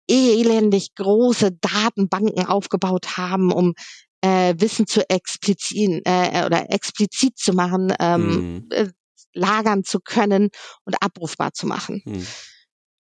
elendig 0.08 0.96
große 0.96 1.52
Datenbanken 1.54 2.46
aufgebaut 2.46 3.18
haben, 3.18 3.52
um 3.52 3.74
äh, 4.22 4.54
Wissen 4.58 4.88
zu 4.88 5.08
explizit 5.10 6.02
äh, 6.06 6.46
oder 6.46 6.72
explizit 6.72 7.38
zu 7.38 7.54
machen, 7.54 7.94
ähm, 8.00 8.30
hm. 8.30 8.68
äh, 8.72 8.90
lagern 9.34 9.84
zu 9.84 10.00
können 10.00 10.50
und 10.86 10.96
abrufbar 11.02 11.54
zu 11.54 11.68
machen. 11.68 12.02
Hm. 12.06 12.26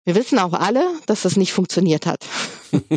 Wir 0.03 0.15
wissen 0.15 0.39
auch 0.39 0.53
alle, 0.53 0.83
dass 1.05 1.21
das 1.21 1.37
nicht 1.37 1.53
funktioniert 1.53 2.05
hat. 2.05 2.25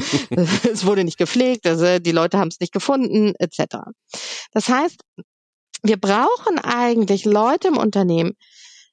es 0.72 0.86
wurde 0.86 1.04
nicht 1.04 1.18
gepflegt, 1.18 1.66
also 1.66 1.98
die 1.98 2.12
Leute 2.12 2.38
haben 2.38 2.48
es 2.48 2.60
nicht 2.60 2.72
gefunden, 2.72 3.34
etc. 3.38 3.76
Das 4.52 4.68
heißt, 4.68 5.00
wir 5.82 5.98
brauchen 5.98 6.58
eigentlich 6.58 7.26
Leute 7.26 7.68
im 7.68 7.76
Unternehmen, 7.76 8.32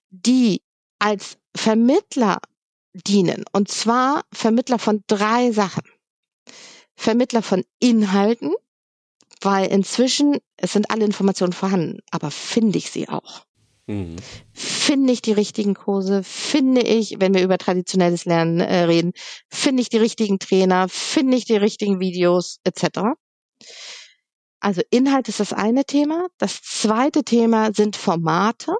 die 0.10 0.62
als 1.00 1.38
Vermittler 1.56 2.40
dienen. 2.94 3.46
Und 3.54 3.70
zwar 3.70 4.24
Vermittler 4.34 4.78
von 4.78 5.04
drei 5.08 5.52
Sachen. 5.52 5.84
Vermittler 6.96 7.42
von 7.42 7.64
Inhalten, 7.80 8.52
weil 9.40 9.72
inzwischen, 9.72 10.38
es 10.58 10.74
sind 10.74 10.92
alle 10.92 11.06
Informationen 11.06 11.54
vorhanden, 11.54 12.00
aber 12.12 12.30
finde 12.30 12.78
ich 12.78 12.92
sie 12.92 13.08
auch? 13.10 13.46
Mhm. 13.92 14.16
Finde 14.54 15.12
ich 15.12 15.22
die 15.22 15.34
richtigen 15.34 15.74
Kurse? 15.74 16.24
Finde 16.24 16.82
ich, 16.82 17.16
wenn 17.20 17.34
wir 17.34 17.44
über 17.44 17.58
traditionelles 17.58 18.24
Lernen 18.24 18.62
äh, 18.62 18.84
reden, 18.84 19.12
finde 19.50 19.82
ich 19.82 19.90
die 19.90 19.98
richtigen 19.98 20.40
Trainer? 20.40 20.88
Finde 20.88 21.36
ich 21.36 21.44
die 21.44 21.58
richtigen 21.58 22.00
Videos 22.00 22.60
etc.? 22.64 23.00
Also 24.62 24.82
Inhalt 24.92 25.28
ist 25.28 25.42
das 25.42 25.52
eine 25.52 25.84
Thema. 25.84 26.28
Das 26.38 26.62
zweite 26.62 27.24
Thema 27.24 27.74
sind 27.74 27.98
Formate. 27.98 28.74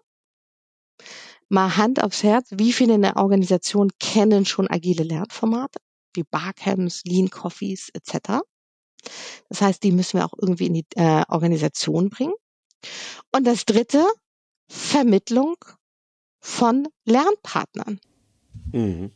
Mal 1.50 1.76
Hand 1.76 2.02
aufs 2.02 2.24
Herz, 2.24 2.48
wie 2.52 2.72
viele 2.72 2.94
in 2.94 3.02
der 3.02 3.18
Organisation 3.18 3.90
kennen 4.00 4.46
schon 4.46 4.72
agile 4.72 5.04
Lernformate, 5.04 5.80
wie 6.14 6.24
Barcamps, 6.24 7.04
Lean 7.04 7.30
Coffees 7.30 7.90
etc. 7.94 8.40
Das 9.50 9.62
heißt, 9.62 9.84
die 9.84 9.92
müssen 9.92 10.20
wir 10.20 10.26
auch 10.26 10.38
irgendwie 10.42 10.68
in 10.68 10.74
die 10.76 10.86
äh, 10.96 11.24
Organisation 11.28 12.10
bringen. 12.10 12.36
Und 13.34 13.46
das 13.46 13.66
dritte, 13.66 14.06
Vermittlung 14.72 15.56
von 16.40 16.88
Lernpartnern. 17.06 18.00
Mhm. 18.72 19.12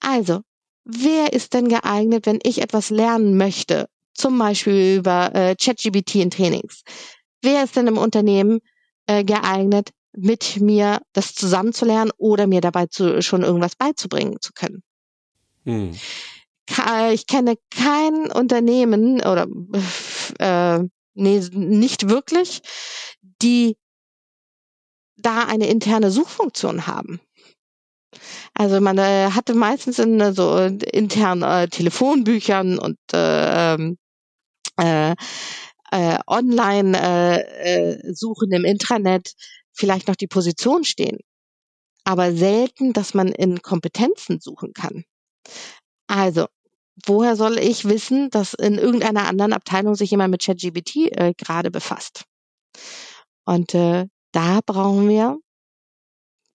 Also, 0.00 0.40
wer 0.84 1.32
ist 1.32 1.54
denn 1.54 1.68
geeignet, 1.68 2.26
wenn 2.26 2.40
ich 2.42 2.60
etwas 2.60 2.90
lernen 2.90 3.36
möchte, 3.36 3.88
zum 4.12 4.36
Beispiel 4.38 4.96
über 4.98 5.34
äh, 5.34 5.54
ChatGBT 5.54 6.16
in 6.16 6.30
Trainings? 6.30 6.82
Wer 7.42 7.64
ist 7.64 7.76
denn 7.76 7.86
im 7.86 7.96
Unternehmen 7.96 8.58
äh, 9.06 9.24
geeignet, 9.24 9.90
mit 10.14 10.60
mir 10.60 11.00
das 11.12 11.34
zusammenzulernen 11.34 12.12
oder 12.18 12.46
mir 12.46 12.60
dabei 12.60 12.86
zu, 12.86 13.22
schon 13.22 13.42
irgendwas 13.42 13.76
beizubringen 13.76 14.38
zu 14.40 14.52
können? 14.52 14.82
Mhm. 15.64 15.96
Ich 17.12 17.26
kenne 17.26 17.56
kein 17.70 18.30
Unternehmen 18.30 19.20
oder 19.20 19.46
äh, 20.38 20.84
nee, 21.14 21.40
nicht 21.52 22.08
wirklich, 22.08 22.62
die 23.42 23.76
da 25.22 25.44
eine 25.44 25.68
interne 25.68 26.10
Suchfunktion 26.10 26.86
haben. 26.86 27.20
Also 28.54 28.80
man 28.80 28.98
äh, 28.98 29.30
hatte 29.30 29.54
meistens 29.54 29.98
in 29.98 30.20
äh, 30.20 30.32
so 30.32 30.56
internen 30.58 31.42
äh, 31.42 31.68
Telefonbüchern 31.68 32.78
und 32.78 32.98
äh, 33.12 33.74
ähm, 33.74 33.98
äh, 34.78 35.14
äh, 35.90 36.18
Online-Suchen 36.26 38.52
äh, 38.52 38.56
im 38.56 38.64
Intranet 38.64 39.32
vielleicht 39.72 40.08
noch 40.08 40.16
die 40.16 40.26
Position 40.26 40.84
stehen, 40.84 41.18
aber 42.04 42.32
selten, 42.32 42.92
dass 42.92 43.14
man 43.14 43.28
in 43.28 43.62
Kompetenzen 43.62 44.40
suchen 44.40 44.74
kann. 44.74 45.04
Also, 46.08 46.46
woher 47.06 47.36
soll 47.36 47.58
ich 47.58 47.86
wissen, 47.86 48.30
dass 48.30 48.54
in 48.54 48.78
irgendeiner 48.78 49.28
anderen 49.28 49.52
Abteilung 49.52 49.94
sich 49.94 50.10
jemand 50.10 50.30
mit 50.30 50.44
ChatGPT 50.44 51.12
äh, 51.12 51.34
gerade 51.36 51.70
befasst? 51.70 52.24
Und 53.44 53.74
äh, 53.74 54.06
da 54.32 54.60
brauchen 54.64 55.08
wir, 55.08 55.38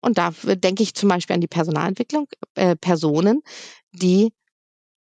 und 0.02 0.18
da 0.18 0.32
denke 0.44 0.84
ich 0.84 0.94
zum 0.94 1.10
Beispiel 1.10 1.34
an 1.34 1.42
die 1.42 1.48
Personalentwicklung, 1.48 2.28
äh, 2.56 2.76
Personen, 2.76 3.42
die 3.92 4.32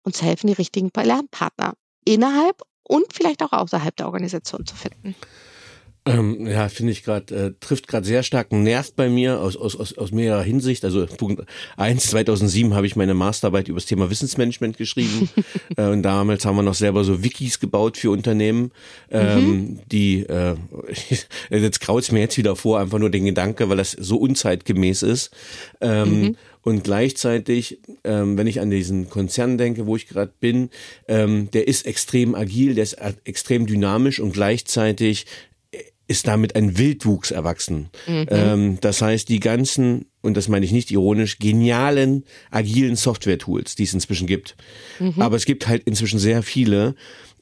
uns 0.03 0.23
helfen, 0.23 0.49
die 0.49 0.53
richtigen 0.53 0.91
Lernpartner 0.95 1.75
innerhalb 2.05 2.63
und 2.83 3.13
vielleicht 3.13 3.43
auch 3.43 3.53
außerhalb 3.53 3.97
der 3.97 4.07
Organisation 4.07 4.67
zu 4.67 4.75
finden. 4.75 5.15
Ähm, 6.05 6.49
ja, 6.49 6.69
finde 6.69 6.91
ich 6.91 7.05
gerade, 7.05 7.35
äh, 7.35 7.53
trifft 7.61 7.87
gerade 7.87 8.05
sehr 8.05 8.25
stark 8.25 8.49
einen 8.51 8.65
Nerv 8.65 8.93
bei 8.95 9.09
mir 9.09 9.41
aus, 9.41 9.57
aus, 9.57 9.77
aus, 9.77 9.97
aus 9.97 10.11
mehrerer 10.11 10.43
Hinsicht. 10.43 10.85
Also 10.85 11.07
Punkt 11.07 11.45
eins 11.77 12.11
2007 12.11 12.75
habe 12.75 12.87
ich 12.87 12.97
meine 12.97 13.15
Masterarbeit 13.15 13.69
über 13.69 13.79
das 13.79 13.87
Thema 13.87 14.11
Wissensmanagement 14.11 14.77
geschrieben. 14.77 15.29
äh, 15.77 15.87
und 15.87 16.03
damals 16.03 16.45
haben 16.45 16.57
wir 16.57 16.65
noch 16.65 16.75
selber 16.75 17.05
so 17.05 17.23
Wikis 17.23 17.61
gebaut 17.61 17.97
für 17.97 18.11
Unternehmen, 18.11 18.73
ähm, 19.13 19.47
mhm. 19.47 19.81
die, 19.93 20.27
äh, 20.27 20.57
jetzt 21.51 21.81
kraut's 21.81 22.11
mir 22.11 22.21
jetzt 22.21 22.37
wieder 22.37 22.57
vor, 22.57 22.81
einfach 22.81 22.99
nur 22.99 23.11
den 23.11 23.25
Gedanke, 23.25 23.69
weil 23.69 23.77
das 23.77 23.93
so 23.93 24.17
unzeitgemäß 24.17 25.05
ist. 25.05 25.31
Ähm, 25.81 26.21
mhm. 26.21 26.37
Und 26.63 26.85
gleichzeitig, 26.85 27.81
ähm, 28.05 28.39
wenn 28.39 28.47
ich 28.47 28.61
an 28.61 28.71
diesen 28.71 29.11
Konzern 29.11 29.59
denke, 29.59 29.87
wo 29.87 29.97
ich 29.97 30.07
gerade 30.07 30.33
bin, 30.39 30.71
ähm, 31.09 31.51
der 31.53 31.67
ist 31.67 31.87
extrem 31.87 32.37
agil, 32.37 32.75
der 32.75 32.85
ist 32.85 32.99
extrem 33.25 33.67
dynamisch 33.67 34.21
und 34.21 34.33
gleichzeitig 34.33 35.27
ist 36.09 36.27
damit 36.27 36.57
ein 36.57 36.79
Wildwuchs 36.79 37.31
erwachsen. 37.31 37.91
Mhm. 38.07 38.27
Ähm, 38.29 38.79
das 38.81 39.03
heißt, 39.03 39.29
die 39.29 39.41
ganzen, 39.41 40.07
und 40.21 40.37
das 40.37 40.49
meine 40.49 40.65
ich 40.67 40.73
nicht 40.73 40.91
ironisch, 40.91 41.39
genialen, 41.39 42.25
agilen 42.51 42.97
Software-Tools, 42.97 43.77
die 43.77 43.85
es 43.85 43.95
inzwischen 43.95 44.27
gibt. 44.27 44.57
Mhm. 44.99 45.15
Aber 45.21 45.37
es 45.37 45.45
gibt 45.45 45.69
halt 45.69 45.85
inzwischen 45.85 46.19
sehr 46.19 46.43
viele. 46.43 46.95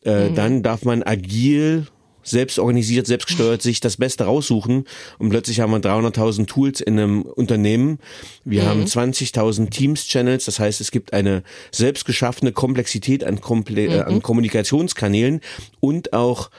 Äh, 0.05 0.29
mhm. 0.29 0.35
Dann 0.35 0.63
darf 0.63 0.85
man 0.85 1.03
agil 1.03 1.87
selbst 2.23 2.59
organisiert, 2.59 3.07
selbst 3.07 3.27
gesteuert 3.27 3.63
sich 3.63 3.81
das 3.81 3.97
Beste 3.97 4.25
raussuchen 4.25 4.85
und 5.19 5.31
plötzlich 5.31 5.61
haben 5.61 5.73
wir 5.73 5.79
300.000 5.79 6.47
Tools 6.47 6.81
in 6.81 6.99
einem 6.99 7.23
Unternehmen. 7.23 7.99
Wir 8.45 8.65
mhm. 8.65 8.67
haben 8.67 8.85
20.000 8.85 9.71
Teams-Channels, 9.71 10.45
das 10.45 10.61
heißt, 10.61 10.81
es 10.81 10.91
gibt 10.91 11.13
eine 11.13 11.43
selbst 11.73 12.05
geschaffene 12.05 12.53
Komplexität 12.53 13.25
an, 13.25 13.41
Komple 13.41 13.89
mhm. 13.89 14.03
an 14.03 14.23
Kommunikationskanälen 14.23 15.41
und 15.81 16.13
auch 16.13 16.51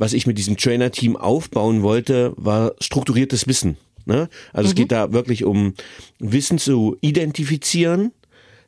was 0.00 0.14
ich 0.14 0.26
mit 0.26 0.38
diesem 0.38 0.56
Trainer-Team 0.56 1.18
aufbauen 1.18 1.82
wollte, 1.82 2.32
war 2.36 2.72
strukturiertes 2.80 3.46
Wissen. 3.46 3.76
Ne? 4.06 4.30
Also 4.54 4.66
mhm. 4.66 4.70
es 4.70 4.74
geht 4.74 4.92
da 4.92 5.12
wirklich 5.12 5.44
um 5.44 5.74
Wissen 6.18 6.56
zu 6.58 6.96
identifizieren, 7.02 8.10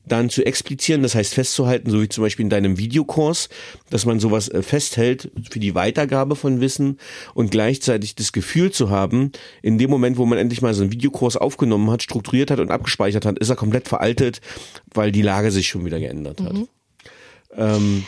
dann 0.07 0.28
zu 0.28 0.45
explizieren, 0.45 1.03
das 1.03 1.14
heißt 1.14 1.33
festzuhalten, 1.33 1.91
so 1.91 2.03
wie 2.03 2.09
zum 2.11 2.22
Beispiel 2.22 2.43
in 2.45 2.51
deinem 2.51 2.76
Videokurs, 2.76 3.49
dass 3.89 4.05
man 4.05 4.20
sowas 4.20 4.51
äh, 4.51 4.62
festhält 4.62 5.30
für 5.51 5.59
die 5.59 5.74
Weitergabe 5.74 6.37
von 6.37 6.61
Wissen 6.61 6.99
und 7.33 7.51
gleichzeitig 7.51 8.14
das 8.14 8.33
Gefühl 8.33 8.70
zu 8.70 8.91
haben, 8.91 9.33
in 9.62 9.78
dem 9.78 9.89
Moment, 9.89 10.18
wo 10.18 10.26
man 10.26 10.37
endlich 10.37 10.61
mal 10.61 10.74
so 10.74 10.83
einen 10.83 10.93
Videokurs 10.93 11.39
aufgenommen 11.39 11.91
hat, 11.91 12.03
strukturiert 12.03 12.51
hat 12.51 12.61
und 12.61 12.70
abgespeichert 12.70 13.24
hat, 13.24 13.39
ist 13.39 13.49
er 13.49 13.57
komplett 13.57 13.89
veraltet, 13.89 14.43
weil 14.93 15.12
die 15.12 15.22
Lage 15.22 15.51
sich 15.51 15.68
schon 15.68 15.87
wieder 15.87 15.99
geändert 15.99 16.43
hat. 16.43 16.53
Mhm. 16.53 16.68
Ähm, 17.57 18.05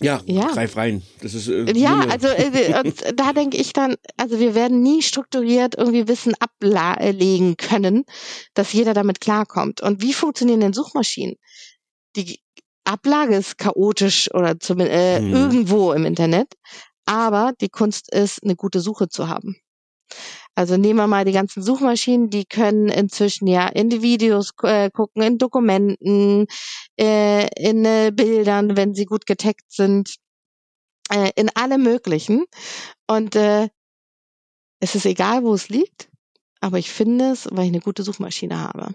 ja, 0.00 0.20
ja, 0.26 0.46
greif 0.52 0.76
rein. 0.76 1.02
Das 1.20 1.34
ist 1.34 1.48
äh, 1.48 1.72
ja, 1.76 2.00
also 2.08 2.28
äh, 2.28 2.92
da 3.14 3.32
denke 3.32 3.56
ich 3.56 3.72
dann, 3.72 3.96
also 4.16 4.38
wir 4.40 4.54
werden 4.54 4.82
nie 4.82 5.02
strukturiert 5.02 5.74
irgendwie 5.76 6.08
Wissen 6.08 6.34
ablegen 6.40 7.56
können, 7.56 8.04
dass 8.54 8.72
jeder 8.72 8.94
damit 8.94 9.20
klarkommt. 9.20 9.80
Und 9.80 10.02
wie 10.02 10.14
funktionieren 10.14 10.60
denn 10.60 10.72
Suchmaschinen? 10.72 11.36
Die 12.16 12.40
Ablage 12.84 13.36
ist 13.36 13.58
chaotisch 13.58 14.32
oder 14.32 14.58
zumindest 14.58 14.98
äh, 14.98 15.18
hm. 15.18 15.32
irgendwo 15.34 15.92
im 15.92 16.06
Internet, 16.06 16.54
aber 17.04 17.52
die 17.60 17.68
Kunst 17.68 18.12
ist, 18.12 18.42
eine 18.42 18.56
gute 18.56 18.80
Suche 18.80 19.08
zu 19.08 19.28
haben. 19.28 19.56
Also 20.54 20.76
nehmen 20.76 20.98
wir 20.98 21.06
mal 21.06 21.24
die 21.24 21.32
ganzen 21.32 21.62
Suchmaschinen, 21.62 22.28
die 22.28 22.44
können 22.44 22.88
inzwischen 22.88 23.46
ja 23.46 23.68
in 23.68 23.88
die 23.88 24.02
Videos 24.02 24.50
äh, 24.62 24.90
gucken, 24.90 25.22
in 25.22 25.38
Dokumenten, 25.38 26.46
äh, 26.98 27.48
in 27.56 27.84
äh, 27.84 28.10
Bildern, 28.14 28.76
wenn 28.76 28.94
sie 28.94 29.04
gut 29.04 29.26
getaggt 29.26 29.70
sind, 29.70 30.16
äh, 31.10 31.30
in 31.36 31.50
alle 31.54 31.78
möglichen. 31.78 32.44
Und 33.06 33.36
äh, 33.36 33.68
es 34.80 34.94
ist 34.94 35.06
egal, 35.06 35.44
wo 35.44 35.54
es 35.54 35.68
liegt, 35.68 36.08
aber 36.60 36.78
ich 36.78 36.90
finde 36.90 37.30
es, 37.30 37.46
weil 37.50 37.64
ich 37.64 37.72
eine 37.72 37.80
gute 37.80 38.02
Suchmaschine 38.02 38.58
habe. 38.58 38.94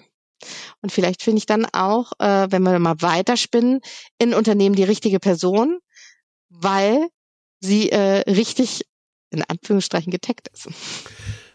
Und 0.82 0.92
vielleicht 0.92 1.24
finde 1.24 1.40
ich 1.40 1.46
dann 1.46 1.66
auch, 1.66 2.12
äh, 2.20 2.48
wenn 2.52 2.64
wir 2.64 2.78
mal 2.80 3.02
weiterspinnen, 3.02 3.80
in 4.20 4.34
Unternehmen 4.34 4.76
die 4.76 4.84
richtige 4.84 5.20
Person, 5.20 5.80
weil 6.50 7.08
sie 7.60 7.90
äh, 7.92 8.30
richtig 8.30 8.82
in 9.32 9.44
Anführungsstrichen 9.44 10.12
getaggt 10.12 10.50
ist. 10.54 10.70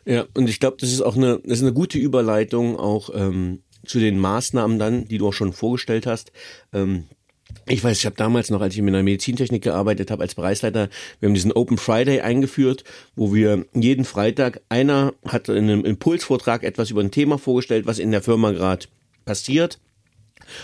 Ja, 0.05 0.26
und 0.34 0.48
ich 0.48 0.61
glaube, 0.61 0.76
das 0.80 0.92
ist 0.92 1.03
auch 1.03 1.16
eine, 1.16 1.40
das 1.44 1.59
ist 1.59 1.62
eine 1.62 1.72
gute 1.72 1.98
Überleitung 1.98 2.76
auch 2.76 3.11
ähm, 3.14 3.61
zu 3.86 3.98
den 3.98 4.18
Maßnahmen 4.18 4.78
dann, 4.78 5.07
die 5.07 5.18
du 5.18 5.28
auch 5.28 5.32
schon 5.32 5.53
vorgestellt 5.53 6.07
hast. 6.07 6.32
Ähm, 6.72 7.05
ich 7.66 7.82
weiß, 7.82 7.98
ich 7.98 8.07
habe 8.07 8.16
damals 8.16 8.51
noch, 8.51 8.61
als 8.61 8.74
ich 8.74 8.82
mit 8.82 8.94
einer 8.94 9.03
Medizintechnik 9.03 9.62
gearbeitet 9.62 10.11
habe, 10.11 10.22
als 10.22 10.34
Bereichsleiter, 10.34 10.88
wir 11.18 11.28
haben 11.28 11.34
diesen 11.34 11.53
Open 11.53 11.78
Friday 11.78 12.20
eingeführt, 12.20 12.84
wo 13.16 13.34
wir 13.34 13.66
jeden 13.74 14.05
Freitag, 14.05 14.61
einer 14.68 15.14
hat 15.26 15.48
in 15.48 15.57
einem 15.57 15.84
Impulsvortrag 15.84 16.62
etwas 16.62 16.90
über 16.90 17.01
ein 17.01 17.11
Thema 17.11 17.38
vorgestellt, 17.38 17.86
was 17.86 17.98
in 17.98 18.11
der 18.11 18.22
Firma 18.22 18.53
gerade 18.53 18.86
passiert 19.24 19.78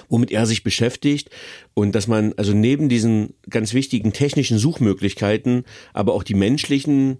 womit 0.08 0.32
er 0.32 0.46
sich 0.46 0.64
beschäftigt 0.64 1.30
und 1.74 1.94
dass 1.94 2.08
man 2.08 2.32
also 2.36 2.52
neben 2.52 2.88
diesen 2.88 3.34
ganz 3.48 3.72
wichtigen 3.72 4.12
technischen 4.12 4.58
Suchmöglichkeiten 4.58 5.64
aber 5.92 6.14
auch 6.14 6.22
die 6.22 6.34
menschlichen 6.34 7.18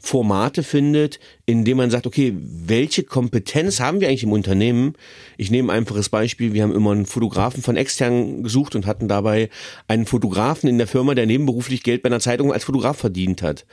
Formate 0.00 0.62
findet, 0.62 1.18
in 1.44 1.64
dem 1.64 1.76
man 1.76 1.90
sagt, 1.90 2.06
okay, 2.06 2.34
welche 2.38 3.02
Kompetenz 3.02 3.80
haben 3.80 4.00
wir 4.00 4.08
eigentlich 4.08 4.22
im 4.22 4.32
Unternehmen? 4.32 4.94
Ich 5.36 5.50
nehme 5.50 5.72
ein 5.72 5.78
einfaches 5.78 6.08
Beispiel. 6.08 6.52
Wir 6.52 6.62
haben 6.62 6.74
immer 6.74 6.92
einen 6.92 7.06
Fotografen 7.06 7.62
von 7.62 7.76
extern 7.76 8.44
gesucht 8.44 8.76
und 8.76 8.86
hatten 8.86 9.08
dabei 9.08 9.50
einen 9.88 10.06
Fotografen 10.06 10.68
in 10.68 10.78
der 10.78 10.86
Firma, 10.86 11.14
der 11.14 11.26
nebenberuflich 11.26 11.82
Geld 11.82 12.02
bei 12.02 12.08
einer 12.08 12.20
Zeitung 12.20 12.52
als 12.52 12.64
Fotograf 12.64 12.96
verdient 12.98 13.42
hat. 13.42 13.66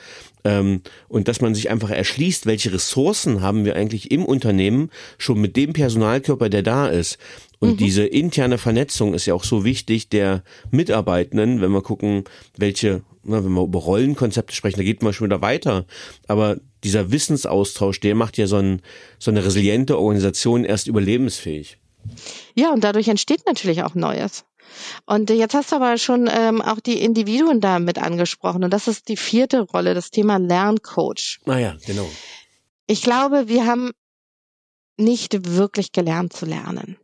Ähm, 0.43 0.82
und 1.07 1.28
dass 1.28 1.41
man 1.41 1.53
sich 1.53 1.69
einfach 1.69 1.91
erschließt, 1.91 2.47
welche 2.47 2.73
Ressourcen 2.73 3.41
haben 3.41 3.63
wir 3.63 3.76
eigentlich 3.76 4.09
im 4.11 4.26
Unternehmen 4.26 4.89
schon 5.19 5.39
mit 5.39 5.55
dem 5.55 5.73
Personalkörper, 5.73 6.49
der 6.49 6.63
da 6.63 6.88
ist. 6.88 7.19
Und 7.59 7.73
mhm. 7.73 7.78
diese 7.78 8.05
interne 8.05 8.57
Vernetzung 8.57 9.13
ist 9.13 9.28
ja 9.28 9.36
auch 9.36 9.43
so 9.43 9.63
wichtig 9.63 10.09
der 10.09 10.43
Mitarbeitenden, 10.71 11.61
wenn 11.61 11.71
wir 11.71 11.82
gucken, 11.82 12.23
welche 12.57 13.03
na, 13.26 13.43
wenn 13.43 13.51
wir 13.51 13.63
über 13.63 13.80
Rollenkonzepte 13.80 14.55
sprechen, 14.55 14.78
da 14.78 14.84
geht 14.84 15.01
man 15.01 15.13
schon 15.13 15.26
wieder 15.26 15.41
weiter. 15.41 15.86
Aber 16.28 16.57
dieser 16.84 17.11
Wissensaustausch, 17.11 17.99
der 17.99 18.15
macht 18.15 18.38
ja 18.38 18.47
so, 18.47 18.57
ein, 18.57 18.82
so 19.19 19.32
eine 19.32 19.43
resiliente 19.43 19.97
Organisation 19.97 20.63
erst 20.63 20.88
überlebensfähig. 20.88 21.78
Ja, 22.53 22.71
und 22.71 22.84
dadurch 22.84 23.07
entsteht 23.07 23.45
natürlich 23.45 23.84
auch 23.84 23.95
Neues. 23.95 24.45
Und 25.05 25.30
jetzt 25.30 25.53
hast 25.53 25.71
du 25.71 25.78
aber 25.78 25.97
schon 25.97 26.30
ähm, 26.32 26.61
auch 26.61 26.80
die 26.80 27.01
Individuen 27.01 27.61
da 27.61 27.80
mit 27.80 27.97
angesprochen. 27.97 28.63
Und 28.63 28.71
das 28.71 28.88
ist 28.88 29.07
die 29.07 29.17
vierte 29.17 29.61
Rolle, 29.61 29.93
das 29.93 30.11
Thema 30.11 30.38
Lerncoach. 30.38 31.39
Naja, 31.45 31.76
ah 31.76 31.82
genau. 31.86 32.09
Ich 32.88 33.01
glaube, 33.01 33.47
wir 33.47 33.65
haben 33.65 33.91
nicht 34.97 35.55
wirklich 35.55 35.91
gelernt 35.91 36.34
zu 36.34 36.45
lernen. 36.45 36.97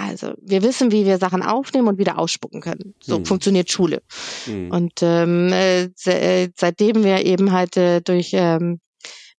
Also 0.00 0.32
wir 0.40 0.62
wissen, 0.62 0.92
wie 0.92 1.04
wir 1.04 1.18
Sachen 1.18 1.42
aufnehmen 1.42 1.88
und 1.88 1.98
wieder 1.98 2.18
ausspucken 2.18 2.60
können. 2.60 2.94
So 3.00 3.16
hm. 3.16 3.26
funktioniert 3.26 3.70
Schule. 3.70 4.02
Hm. 4.46 4.70
Und 4.70 4.92
ähm, 5.02 5.52
äh, 5.52 5.84
äh, 6.04 6.50
seitdem 6.56 7.04
wir 7.04 7.24
eben 7.24 7.52
halt 7.52 7.76
äh, 7.76 8.00
durch 8.00 8.30
ähm, 8.32 8.80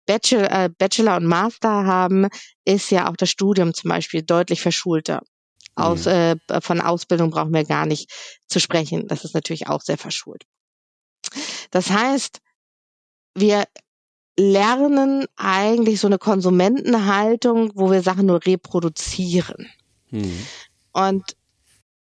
Bachelor, 0.05 0.51
äh, 0.51 0.69
Bachelor 0.69 1.17
und 1.17 1.25
Master 1.25 1.85
haben, 1.85 2.27
ist 2.65 2.91
ja 2.91 3.09
auch 3.09 3.15
das 3.15 3.29
Studium 3.29 3.73
zum 3.73 3.89
Beispiel 3.89 4.21
deutlich 4.21 4.61
verschulter. 4.61 5.21
Aus, 5.75 6.05
hm. 6.05 6.39
äh, 6.47 6.61
von 6.61 6.79
Ausbildung 6.79 7.31
brauchen 7.31 7.53
wir 7.53 7.63
gar 7.63 7.85
nicht 7.85 8.11
zu 8.47 8.59
sprechen. 8.59 9.07
Das 9.07 9.23
ist 9.23 9.33
natürlich 9.33 9.67
auch 9.67 9.81
sehr 9.81 9.97
verschult. 9.97 10.43
Das 11.71 11.89
heißt, 11.89 12.39
wir 13.35 13.63
lernen 14.37 15.25
eigentlich 15.37 15.99
so 15.99 16.07
eine 16.07 16.17
Konsumentenhaltung, 16.17 17.71
wo 17.75 17.91
wir 17.91 18.01
Sachen 18.01 18.25
nur 18.25 18.45
reproduzieren. 18.45 19.69
Mhm. 20.11 20.45
Und 20.93 21.35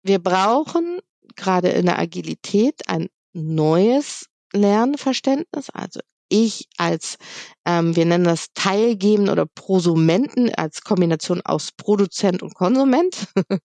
wir 0.02 0.18
brauchen 0.18 1.00
gerade 1.36 1.70
in 1.70 1.86
der 1.86 1.98
Agilität 1.98 2.88
ein 2.88 3.08
neues 3.32 4.26
Lernverständnis. 4.52 5.70
Also 5.70 6.00
ich 6.28 6.68
als, 6.76 7.16
ähm, 7.64 7.96
wir 7.96 8.04
nennen 8.06 8.24
das 8.24 8.48
Teilgeben 8.54 9.28
oder 9.28 9.46
Prosumenten 9.46 10.54
als 10.54 10.82
Kombination 10.82 11.42
aus 11.42 11.72
Produzent 11.72 12.42
und 12.42 12.54
Konsument. 12.54 13.28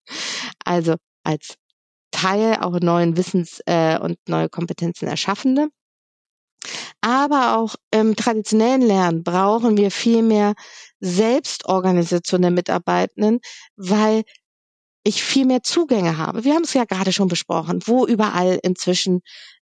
also 0.66 0.96
als 1.24 1.56
Teil 2.12 2.58
auch 2.60 2.80
neuen 2.80 3.18
Wissens 3.18 3.62
äh, 3.66 3.98
und 4.00 4.18
neue 4.28 4.50
Kompetenzen 4.50 5.08
erschaffende. 5.08 5.70
Aber 7.02 7.58
auch 7.58 7.76
im 7.92 8.16
traditionellen 8.16 8.82
Lernen 8.82 9.24
brauchen 9.24 9.78
wir 9.78 9.90
viel 9.92 10.22
mehr 10.22 10.54
Selbstorganisation 11.00 12.42
der 12.42 12.52
Mitarbeitenden, 12.52 13.40
weil 13.78 14.24
ich 15.04 15.24
viel 15.24 15.46
mehr 15.46 15.64
Zugänge 15.64 16.18
habe. 16.18 16.44
Wir 16.44 16.56
haben 16.56 16.64
es 16.64 16.74
ja 16.74 16.84
gerade 16.84 17.14
schon 17.14 17.30
besprochen, 17.30 17.82
wo 17.86 18.06
überall 18.06 18.60
inzwischen 18.64 19.22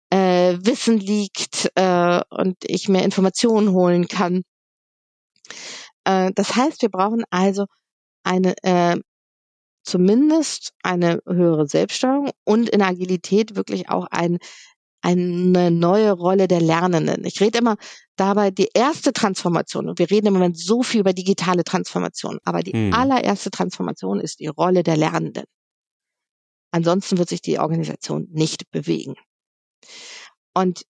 äh, 0.10 0.58
Wissen 0.62 0.98
liegt 0.98 1.72
äh, 1.76 2.22
und 2.30 2.58
ich 2.64 2.90
mehr 2.90 3.04
Informationen 3.04 3.72
holen 3.72 4.08
kann. 4.08 4.44
Äh, 6.06 6.32
das 6.36 6.56
heißt, 6.56 6.82
wir 6.82 6.90
brauchen 6.90 7.24
also 7.30 7.66
eine 8.24 8.56
äh, 8.64 8.98
zumindest 9.84 10.74
eine 10.84 11.22
höhere 11.26 11.68
Selbststeuerung 11.68 12.32
und 12.44 12.70
in 12.70 12.82
Agilität 12.82 13.56
wirklich 13.56 13.90
auch 13.90 14.08
ein, 14.12 14.38
eine 15.08 15.72
neue 15.72 16.12
Rolle 16.12 16.50
der 16.50 16.60
Lernenden. 16.60 17.24
Ich 17.24 17.40
rede 17.40 17.60
immer 17.60 17.78
dabei 18.18 18.52
die 18.52 18.70
erste 18.74 19.14
Transformation, 19.14 19.88
und 19.88 20.00
wir 20.00 20.12
reden 20.12 20.28
im 20.28 20.34
Moment 20.34 20.60
so 20.60 20.84
viel 20.84 21.00
über 21.00 21.14
digitale 21.14 21.64
Transformation, 21.64 22.40
aber 22.44 22.60
die 22.60 22.74
hm. 22.74 22.94
allererste 22.94 23.50
Transformation 23.50 24.20
ist 24.20 24.40
die 24.42 24.48
Rolle 24.48 24.84
der 24.84 24.98
Lernenden. 24.98 25.46
Ansonsten 26.72 27.18
wird 27.18 27.30
sich 27.30 27.42
die 27.42 27.58
Organisation 27.58 28.28
nicht 28.32 28.70
bewegen. 28.72 29.16
Und 30.54 30.84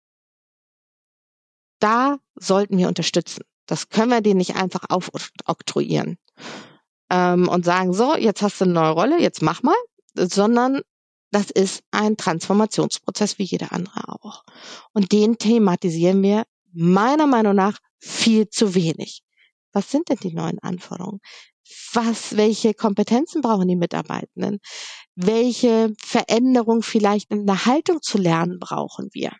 da 1.78 2.18
sollten 2.34 2.76
wir 2.76 2.88
unterstützen. 2.88 3.44
Das 3.66 3.88
können 3.88 4.10
wir 4.10 4.20
denen 4.20 4.38
nicht 4.38 4.56
einfach 4.56 4.84
aufoktroyieren 4.88 6.18
ähm, 7.10 7.48
und 7.48 7.64
sagen, 7.64 7.92
so, 7.92 8.16
jetzt 8.16 8.42
hast 8.42 8.60
du 8.60 8.64
eine 8.64 8.72
neue 8.72 8.90
Rolle, 8.90 9.20
jetzt 9.20 9.42
mach 9.42 9.62
mal, 9.62 9.76
sondern 10.14 10.80
das 11.30 11.50
ist 11.50 11.82
ein 11.90 12.16
Transformationsprozess 12.16 13.38
wie 13.38 13.44
jeder 13.44 13.72
andere 13.72 14.08
auch. 14.08 14.44
Und 14.92 15.12
den 15.12 15.38
thematisieren 15.38 16.22
wir 16.22 16.44
meiner 16.72 17.26
Meinung 17.26 17.54
nach 17.54 17.78
viel 17.98 18.48
zu 18.48 18.74
wenig. 18.74 19.22
Was 19.72 19.90
sind 19.90 20.08
denn 20.08 20.18
die 20.22 20.32
neuen 20.32 20.58
Anforderungen? 20.60 21.20
Was, 21.92 22.36
welche 22.36 22.72
Kompetenzen 22.72 23.42
brauchen 23.42 23.68
die 23.68 23.76
Mitarbeitenden? 23.76 24.60
Welche 25.14 25.92
Veränderung 26.00 26.82
vielleicht 26.82 27.30
in 27.30 27.46
der 27.46 27.66
Haltung 27.66 28.00
zu 28.00 28.16
lernen 28.16 28.58
brauchen 28.58 29.10
wir? 29.12 29.32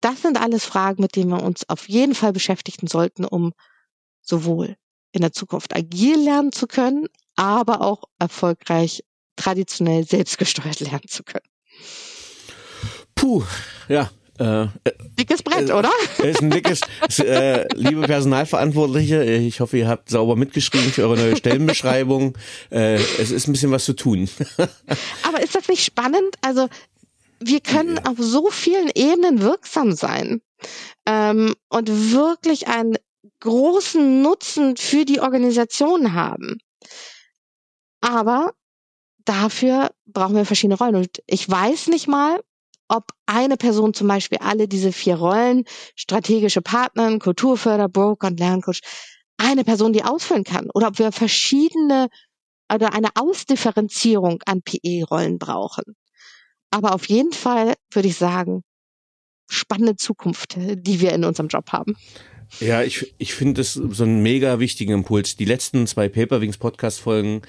Das 0.00 0.22
sind 0.22 0.40
alles 0.40 0.64
Fragen, 0.64 1.02
mit 1.02 1.16
denen 1.16 1.30
wir 1.30 1.42
uns 1.42 1.68
auf 1.68 1.88
jeden 1.88 2.14
Fall 2.14 2.32
beschäftigen 2.32 2.86
sollten, 2.86 3.24
um 3.24 3.52
sowohl 4.22 4.76
in 5.12 5.22
der 5.22 5.32
Zukunft 5.32 5.74
agil 5.74 6.18
lernen 6.18 6.52
zu 6.52 6.66
können, 6.66 7.08
aber 7.34 7.80
auch 7.80 8.04
erfolgreich 8.18 9.04
traditionell 9.38 10.04
selbstgesteuert 10.04 10.80
lernen 10.80 11.08
zu 11.08 11.22
können. 11.22 11.46
Puh, 13.14 13.42
ja, 13.88 14.10
äh, 14.38 14.68
dickes 15.18 15.42
Brett, 15.42 15.68
äh, 15.68 15.72
oder? 15.72 15.90
Ist 16.22 16.40
ein 16.40 16.50
dickes, 16.50 16.80
äh, 17.18 17.66
liebe 17.74 18.02
Personalverantwortliche, 18.02 19.24
ich 19.24 19.60
hoffe, 19.60 19.78
ihr 19.78 19.88
habt 19.88 20.10
sauber 20.10 20.36
mitgeschrieben 20.36 20.92
für 20.92 21.02
eure 21.02 21.16
neue 21.16 21.36
Stellenbeschreibung. 21.36 22.38
Äh, 22.70 22.94
es 22.94 23.32
ist 23.32 23.48
ein 23.48 23.52
bisschen 23.52 23.72
was 23.72 23.84
zu 23.84 23.94
tun. 23.94 24.28
Aber 25.22 25.42
ist 25.42 25.56
das 25.56 25.66
nicht 25.68 25.84
spannend? 25.84 26.36
Also 26.40 26.68
wir 27.40 27.60
können 27.60 27.96
ja. 27.96 28.10
auf 28.10 28.16
so 28.18 28.50
vielen 28.50 28.90
Ebenen 28.94 29.42
wirksam 29.42 29.92
sein 29.92 30.40
ähm, 31.06 31.54
und 31.68 32.12
wirklich 32.12 32.68
einen 32.68 32.96
großen 33.40 34.22
Nutzen 34.22 34.76
für 34.76 35.04
die 35.04 35.20
Organisation 35.20 36.14
haben. 36.14 36.58
Aber 38.00 38.52
dafür 39.28 39.90
brauchen 40.06 40.36
wir 40.36 40.44
verschiedene 40.44 40.78
Rollen. 40.78 40.96
Und 40.96 41.22
ich 41.26 41.48
weiß 41.48 41.88
nicht 41.88 42.08
mal, 42.08 42.40
ob 42.88 43.12
eine 43.26 43.56
Person 43.56 43.92
zum 43.92 44.08
Beispiel 44.08 44.38
alle 44.38 44.66
diese 44.66 44.92
vier 44.92 45.16
Rollen, 45.16 45.64
strategische 45.94 46.62
Partner, 46.62 47.18
Kulturförder, 47.18 47.88
Broker 47.88 48.28
und 48.28 48.40
Lerncoach, 48.40 48.80
eine 49.36 49.64
Person 49.64 49.92
die 49.92 50.04
ausfüllen 50.04 50.44
kann. 50.44 50.68
Oder 50.72 50.88
ob 50.88 50.98
wir 50.98 51.12
verschiedene 51.12 52.08
oder 52.72 52.94
eine 52.94 53.08
Ausdifferenzierung 53.14 54.42
an 54.46 54.62
PE-Rollen 54.62 55.38
brauchen. 55.38 55.96
Aber 56.70 56.94
auf 56.94 57.08
jeden 57.08 57.32
Fall 57.32 57.74
würde 57.92 58.08
ich 58.08 58.16
sagen, 58.16 58.62
spannende 59.48 59.96
Zukunft, 59.96 60.56
die 60.58 61.00
wir 61.00 61.12
in 61.12 61.24
unserem 61.24 61.48
Job 61.48 61.72
haben. 61.72 61.96
Ja, 62.60 62.82
ich, 62.82 63.14
ich 63.18 63.34
finde 63.34 63.60
das 63.60 63.74
so 63.74 64.04
einen 64.04 64.22
mega 64.22 64.58
wichtigen 64.58 64.92
Impuls. 64.92 65.36
Die 65.36 65.44
letzten 65.44 65.86
zwei 65.86 66.08
Paperwings 66.08 66.56
Podcast 66.56 67.00
Folgen, 67.00 67.42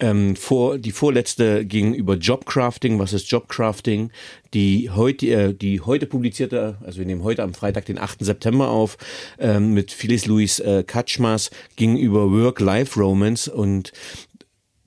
ähm, 0.00 0.36
vor, 0.36 0.78
die 0.78 0.92
vorletzte 0.92 1.66
ging 1.66 1.92
über 1.92 2.14
Jobcrafting. 2.14 2.98
Was 2.98 3.12
ist 3.12 3.30
Jobcrafting? 3.30 4.10
Die 4.54 4.90
heute, 4.90 5.26
äh, 5.26 5.54
die 5.54 5.80
heute 5.80 6.06
publizierte, 6.06 6.78
also 6.84 6.98
wir 6.98 7.06
nehmen 7.06 7.24
heute 7.24 7.42
am 7.42 7.52
Freitag 7.52 7.84
den 7.86 7.98
8. 7.98 8.24
September 8.24 8.68
auf, 8.68 8.96
ähm, 9.38 9.74
mit 9.74 9.90
Phyllis 9.92 10.26
Louis 10.26 10.60
äh, 10.60 10.84
Katschmas, 10.86 11.50
ging 11.76 11.96
über 11.96 12.30
Work-Life-Romance 12.30 13.48
und 13.48 13.92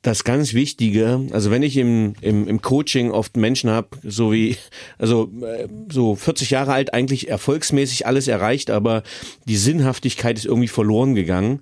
das 0.07 0.23
ganz 0.23 0.53
Wichtige, 0.53 1.27
also 1.31 1.51
wenn 1.51 1.63
ich 1.63 1.75
im, 1.75 2.13
im, 2.21 2.47
im 2.47 2.61
Coaching 2.61 3.11
oft 3.11 3.35
Menschen 3.35 3.69
habe, 3.69 3.89
so 4.03 4.31
wie, 4.31 4.55
also 4.97 5.29
äh, 5.41 5.67
so 5.91 6.15
40 6.15 6.49
Jahre 6.49 6.71
alt, 6.71 6.93
eigentlich 6.93 7.27
erfolgsmäßig 7.27 8.07
alles 8.07 8.29
erreicht, 8.29 8.69
aber 8.71 9.03
die 9.49 9.57
Sinnhaftigkeit 9.57 10.37
ist 10.37 10.45
irgendwie 10.45 10.69
verloren 10.69 11.13
gegangen, 11.13 11.61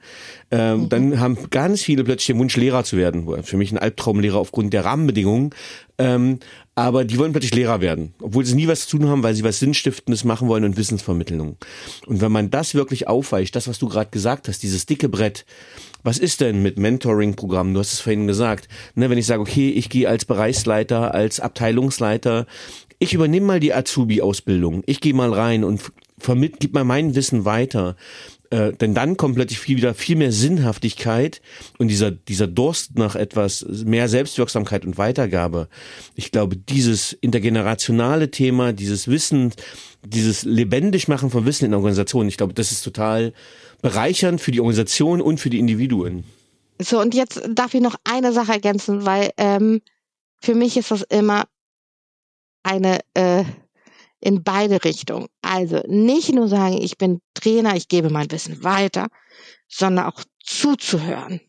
ähm, 0.52 0.82
mhm. 0.82 0.90
dann 0.90 1.20
haben 1.20 1.38
ganz 1.50 1.82
viele 1.82 2.04
plötzlich 2.04 2.28
den 2.28 2.38
Wunsch, 2.38 2.56
Lehrer 2.56 2.84
zu 2.84 2.98
werden. 2.98 3.44
Für 3.44 3.58
mich 3.58 3.72
ein 3.72 3.80
Albtraumlehrer 3.80 4.38
aufgrund 4.38 4.74
der 4.74 4.86
Rahmenbedingungen. 4.86 5.50
Ähm, 5.98 6.40
aber 6.76 7.06
die 7.06 7.18
wollen 7.18 7.32
plötzlich 7.32 7.56
Lehrer 7.56 7.80
werden, 7.80 8.14
obwohl 8.22 8.46
sie 8.46 8.54
nie 8.54 8.68
was 8.68 8.86
zu 8.86 8.98
tun 8.98 9.08
haben, 9.08 9.24
weil 9.24 9.34
sie 9.34 9.46
was 9.46 9.60
Sinnstiftendes 9.60 10.26
machen 10.26 10.50
wollen 10.50 10.66
und 10.66 10.76
Wissensvermittlung. 10.76 11.56
Und 12.06 12.22
wenn 12.22 12.34
man 12.34 12.52
das 12.52 12.76
wirklich 12.76 13.08
aufweicht, 13.08 13.56
das, 13.56 13.70
was 13.70 13.80
du 13.80 13.88
gerade 13.88 14.12
gesagt 14.12 14.50
hast, 14.50 14.62
dieses 14.62 14.86
dicke 14.86 15.08
Brett, 15.08 15.46
was 16.06 16.20
ist 16.20 16.40
denn 16.42 16.62
mit 16.62 16.78
Mentoring-Programmen? 16.78 17.74
Du 17.74 17.80
hast 17.80 17.94
es 17.94 18.00
vorhin 18.00 18.28
gesagt. 18.28 18.70
Ne, 18.94 19.10
wenn 19.10 19.18
ich 19.18 19.26
sage, 19.26 19.42
okay, 19.42 19.72
ich 19.72 19.90
gehe 19.90 20.08
als 20.08 20.26
Bereichsleiter, 20.26 21.16
als 21.16 21.40
Abteilungsleiter, 21.40 22.46
ich 23.00 23.14
übernehme 23.14 23.48
mal 23.48 23.60
die 23.60 23.74
Azubi-Ausbildung, 23.74 24.84
ich 24.86 25.02
gehe 25.02 25.16
mal 25.16 25.34
rein 25.34 25.64
und 25.64 25.82
vermitt, 26.20 26.60
gib 26.60 26.74
mal 26.74 26.84
mein 26.84 27.16
Wissen 27.16 27.44
weiter. 27.44 27.96
Äh, 28.52 28.74
denn 28.74 28.94
dann 28.94 29.18
kommt 29.18 29.36
plötzlich 29.36 29.60
viel 29.60 29.78
wieder 29.78 29.96
viel 29.96 30.16
mehr 30.16 30.32
Sinnhaftigkeit 30.32 31.42
und 31.80 31.88
dieser, 31.88 32.12
dieser 32.12 32.48
Durst 32.48 32.98
nach 32.98 33.16
etwas 33.16 33.66
mehr 33.68 34.08
Selbstwirksamkeit 34.08 34.86
und 34.86 35.00
Weitergabe. 35.00 35.68
Ich 36.14 36.32
glaube, 36.32 36.56
dieses 36.56 37.14
intergenerationale 37.14 38.30
Thema, 38.30 38.74
dieses 38.74 39.08
Wissen, 39.08 39.54
dieses 40.06 40.44
lebendig 40.44 41.08
machen 41.08 41.30
von 41.30 41.46
Wissen 41.46 41.66
in 41.66 41.74
Organisationen, 41.74 42.30
ich 42.30 42.38
glaube, 42.38 42.54
das 42.54 42.72
ist 42.72 42.84
total 42.84 43.34
bereichernd 43.82 44.42
für 44.42 44.52
die 44.52 44.60
Organisation 44.60 45.22
und 45.22 45.40
für 45.40 45.50
die 45.50 45.60
Individuen. 45.60 46.24
So, 46.80 47.00
und 47.00 47.14
jetzt 47.14 47.42
darf 47.50 47.74
ich 47.74 47.82
noch 47.82 47.96
eine 48.04 48.34
Sache 48.34 48.54
ergänzen, 48.54 49.06
weil 49.06 49.32
ähm, 49.38 49.82
für 50.42 50.56
mich 50.56 50.78
ist 50.78 50.92
das 50.92 51.04
immer 51.04 51.46
eine 52.64 53.00
äh, 53.14 53.46
in 54.20 54.44
beide 54.44 54.84
Richtungen. 54.84 55.28
Also 55.42 55.84
nicht 55.88 56.34
nur 56.34 56.48
sagen, 56.48 56.82
ich 56.82 56.98
bin 56.98 57.22
Trainer, 57.36 57.76
ich 57.76 57.88
gebe 57.88 58.10
mein 58.10 58.32
Wissen 58.32 58.64
weiter, 58.64 59.08
sondern 59.68 60.06
auch 60.06 60.24
zuzuhören, 60.44 61.42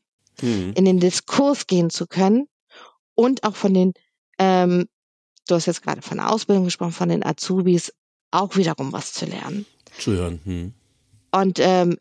mhm. 0.43 0.75
in 0.77 0.85
den 0.85 1.01
Diskurs 1.01 1.67
gehen 1.67 1.91
zu 1.91 2.07
können 2.07 2.49
und 3.15 3.45
auch 3.45 3.57
von 3.57 3.73
den, 3.73 3.95
ähm, 4.39 4.89
du 5.49 5.55
hast 5.55 5.67
jetzt 5.67 5.83
gerade 5.83 6.03
von 6.03 6.19
der 6.19 6.31
Ausbildung 6.31 6.65
gesprochen, 6.65 6.93
von 6.93 7.09
den 7.09 7.25
Azubis 7.25 7.93
auch 8.31 8.57
wiederum 8.57 8.93
was 8.93 9.13
zu 9.13 9.27
lernen. 9.27 9.67
Zu 9.99 10.13
hören. 10.13 10.41
Mhm. 10.45 10.75
Und 11.33 11.59
ähm, 11.61 11.97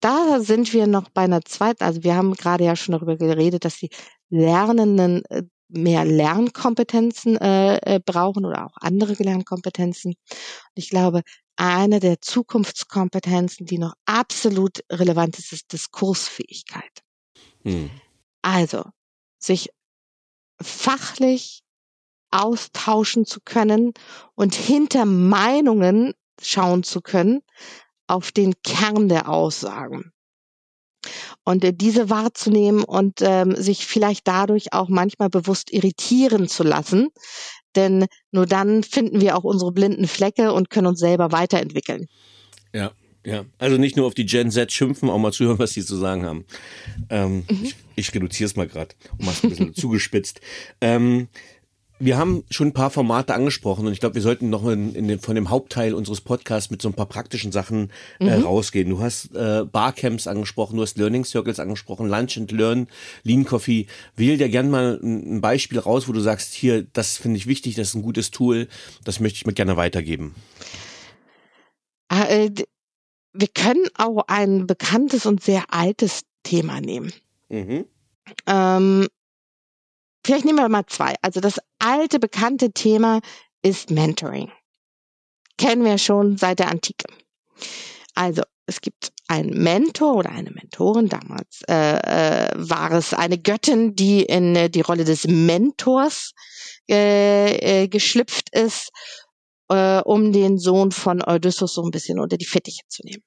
da 0.00 0.40
sind 0.40 0.72
wir 0.72 0.86
noch 0.86 1.08
bei 1.08 1.22
einer 1.22 1.42
zweiten, 1.42 1.82
also 1.82 2.04
wir 2.04 2.14
haben 2.14 2.34
gerade 2.34 2.64
ja 2.64 2.76
schon 2.76 2.92
darüber 2.92 3.16
geredet, 3.16 3.64
dass 3.64 3.78
die 3.78 3.90
Lernenden 4.28 5.24
äh, 5.26 5.44
mehr 5.68 6.04
Lernkompetenzen 6.04 7.36
äh, 7.38 7.76
äh, 7.78 8.00
brauchen 8.04 8.44
oder 8.44 8.66
auch 8.66 8.76
andere 8.76 9.14
Lernkompetenzen. 9.14 10.12
Und 10.12 10.74
ich 10.74 10.90
glaube, 10.90 11.22
eine 11.56 12.00
der 12.00 12.20
Zukunftskompetenzen, 12.20 13.66
die 13.66 13.78
noch 13.78 13.94
absolut 14.06 14.80
relevant 14.90 15.38
ist, 15.38 15.52
ist 15.52 15.72
Diskursfähigkeit. 15.72 17.02
Hm. 17.62 17.90
Also, 18.42 18.84
sich 19.38 19.70
fachlich 20.60 21.63
austauschen 22.34 23.24
zu 23.24 23.40
können 23.44 23.92
und 24.34 24.54
hinter 24.54 25.04
Meinungen 25.04 26.14
schauen 26.42 26.82
zu 26.82 27.00
können 27.00 27.42
auf 28.06 28.32
den 28.32 28.54
Kern 28.62 29.08
der 29.08 29.28
Aussagen 29.28 30.12
und 31.44 31.64
äh, 31.64 31.72
diese 31.72 32.10
wahrzunehmen 32.10 32.84
und 32.84 33.20
ähm, 33.20 33.54
sich 33.56 33.86
vielleicht 33.86 34.26
dadurch 34.26 34.72
auch 34.72 34.88
manchmal 34.88 35.30
bewusst 35.30 35.72
irritieren 35.72 36.48
zu 36.48 36.62
lassen. 36.62 37.08
Denn 37.76 38.06
nur 38.30 38.46
dann 38.46 38.82
finden 38.82 39.20
wir 39.20 39.36
auch 39.36 39.44
unsere 39.44 39.72
blinden 39.72 40.06
Flecke 40.06 40.52
und 40.52 40.70
können 40.70 40.86
uns 40.86 41.00
selber 41.00 41.32
weiterentwickeln. 41.32 42.06
Ja, 42.72 42.92
ja. 43.24 43.44
Also 43.58 43.78
nicht 43.78 43.96
nur 43.96 44.06
auf 44.06 44.14
die 44.14 44.26
Gen 44.26 44.50
Z 44.50 44.70
schimpfen, 44.70 45.10
auch 45.10 45.18
mal 45.18 45.32
zuhören, 45.32 45.58
was 45.58 45.72
sie 45.72 45.84
zu 45.84 45.96
sagen 45.96 46.24
haben. 46.24 46.44
Ähm, 47.10 47.44
mhm. 47.50 47.64
ich, 47.64 47.74
ich 47.96 48.14
reduziere 48.14 48.46
es 48.46 48.56
mal 48.56 48.68
gerade, 48.68 48.94
um 49.18 49.26
mal 49.26 49.34
ein 49.42 49.48
bisschen 49.48 49.74
zugespitzt. 49.74 50.40
Ähm, 50.80 51.28
Wir 52.00 52.18
haben 52.18 52.44
schon 52.50 52.68
ein 52.68 52.72
paar 52.72 52.90
Formate 52.90 53.34
angesprochen 53.34 53.86
und 53.86 53.92
ich 53.92 54.00
glaube, 54.00 54.16
wir 54.16 54.22
sollten 54.22 54.50
noch 54.50 54.66
in, 54.66 54.94
in 54.94 55.06
dem, 55.06 55.20
von 55.20 55.36
dem 55.36 55.48
Hauptteil 55.48 55.94
unseres 55.94 56.20
Podcasts 56.20 56.70
mit 56.70 56.82
so 56.82 56.88
ein 56.88 56.94
paar 56.94 57.06
praktischen 57.06 57.52
Sachen 57.52 57.92
äh, 58.18 58.36
mhm. 58.36 58.44
rausgehen. 58.44 58.90
Du 58.90 59.00
hast 59.00 59.34
äh, 59.34 59.64
Barcamps 59.64 60.26
angesprochen, 60.26 60.76
du 60.76 60.82
hast 60.82 60.98
Learning 60.98 61.24
Circles 61.24 61.60
angesprochen, 61.60 62.08
Lunch 62.08 62.36
and 62.36 62.50
Learn, 62.50 62.88
Lean 63.22 63.44
Coffee. 63.44 63.86
Wähl 64.16 64.38
dir 64.38 64.48
gern 64.48 64.70
mal 64.70 64.98
ein, 65.02 65.36
ein 65.36 65.40
Beispiel 65.40 65.78
raus, 65.78 66.08
wo 66.08 66.12
du 66.12 66.20
sagst, 66.20 66.52
hier, 66.52 66.82
das 66.82 67.16
finde 67.16 67.36
ich 67.36 67.46
wichtig, 67.46 67.76
das 67.76 67.88
ist 67.88 67.94
ein 67.94 68.02
gutes 68.02 68.32
Tool, 68.32 68.68
das 69.04 69.20
möchte 69.20 69.36
ich 69.36 69.46
mir 69.46 69.54
gerne 69.54 69.76
weitergeben. 69.76 70.34
Äh, 72.08 72.50
wir 73.32 73.48
können 73.48 73.86
auch 73.96 74.24
ein 74.26 74.66
bekanntes 74.66 75.26
und 75.26 75.42
sehr 75.42 75.64
altes 75.68 76.22
Thema 76.42 76.80
nehmen. 76.80 77.12
Mhm. 77.48 77.84
Ähm, 78.46 79.08
vielleicht 80.24 80.44
nehmen 80.44 80.58
wir 80.58 80.68
mal 80.68 80.86
zwei. 80.86 81.14
Also 81.22 81.40
das 81.40 81.60
alte, 81.78 82.18
bekannte 82.18 82.72
Thema 82.72 83.20
ist 83.62 83.90
Mentoring. 83.90 84.50
Kennen 85.58 85.84
wir 85.84 85.98
schon 85.98 86.36
seit 86.36 86.58
der 86.58 86.68
Antike. 86.68 87.06
Also 88.14 88.42
es 88.66 88.80
gibt 88.80 89.12
einen 89.28 89.62
Mentor 89.62 90.16
oder 90.16 90.30
eine 90.30 90.50
Mentorin, 90.50 91.08
damals 91.08 91.62
äh, 91.68 91.96
äh, 91.96 92.50
war 92.56 92.92
es 92.92 93.12
eine 93.12 93.38
Göttin, 93.38 93.94
die 93.94 94.22
in 94.22 94.56
äh, 94.56 94.70
die 94.70 94.80
Rolle 94.80 95.04
des 95.04 95.26
Mentors 95.26 96.32
äh, 96.88 97.82
äh, 97.82 97.88
geschlüpft 97.88 98.54
ist, 98.54 98.90
äh, 99.68 100.00
um 100.00 100.32
den 100.32 100.58
Sohn 100.58 100.92
von 100.92 101.22
Odysseus 101.22 101.74
so 101.74 101.82
ein 101.82 101.90
bisschen 101.90 102.18
unter 102.18 102.36
die 102.36 102.46
Fittiche 102.46 102.82
zu 102.88 103.02
nehmen. 103.04 103.22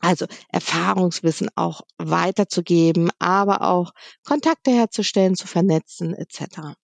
Also 0.00 0.26
Erfahrungswissen 0.50 1.48
auch 1.56 1.82
weiterzugeben, 1.98 3.10
aber 3.18 3.62
auch 3.62 3.92
Kontakte 4.24 4.70
herzustellen, 4.70 5.34
zu 5.34 5.46
vernetzen 5.46 6.14
etc. 6.14 6.74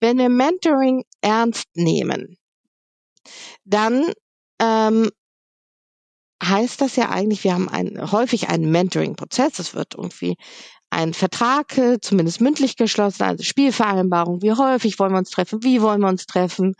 Wenn 0.00 0.18
wir 0.18 0.28
Mentoring 0.28 1.04
ernst 1.20 1.68
nehmen, 1.74 2.36
dann 3.64 4.12
ähm, 4.60 5.10
heißt 6.42 6.80
das 6.80 6.96
ja 6.96 7.10
eigentlich, 7.10 7.44
wir 7.44 7.54
haben 7.54 7.68
ein, 7.68 8.10
häufig 8.10 8.48
einen 8.48 8.70
Mentoring-Prozess. 8.70 9.58
Es 9.58 9.74
wird 9.74 9.94
irgendwie 9.94 10.36
ein 10.90 11.14
Vertrag, 11.14 11.78
äh, 11.78 12.00
zumindest 12.00 12.40
mündlich 12.40 12.76
geschlossen, 12.76 13.22
also 13.22 13.44
Spielvereinbarung, 13.44 14.42
wie 14.42 14.52
häufig 14.52 14.98
wollen 14.98 15.12
wir 15.12 15.18
uns 15.18 15.30
treffen, 15.30 15.62
wie 15.62 15.80
wollen 15.80 16.00
wir 16.00 16.08
uns 16.08 16.26
treffen, 16.26 16.74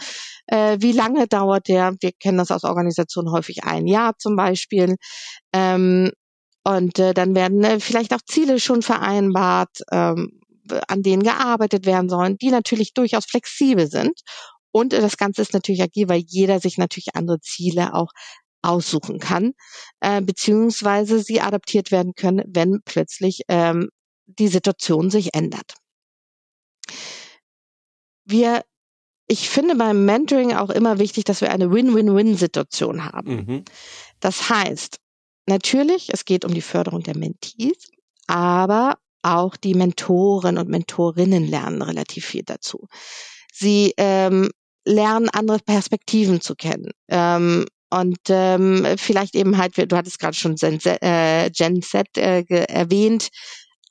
äh, 0.46 0.76
wie 0.80 0.92
lange 0.92 1.28
dauert 1.28 1.68
der, 1.68 1.94
wir 2.00 2.10
kennen 2.12 2.38
das 2.38 2.50
aus 2.50 2.64
Organisationen 2.64 3.30
häufig 3.30 3.64
ein 3.64 3.86
Jahr 3.86 4.18
zum 4.18 4.36
Beispiel. 4.36 4.96
Ähm, 5.52 6.10
und 6.64 6.98
äh, 6.98 7.14
dann 7.14 7.34
werden 7.34 7.64
äh, 7.64 7.80
vielleicht 7.80 8.12
auch 8.12 8.20
Ziele 8.26 8.60
schon 8.60 8.82
vereinbart, 8.82 9.78
ähm, 9.92 10.40
an 10.88 11.02
denen 11.02 11.22
gearbeitet 11.22 11.86
werden 11.86 12.08
sollen, 12.08 12.36
die 12.36 12.50
natürlich 12.50 12.92
durchaus 12.92 13.24
flexibel 13.24 13.88
sind. 13.88 14.20
Und 14.72 14.92
äh, 14.92 15.00
das 15.00 15.16
Ganze 15.16 15.42
ist 15.42 15.54
natürlich 15.54 15.82
agil, 15.82 16.08
weil 16.08 16.22
jeder 16.26 16.60
sich 16.60 16.78
natürlich 16.78 17.14
andere 17.14 17.40
Ziele 17.40 17.94
auch 17.94 18.10
aussuchen 18.62 19.18
kann, 19.20 19.52
äh, 20.00 20.20
beziehungsweise 20.20 21.20
sie 21.20 21.40
adaptiert 21.40 21.90
werden 21.90 22.12
können, 22.14 22.44
wenn 22.46 22.80
plötzlich 22.84 23.42
ähm, 23.48 23.88
die 24.38 24.48
Situation 24.48 25.10
sich 25.10 25.34
ändert. 25.34 25.74
Wir, 28.24 28.64
ich 29.26 29.48
finde 29.48 29.74
beim 29.76 30.04
Mentoring 30.04 30.54
auch 30.54 30.70
immer 30.70 30.98
wichtig, 30.98 31.24
dass 31.24 31.40
wir 31.40 31.50
eine 31.50 31.70
Win-Win-Win-Situation 31.70 33.04
haben. 33.04 33.34
Mhm. 33.34 33.64
Das 34.20 34.48
heißt, 34.48 34.98
natürlich, 35.46 36.12
es 36.12 36.24
geht 36.24 36.44
um 36.44 36.54
die 36.54 36.62
Förderung 36.62 37.02
der 37.02 37.16
Mentees, 37.16 37.90
aber 38.26 38.98
auch 39.22 39.56
die 39.56 39.74
Mentoren 39.74 40.58
und 40.58 40.68
Mentorinnen 40.68 41.46
lernen 41.46 41.82
relativ 41.82 42.24
viel 42.24 42.42
dazu. 42.42 42.88
Sie 43.52 43.92
ähm, 43.96 44.50
lernen 44.84 45.28
andere 45.28 45.58
Perspektiven 45.58 46.40
zu 46.40 46.54
kennen. 46.54 46.90
Ähm, 47.08 47.66
und 47.90 48.18
ähm, 48.28 48.86
vielleicht 48.96 49.34
eben 49.34 49.58
halt, 49.58 49.76
du 49.76 49.96
hattest 49.96 50.20
gerade 50.20 50.36
schon 50.36 50.54
Gen, 50.54 50.78
äh, 50.84 51.50
Gen 51.50 51.82
Z 51.82 52.16
äh, 52.16 52.44
erwähnt, 52.44 53.28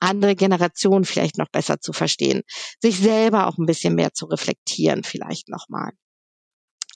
andere 0.00 0.34
Generationen 0.34 1.04
vielleicht 1.04 1.38
noch 1.38 1.48
besser 1.48 1.80
zu 1.80 1.92
verstehen, 1.92 2.42
sich 2.80 2.98
selber 2.98 3.46
auch 3.46 3.58
ein 3.58 3.66
bisschen 3.66 3.94
mehr 3.94 4.12
zu 4.12 4.26
reflektieren 4.26 5.04
vielleicht 5.04 5.48
nochmal. 5.48 5.92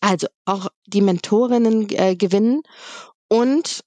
Also 0.00 0.26
auch 0.44 0.68
die 0.86 1.00
Mentorinnen 1.00 1.88
äh, 1.90 2.16
gewinnen 2.16 2.62
und 3.28 3.80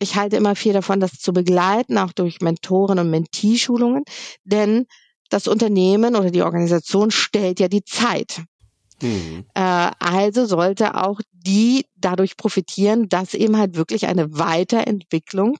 ich 0.00 0.14
halte 0.14 0.36
immer 0.36 0.54
viel 0.54 0.72
davon, 0.72 1.00
das 1.00 1.12
zu 1.12 1.32
begleiten, 1.32 1.98
auch 1.98 2.12
durch 2.12 2.40
Mentoren 2.40 2.98
und 3.00 3.10
Mentee-Schulungen, 3.10 4.04
denn 4.44 4.86
das 5.30 5.48
Unternehmen 5.48 6.14
oder 6.14 6.30
die 6.30 6.42
Organisation 6.42 7.10
stellt 7.10 7.60
ja 7.60 7.68
die 7.68 7.84
Zeit. 7.84 8.42
Mhm. 9.02 9.44
Äh, 9.54 9.90
also 9.98 10.46
sollte 10.46 10.94
auch 10.94 11.20
die 11.32 11.86
dadurch 11.96 12.36
profitieren, 12.36 13.08
dass 13.08 13.34
eben 13.34 13.56
halt 13.56 13.76
wirklich 13.76 14.06
eine 14.06 14.38
Weiterentwicklung 14.38 15.58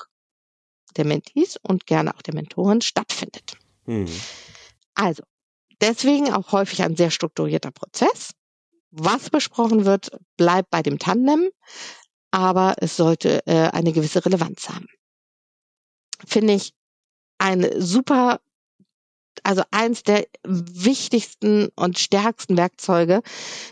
der 0.99 1.07
Mentees 1.07 1.57
und 1.63 1.87
gerne 1.87 2.15
auch 2.15 2.23
der 2.23 2.35
Mentoren 2.35 2.81
stattfindet. 2.81 3.57
Mhm. 3.87 4.09
Also, 4.95 5.23
deswegen 5.81 6.33
auch 6.33 6.53
häufig 6.53 6.83
ein 6.83 6.97
sehr 6.97 7.11
strukturierter 7.11 7.71
Prozess. 7.71 8.33
Was 8.91 9.31
besprochen 9.31 9.85
wird, 9.85 10.11
bleibt 10.37 10.71
bei 10.71 10.83
dem 10.83 10.99
Tandem, 10.99 11.51
aber 12.31 12.77
es 12.79 12.97
sollte 12.97 13.47
äh, 13.47 13.71
eine 13.71 13.93
gewisse 13.93 14.25
Relevanz 14.25 14.69
haben. 14.69 14.87
Finde 16.27 16.55
ich 16.55 16.73
ein 17.39 17.69
super, 17.81 18.41
also 19.45 19.63
eins 19.71 20.03
der 20.03 20.27
wichtigsten 20.43 21.69
und 21.77 21.99
stärksten 21.99 22.57
Werkzeuge 22.57 23.23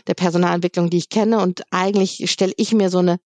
der 0.07 0.13
Personalentwicklung, 0.13 0.89
die 0.89 0.97
ich 0.97 1.09
kenne. 1.09 1.39
Und 1.39 1.63
eigentlich 1.71 2.31
stelle 2.31 2.53
ich 2.55 2.71
mir 2.73 2.89
so 2.89 2.99
eine 2.99 3.19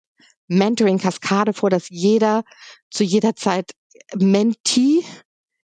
Mentoring-Kaskade 0.47 1.53
vor, 1.53 1.69
dass 1.69 1.89
jeder 1.89 2.43
zu 2.89 3.03
jeder 3.03 3.35
Zeit 3.35 3.71
Mentee 4.15 5.03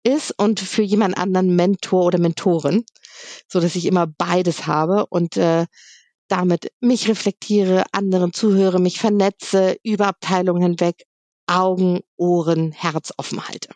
ist 0.03 0.33
und 0.37 0.59
für 0.59 0.81
jemand 0.81 1.17
anderen 1.17 1.55
Mentor 1.55 2.05
oder 2.05 2.19
Mentorin, 2.19 2.85
so 3.47 3.59
dass 3.59 3.75
ich 3.75 3.85
immer 3.85 4.07
beides 4.07 4.65
habe 4.65 5.05
und 5.07 5.37
äh, 5.37 5.65
damit 6.27 6.71
mich 6.79 7.09
reflektiere, 7.09 7.85
anderen 7.91 8.33
zuhöre, 8.33 8.79
mich 8.79 8.99
vernetze, 8.99 9.77
über 9.83 10.07
Abteilungen 10.07 10.61
hinweg, 10.61 11.05
Augen, 11.47 12.01
Ohren, 12.15 12.71
Herz 12.71 13.11
offen 13.17 13.47
halte. 13.47 13.69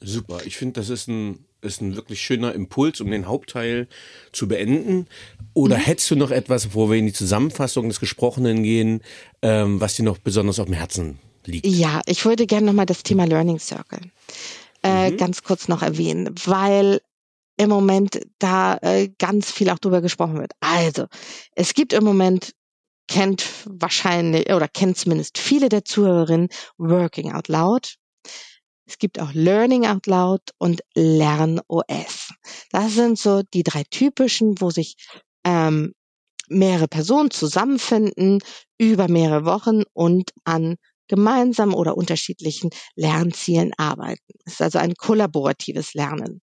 Super, 0.00 0.40
ich 0.44 0.56
finde, 0.56 0.80
das 0.80 0.90
ist 0.90 1.08
ein, 1.08 1.46
ist 1.62 1.80
ein 1.80 1.96
wirklich 1.96 2.20
schöner 2.20 2.52
Impuls, 2.52 3.00
um 3.00 3.10
den 3.10 3.26
Hauptteil 3.26 3.88
zu 4.32 4.46
beenden. 4.46 5.06
Oder 5.54 5.78
mhm. 5.78 5.80
hättest 5.80 6.10
du 6.10 6.16
noch 6.16 6.30
etwas, 6.30 6.66
bevor 6.66 6.90
wir 6.90 6.98
in 6.98 7.06
die 7.06 7.12
Zusammenfassung 7.14 7.88
des 7.88 8.00
Gesprochenen 8.00 8.62
gehen, 8.62 9.00
ähm, 9.40 9.80
was 9.80 9.96
dir 9.96 10.04
noch 10.04 10.18
besonders 10.18 10.58
auf 10.58 10.66
dem 10.66 10.74
Herzen 10.74 11.18
liegt. 11.46 11.66
Ja, 11.66 12.00
ich 12.06 12.24
würde 12.24 12.46
gerne 12.46 12.66
nochmal 12.66 12.86
das 12.86 13.02
Thema 13.02 13.24
Learning 13.24 13.58
Circle 13.58 14.00
äh, 14.84 15.10
mhm. 15.10 15.16
ganz 15.16 15.42
kurz 15.42 15.66
noch 15.66 15.82
erwähnen, 15.82 16.32
weil 16.44 17.00
im 17.56 17.70
Moment 17.70 18.20
da 18.38 18.76
äh, 18.82 19.08
ganz 19.18 19.50
viel 19.50 19.70
auch 19.70 19.78
drüber 19.78 20.00
gesprochen 20.00 20.38
wird. 20.38 20.52
Also, 20.60 21.06
es 21.52 21.74
gibt 21.74 21.92
im 21.92 22.04
Moment 22.04 22.52
kennt 23.08 23.44
wahrscheinlich 23.66 24.50
oder 24.50 24.68
kennt 24.68 24.96
zumindest 24.96 25.38
viele 25.38 25.68
der 25.68 25.84
Zuhörerinnen 25.84 26.48
Working 26.78 27.32
Out 27.32 27.48
Loud. 27.48 27.96
Es 28.86 28.98
gibt 28.98 29.18
auch 29.20 29.32
Learning 29.32 29.86
Out 29.86 30.06
Loud 30.06 30.42
und 30.58 30.82
Lern 30.94 31.60
OS. 31.68 32.30
Das 32.70 32.94
sind 32.94 33.18
so 33.18 33.42
die 33.42 33.62
drei 33.62 33.84
typischen, 33.84 34.60
wo 34.60 34.70
sich 34.70 34.96
ähm, 35.44 35.94
mehrere 36.48 36.88
Personen 36.88 37.30
zusammenfinden 37.30 38.40
über 38.78 39.08
mehrere 39.08 39.44
Wochen 39.46 39.82
und 39.94 40.32
an 40.44 40.76
gemeinsam 41.08 41.74
oder 41.74 41.96
unterschiedlichen 41.96 42.70
Lernzielen 42.94 43.72
arbeiten. 43.76 44.34
Es 44.44 44.54
ist 44.54 44.62
also 44.62 44.78
ein 44.78 44.94
kollaboratives 44.94 45.94
Lernen. 45.94 46.40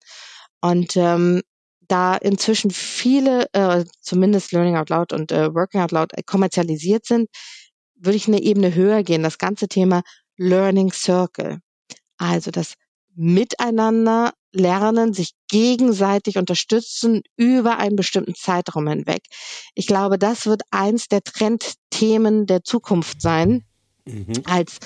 Und 0.62 0.98
ähm, 0.98 1.42
da 1.88 2.16
inzwischen 2.16 2.72
viele, 2.72 3.48
äh, 3.54 3.86
zumindest 4.02 4.52
Learning 4.52 4.76
Out 4.76 4.90
Loud 4.90 5.14
und 5.14 5.32
äh, 5.32 5.54
Working 5.54 5.82
Out 5.82 5.92
Loud, 5.92 6.14
äh, 6.14 6.24
kommerzialisiert 6.24 7.06
sind, 7.06 7.30
würde 7.96 8.18
ich 8.18 8.28
eine 8.28 8.42
Ebene 8.42 8.76
höher 8.76 9.04
gehen. 9.04 9.24
Das 9.24 9.38
ganze 9.38 9.68
Thema 9.68 10.02
Learning 10.38 10.92
Circle. 10.92 11.60
Also 12.18 12.52
das 12.52 12.74
Miteinander 13.16 14.34
lernen, 14.52 15.14
sich 15.14 15.32
gegenseitig 15.50 16.38
unterstützen 16.38 17.22
über 17.36 17.78
einen 17.78 17.96
bestimmten 17.96 18.36
Zeitraum 18.36 18.88
hinweg. 18.88 19.24
Ich 19.76 19.88
glaube, 19.88 20.18
das 20.18 20.46
wird 20.46 20.62
eins 20.72 21.08
der 21.08 21.24
Trendthemen 21.24 22.46
der 22.46 22.64
Zukunft 22.64 23.22
sein, 23.22 23.67
mhm. 24.08 24.44
als, 24.46 24.78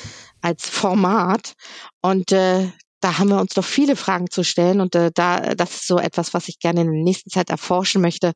als 0.41 0.67
Format. 0.69 1.53
Und 2.01 2.31
äh, 2.31 2.69
da 2.99 3.17
haben 3.17 3.29
wir 3.29 3.39
uns 3.39 3.53
doch 3.53 3.65
viele 3.65 3.95
Fragen 3.95 4.29
zu 4.29 4.43
stellen. 4.43 4.81
Und 4.81 4.95
äh, 4.95 5.11
da, 5.13 5.55
das 5.55 5.75
ist 5.75 5.87
so 5.87 5.97
etwas, 5.97 6.33
was 6.33 6.47
ich 6.47 6.59
gerne 6.59 6.81
in 6.81 6.91
der 6.91 7.03
nächsten 7.03 7.29
Zeit 7.29 7.49
erforschen 7.49 8.01
möchte. 8.01 8.33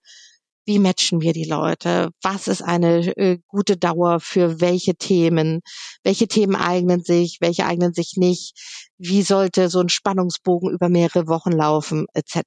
Wie 0.67 0.79
matchen 0.79 1.21
wir 1.21 1.33
die 1.33 1.45
Leute? 1.45 2.09
Was 2.23 2.47
ist 2.47 2.63
eine 2.63 3.15
äh, 3.17 3.37
gute 3.47 3.77
Dauer 3.77 4.19
für 4.19 4.59
welche 4.61 4.95
Themen? 4.95 5.61
Welche 6.03 6.27
Themen 6.27 6.55
eignen 6.55 7.03
sich? 7.03 7.37
Welche 7.39 7.67
eignen 7.67 7.93
sich 7.93 8.13
nicht? 8.15 8.57
Wie 8.97 9.21
sollte 9.21 9.69
so 9.69 9.79
ein 9.79 9.89
Spannungsbogen 9.89 10.71
über 10.71 10.89
mehrere 10.89 11.27
Wochen 11.27 11.51
laufen? 11.51 12.07
Etc. 12.13 12.39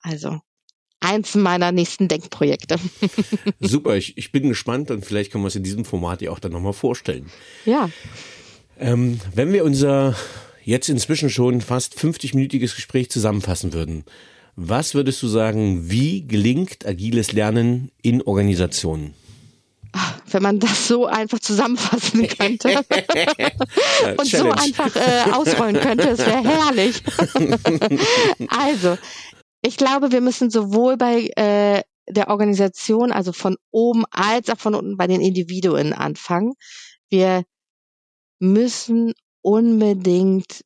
Also 0.00 0.40
eins 1.00 1.34
meiner 1.34 1.72
nächsten 1.72 2.08
Denkprojekte. 2.08 2.76
Super, 3.60 3.96
ich, 3.96 4.16
ich 4.16 4.32
bin 4.32 4.48
gespannt 4.48 4.90
und 4.90 5.04
vielleicht 5.04 5.32
können 5.32 5.44
wir 5.44 5.48
es 5.48 5.56
in 5.56 5.62
diesem 5.62 5.84
Format 5.84 6.22
ja 6.22 6.30
auch 6.30 6.38
dann 6.38 6.52
nochmal 6.52 6.72
vorstellen. 6.72 7.26
Ja. 7.64 7.90
Ähm, 8.78 9.20
wenn 9.34 9.52
wir 9.52 9.64
unser 9.64 10.16
jetzt 10.64 10.88
inzwischen 10.88 11.30
schon 11.30 11.60
fast 11.60 11.98
50-minütiges 11.98 12.74
Gespräch 12.74 13.10
zusammenfassen 13.10 13.72
würden, 13.72 14.04
was 14.56 14.94
würdest 14.94 15.22
du 15.22 15.28
sagen, 15.28 15.90
wie 15.90 16.26
gelingt 16.26 16.84
agiles 16.84 17.32
Lernen 17.32 17.90
in 18.02 18.22
Organisationen? 18.22 19.14
wenn 20.30 20.42
man 20.42 20.58
das 20.58 20.88
so 20.88 21.06
einfach 21.06 21.38
zusammenfassen 21.38 22.28
könnte 22.28 22.68
und 24.16 24.26
so 24.26 24.50
einfach 24.50 24.94
äh, 24.94 25.30
ausrollen 25.32 25.80
könnte, 25.80 26.10
es 26.10 26.18
wäre 26.18 26.44
herrlich. 26.44 27.02
also, 28.48 28.98
ich 29.62 29.76
glaube, 29.76 30.12
wir 30.12 30.20
müssen 30.20 30.50
sowohl 30.50 30.96
bei 30.96 31.30
äh, 31.36 31.82
der 32.08 32.28
Organisation, 32.28 33.12
also 33.12 33.32
von 33.32 33.56
oben 33.70 34.04
als 34.10 34.50
auch 34.50 34.58
von 34.58 34.74
unten 34.74 34.96
bei 34.96 35.06
den 35.06 35.20
Individuen 35.20 35.92
anfangen. 35.92 36.54
Wir 37.10 37.44
müssen 38.38 39.12
unbedingt 39.42 40.64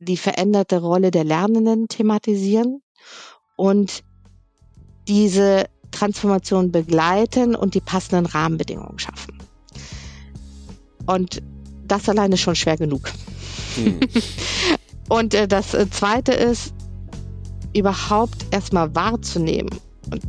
die 0.00 0.16
veränderte 0.16 0.80
Rolle 0.80 1.10
der 1.10 1.24
Lernenden 1.24 1.88
thematisieren 1.88 2.82
und 3.56 4.02
diese 5.06 5.66
Transformation 5.92 6.72
begleiten 6.72 7.54
und 7.54 7.74
die 7.74 7.80
passenden 7.80 8.26
Rahmenbedingungen 8.26 8.98
schaffen. 8.98 9.38
Und 11.06 11.42
das 11.86 12.08
alleine 12.08 12.34
ist 12.34 12.40
schon 12.40 12.56
schwer 12.56 12.76
genug. 12.76 13.10
Hm. 13.76 14.00
und 15.08 15.34
äh, 15.34 15.46
das 15.46 15.74
äh, 15.74 15.88
Zweite 15.90 16.32
ist, 16.32 16.74
überhaupt 17.74 18.46
erstmal 18.50 18.94
wahrzunehmen. 18.94 19.70
Und 20.10 20.22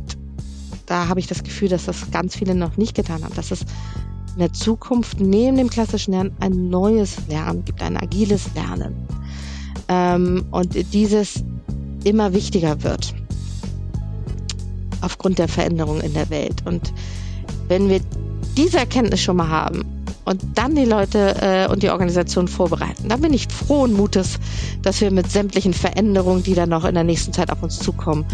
da 0.86 1.08
habe 1.08 1.20
ich 1.20 1.26
das 1.26 1.42
Gefühl, 1.42 1.68
dass 1.68 1.86
das 1.86 2.10
ganz 2.10 2.36
viele 2.36 2.54
noch 2.54 2.76
nicht 2.76 2.94
getan 2.94 3.24
haben, 3.24 3.34
dass 3.34 3.50
es 3.50 3.62
in 4.34 4.40
der 4.40 4.52
Zukunft 4.52 5.20
neben 5.20 5.56
dem 5.56 5.70
klassischen 5.70 6.12
Lernen 6.12 6.36
ein 6.40 6.68
neues 6.68 7.16
Lernen 7.28 7.64
gibt, 7.64 7.82
ein 7.82 7.96
agiles 7.96 8.52
Lernen. 8.54 8.94
Ähm, 9.88 10.44
und 10.50 10.74
dieses 10.92 11.44
immer 12.04 12.32
wichtiger 12.32 12.82
wird 12.82 13.14
aufgrund 15.00 15.38
der 15.38 15.48
Veränderungen 15.48 16.00
in 16.00 16.14
der 16.14 16.30
Welt. 16.30 16.66
Und 16.66 16.92
wenn 17.68 17.88
wir 17.88 18.00
diese 18.56 18.78
Erkenntnis 18.78 19.20
schon 19.20 19.36
mal 19.36 19.48
haben 19.48 19.93
und 20.24 20.42
dann 20.54 20.74
die 20.74 20.84
Leute 20.84 21.36
äh, 21.40 21.70
und 21.70 21.82
die 21.82 21.90
Organisation 21.90 22.48
vorbereiten, 22.48 23.08
dann 23.08 23.20
bin 23.20 23.32
ich 23.32 23.46
frohen 23.48 23.92
Mutes, 23.92 24.38
dass 24.82 25.00
wir 25.00 25.10
mit 25.10 25.30
sämtlichen 25.30 25.74
Veränderungen, 25.74 26.42
die 26.42 26.54
dann 26.54 26.70
noch 26.70 26.84
in 26.84 26.94
der 26.94 27.04
nächsten 27.04 27.32
Zeit 27.32 27.50
auf 27.50 27.62
uns 27.62 27.78
zukommen, 27.78 28.24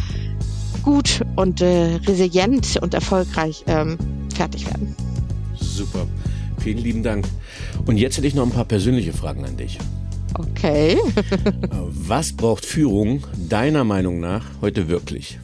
gut 0.83 1.21
und 1.37 1.61
äh, 1.61 1.97
resilient 2.07 2.79
und 2.81 2.95
erfolgreich 2.95 3.65
ähm, 3.67 3.99
fertig 4.35 4.67
werden. 4.67 4.95
Super. 5.59 6.07
Vielen 6.59 6.79
lieben 6.79 7.03
Dank. 7.03 7.27
Und 7.87 7.97
jetzt 7.97 8.17
hätte 8.17 8.27
ich 8.27 8.35
noch 8.35 8.45
ein 8.45 8.53
paar 8.53 8.65
persönliche 8.65 9.13
Fragen 9.13 9.45
an 9.45 9.57
dich. 9.57 9.79
Okay. 10.35 10.99
Was 11.71 12.33
braucht 12.33 12.65
Führung 12.65 13.25
deiner 13.49 13.85
Meinung 13.85 14.21
nach 14.21 14.45
heute 14.61 14.89
wirklich? 14.89 15.39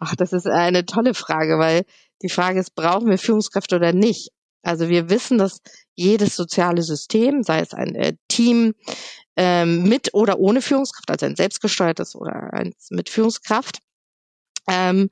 Ach, 0.00 0.14
das 0.14 0.32
ist 0.32 0.46
eine 0.46 0.86
tolle 0.86 1.14
Frage, 1.14 1.58
weil 1.58 1.84
die 2.22 2.28
Frage 2.28 2.60
ist, 2.60 2.74
brauchen 2.74 3.10
wir 3.10 3.18
Führungskräfte 3.18 3.76
oder 3.76 3.92
nicht? 3.92 4.30
Also 4.62 4.88
wir 4.88 5.10
wissen, 5.10 5.38
dass 5.38 5.60
jedes 5.94 6.36
soziale 6.36 6.82
System, 6.82 7.42
sei 7.42 7.60
es 7.60 7.74
ein 7.74 7.94
äh, 7.94 8.14
Team 8.28 8.74
ähm, 9.36 9.84
mit 9.84 10.14
oder 10.14 10.38
ohne 10.38 10.62
Führungskraft, 10.62 11.10
also 11.10 11.26
ein 11.26 11.36
selbstgesteuertes 11.36 12.14
oder 12.14 12.52
eins 12.52 12.88
mit 12.90 13.08
Führungskraft, 13.08 13.78
ähm, 14.68 15.10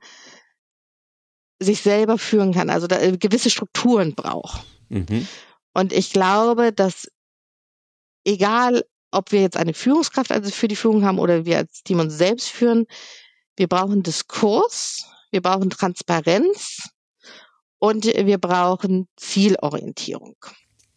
sich 1.59 1.81
selber 1.81 2.17
führen 2.17 2.53
kann, 2.53 2.69
also 2.69 2.87
da, 2.87 2.99
äh, 2.99 3.17
gewisse 3.17 3.49
Strukturen 3.49 4.15
braucht. 4.15 4.63
Mhm. 4.89 5.27
Und 5.73 5.91
ich 5.91 6.11
glaube, 6.13 6.71
dass 6.71 7.09
egal, 8.25 8.83
ob 9.11 9.31
wir 9.31 9.41
jetzt 9.41 9.57
eine 9.57 9.73
Führungskraft 9.73 10.31
also 10.31 10.51
für 10.51 10.67
die 10.67 10.75
Führung 10.75 11.03
haben 11.05 11.19
oder 11.19 11.45
wir 11.45 11.57
als 11.57 11.83
Team 11.83 11.99
uns 11.99 12.17
selbst 12.17 12.49
führen, 12.49 12.85
wir 13.57 13.67
brauchen 13.67 14.03
Diskurs, 14.03 15.05
wir 15.31 15.41
brauchen 15.41 15.69
Transparenz 15.69 16.89
und 17.79 18.05
wir 18.05 18.37
brauchen 18.37 19.07
Zielorientierung. 19.17 20.35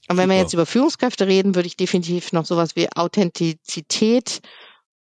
Und 0.09 0.17
wenn 0.17 0.25
Super. 0.25 0.29
wir 0.29 0.39
jetzt 0.39 0.55
über 0.55 0.67
Führungskräfte 0.67 1.27
reden, 1.27 1.55
würde 1.55 1.67
ich 1.67 1.77
definitiv 1.77 2.33
noch 2.33 2.45
sowas 2.45 2.77
wie 2.77 2.89
Authentizität 2.95 4.41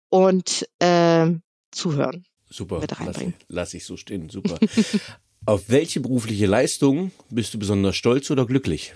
und 0.10 0.68
äh, 0.80 1.32
Zuhören 1.72 2.26
Super, 2.50 2.80
mit 2.80 3.00
reinbringen. 3.00 3.34
Lass, 3.48 3.50
lass 3.50 3.74
ich 3.74 3.86
so 3.86 3.98
stehen. 3.98 4.30
Super. 4.30 4.58
Auf 5.46 5.70
welche 5.70 6.00
berufliche 6.00 6.48
Leistung 6.48 7.12
bist 7.30 7.54
du 7.54 7.60
besonders 7.60 7.96
stolz 7.96 8.32
oder 8.32 8.46
glücklich? 8.46 8.94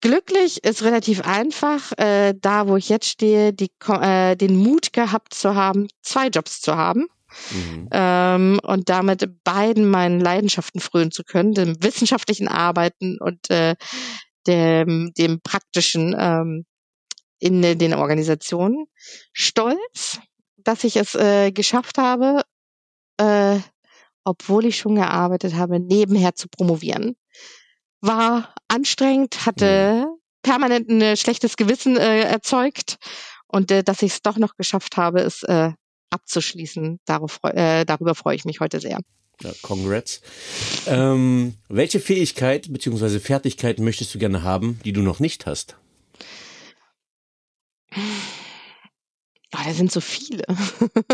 Glücklich 0.00 0.62
ist 0.62 0.82
relativ 0.82 1.22
einfach, 1.22 1.92
äh, 1.98 2.34
da 2.38 2.68
wo 2.68 2.76
ich 2.76 2.88
jetzt 2.88 3.08
stehe, 3.08 3.52
die, 3.52 3.70
äh, 3.88 4.36
den 4.36 4.56
Mut 4.56 4.92
gehabt 4.92 5.32
zu 5.32 5.54
haben, 5.54 5.88
zwei 6.02 6.28
Jobs 6.28 6.60
zu 6.60 6.76
haben. 6.76 7.06
Mhm. 7.50 7.88
Ähm, 7.92 8.60
und 8.62 8.88
damit 8.88 9.42
beiden 9.42 9.88
meinen 9.88 10.20
Leidenschaften 10.20 10.80
frönen 10.80 11.12
zu 11.12 11.24
können, 11.24 11.54
dem 11.54 11.82
wissenschaftlichen 11.82 12.48
Arbeiten 12.48 13.18
und 13.20 13.50
äh, 13.50 13.74
dem, 14.46 15.12
dem 15.16 15.40
praktischen 15.40 16.14
ähm, 16.18 16.66
in 17.38 17.62
den 17.62 17.94
Organisationen. 17.94 18.86
Stolz, 19.32 20.20
dass 20.56 20.84
ich 20.84 20.96
es 20.96 21.14
äh, 21.14 21.52
geschafft 21.52 21.98
habe, 21.98 22.42
äh, 23.18 23.58
obwohl 24.24 24.66
ich 24.66 24.76
schon 24.76 24.94
gearbeitet 24.94 25.54
habe, 25.54 25.80
nebenher 25.80 26.34
zu 26.34 26.48
promovieren 26.48 27.16
war 28.00 28.54
anstrengend, 28.68 29.46
hatte 29.46 30.06
mhm. 30.06 30.18
permanent 30.42 30.88
ein 30.88 31.00
äh, 31.00 31.16
schlechtes 31.16 31.56
Gewissen 31.56 31.96
äh, 31.96 32.22
erzeugt 32.22 32.98
und 33.46 33.70
äh, 33.70 33.82
dass 33.82 34.02
ich 34.02 34.12
es 34.12 34.22
doch 34.22 34.36
noch 34.36 34.56
geschafft 34.56 34.96
habe, 34.96 35.20
ist 35.20 35.42
äh, 35.44 35.72
abzuschließen. 36.10 37.00
Darauf, 37.04 37.40
äh, 37.42 37.84
darüber 37.84 38.14
freue 38.14 38.36
ich 38.36 38.44
mich 38.44 38.60
heute 38.60 38.80
sehr. 38.80 39.00
Ja, 39.42 39.52
congrats. 39.62 40.22
Ähm, 40.86 41.54
welche 41.68 42.00
Fähigkeit 42.00 42.72
bzw. 42.72 43.18
Fertigkeit 43.18 43.78
möchtest 43.80 44.14
du 44.14 44.18
gerne 44.18 44.42
haben, 44.42 44.80
die 44.84 44.92
du 44.92 45.02
noch 45.02 45.20
nicht 45.20 45.46
hast? 45.46 45.76
Oh, 49.54 49.58
da 49.64 49.72
sind 49.72 49.92
so 49.92 50.00
viele. 50.00 50.44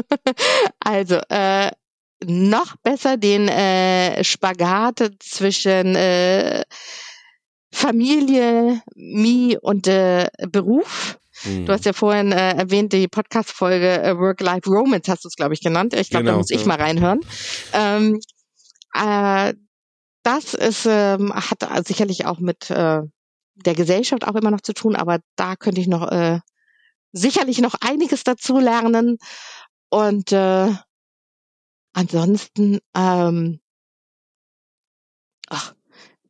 also, 0.81 1.17
äh, 1.29 1.71
noch 2.27 2.77
besser 2.83 3.17
den 3.17 3.49
äh, 3.49 4.23
Spagat 4.25 5.11
zwischen 5.21 5.95
äh, 5.97 6.65
Familie, 7.73 8.83
Mi 8.95 9.57
und 9.61 9.87
äh, 9.89 10.29
Beruf. 10.51 11.19
Mhm. 11.45 11.67
Du 11.67 11.73
hast 11.73 11.85
ja 11.85 11.93
vorhin 11.93 12.33
äh, 12.33 12.53
erwähnt, 12.57 12.93
die 12.93 13.09
Podcast-Folge 13.09 14.03
äh, 14.03 14.17
Work-Life 14.17 14.69
Romance 14.69 15.11
hast 15.11 15.25
du 15.25 15.29
es, 15.29 15.37
glaube 15.37 15.55
ich, 15.55 15.61
genannt. 15.61 15.95
Ich 15.95 16.11
glaube, 16.11 16.25
genau, 16.25 16.35
da 16.35 16.39
muss 16.39 16.51
ja. 16.51 16.57
ich 16.57 16.67
mal 16.67 16.77
reinhören. 16.77 17.21
Ähm, 17.73 18.21
äh, 18.95 19.55
das 20.23 20.55
ist, 20.55 20.87
ähm, 20.87 21.33
hat 21.35 21.87
sicherlich 21.87 22.27
auch 22.27 22.39
mit 22.39 22.71
äh, 22.71 23.01
der 23.55 23.75
Gesellschaft 23.75 24.27
auch 24.27 24.35
immer 24.35 24.51
noch 24.51 24.61
zu 24.61 24.73
tun, 24.73 24.95
aber 24.95 25.19
da 25.37 25.57
könnte 25.57 25.81
ich 25.81 25.89
noch 25.89 26.11
äh, 26.11 26.41
sicherlich 27.13 27.61
noch 27.61 27.75
einiges 27.81 28.25
dazu 28.25 28.59
lernen. 28.59 29.19
Und 29.91 30.33
äh, 30.33 30.69
Ansonsten, 31.93 32.79
ähm, 32.95 33.61
ach, 35.49 35.75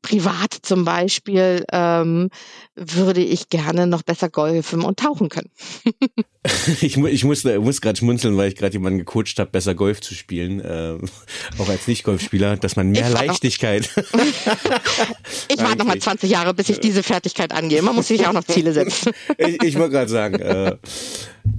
privat 0.02 0.52
zum 0.62 0.84
Beispiel 0.84 1.64
ähm, 1.72 2.28
würde 2.74 3.22
ich 3.22 3.48
gerne 3.48 3.86
noch 3.86 4.02
besser 4.02 4.28
golfen 4.28 4.82
und 4.82 4.98
tauchen 4.98 5.28
können. 5.28 5.50
ich, 6.80 6.96
ich 6.96 7.24
muss, 7.24 7.44
muss 7.44 7.80
gerade 7.80 7.98
schmunzeln, 7.98 8.36
weil 8.36 8.48
ich 8.48 8.56
gerade 8.56 8.72
jemanden 8.72 8.98
gecoacht 8.98 9.38
habe, 9.38 9.50
besser 9.50 9.74
Golf 9.74 10.00
zu 10.00 10.14
spielen, 10.14 10.60
äh, 10.60 10.98
auch 11.58 11.68
als 11.68 11.86
Nicht-Golfspieler, 11.86 12.56
dass 12.56 12.74
man 12.74 12.90
mehr 12.90 13.06
ich 13.06 13.14
Leichtigkeit. 13.14 13.88
ich 15.48 15.58
warte 15.58 15.78
noch 15.78 15.86
mal 15.86 15.98
20 15.98 16.28
Jahre, 16.28 16.52
bis 16.52 16.68
ich 16.68 16.80
diese 16.80 17.04
Fertigkeit 17.04 17.52
angehe. 17.52 17.80
Man 17.80 17.94
muss 17.94 18.08
sich 18.08 18.26
auch 18.26 18.32
noch 18.32 18.44
Ziele 18.44 18.72
setzen. 18.72 19.12
ich 19.38 19.62
ich 19.62 19.78
wollte 19.78 19.92
gerade 19.92 20.10
sagen, 20.10 20.34
äh, 20.40 20.76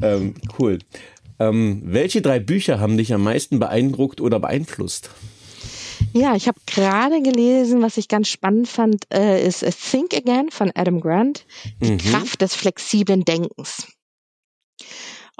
ähm, 0.01 0.35
cool. 0.59 0.79
Ähm, 1.39 1.81
welche 1.85 2.21
drei 2.21 2.39
Bücher 2.39 2.79
haben 2.79 2.97
dich 2.97 3.13
am 3.13 3.23
meisten 3.23 3.59
beeindruckt 3.59 4.21
oder 4.21 4.39
beeinflusst? 4.39 5.09
Ja, 6.13 6.35
ich 6.35 6.47
habe 6.47 6.59
gerade 6.65 7.21
gelesen, 7.21 7.81
was 7.81 7.97
ich 7.97 8.07
ganz 8.07 8.27
spannend 8.27 8.67
fand, 8.67 9.05
äh, 9.13 9.45
ist 9.45 9.65
Think 9.91 10.13
Again 10.13 10.49
von 10.51 10.71
Adam 10.75 10.99
Grant, 10.99 11.45
die 11.81 11.91
mhm. 11.91 11.97
Kraft 11.97 12.41
des 12.41 12.55
flexiblen 12.55 13.25
Denkens. 13.25 13.87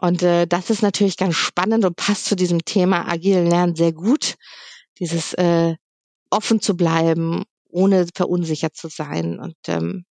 Und 0.02 0.24
äh, 0.24 0.48
das 0.48 0.70
ist 0.70 0.82
natürlich 0.82 1.18
ganz 1.18 1.36
spannend 1.36 1.86
und 1.86 1.96
passt 1.96 2.26
zu 2.26 2.36
diesem 2.36 2.66
Thema 2.66 3.08
agilen 3.08 3.48
Lernen 3.48 3.76
sehr 3.76 3.94
gut. 3.94 4.36
Dieses 5.00 5.34
äh, 5.34 5.76
offen 6.30 6.62
zu 6.62 6.76
bleiben, 6.76 7.44
ohne 7.70 8.08
verunsichert 8.14 8.76
zu 8.76 8.89
sein. 8.89 9.39
Und 9.39 9.56
ähm, 9.68 10.06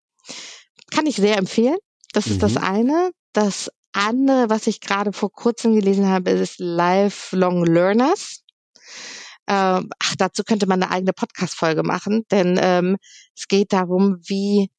kann 0.91 1.05
ich 1.07 1.15
sehr 1.15 1.37
empfehlen. 1.37 1.77
Das 2.13 2.27
ist 2.27 2.35
mhm. 2.37 2.41
das 2.41 2.57
eine. 2.57 3.11
Das 3.33 3.71
andere, 3.93 4.49
was 4.49 4.67
ich 4.67 4.81
gerade 4.81 5.13
vor 5.13 5.31
kurzem 5.31 5.73
gelesen 5.75 6.07
habe, 6.07 6.31
ist 6.31 6.59
Lifelong 6.59 7.65
Learners. 7.65 8.43
Ähm, 9.47 9.89
ach, 9.99 10.15
dazu 10.17 10.43
könnte 10.43 10.67
man 10.67 10.81
eine 10.81 10.91
eigene 10.91 11.13
Podcast-Folge 11.13 11.83
machen, 11.83 12.25
denn 12.31 12.57
ähm, 12.61 12.97
es 13.35 13.47
geht 13.47 13.73
darum, 13.73 14.17
wie 14.23 14.69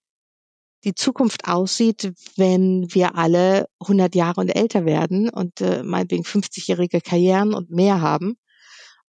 die 0.84 0.94
Zukunft 0.94 1.46
aussieht, 1.46 2.12
wenn 2.36 2.92
wir 2.92 3.16
alle 3.16 3.68
100 3.80 4.14
Jahre 4.14 4.40
und 4.40 4.48
älter 4.48 4.84
werden 4.84 5.28
und 5.28 5.60
äh, 5.60 5.82
meinetwegen 5.82 6.24
50-jährige 6.24 7.00
Karrieren 7.00 7.54
und 7.54 7.70
mehr 7.70 8.00
haben. 8.00 8.36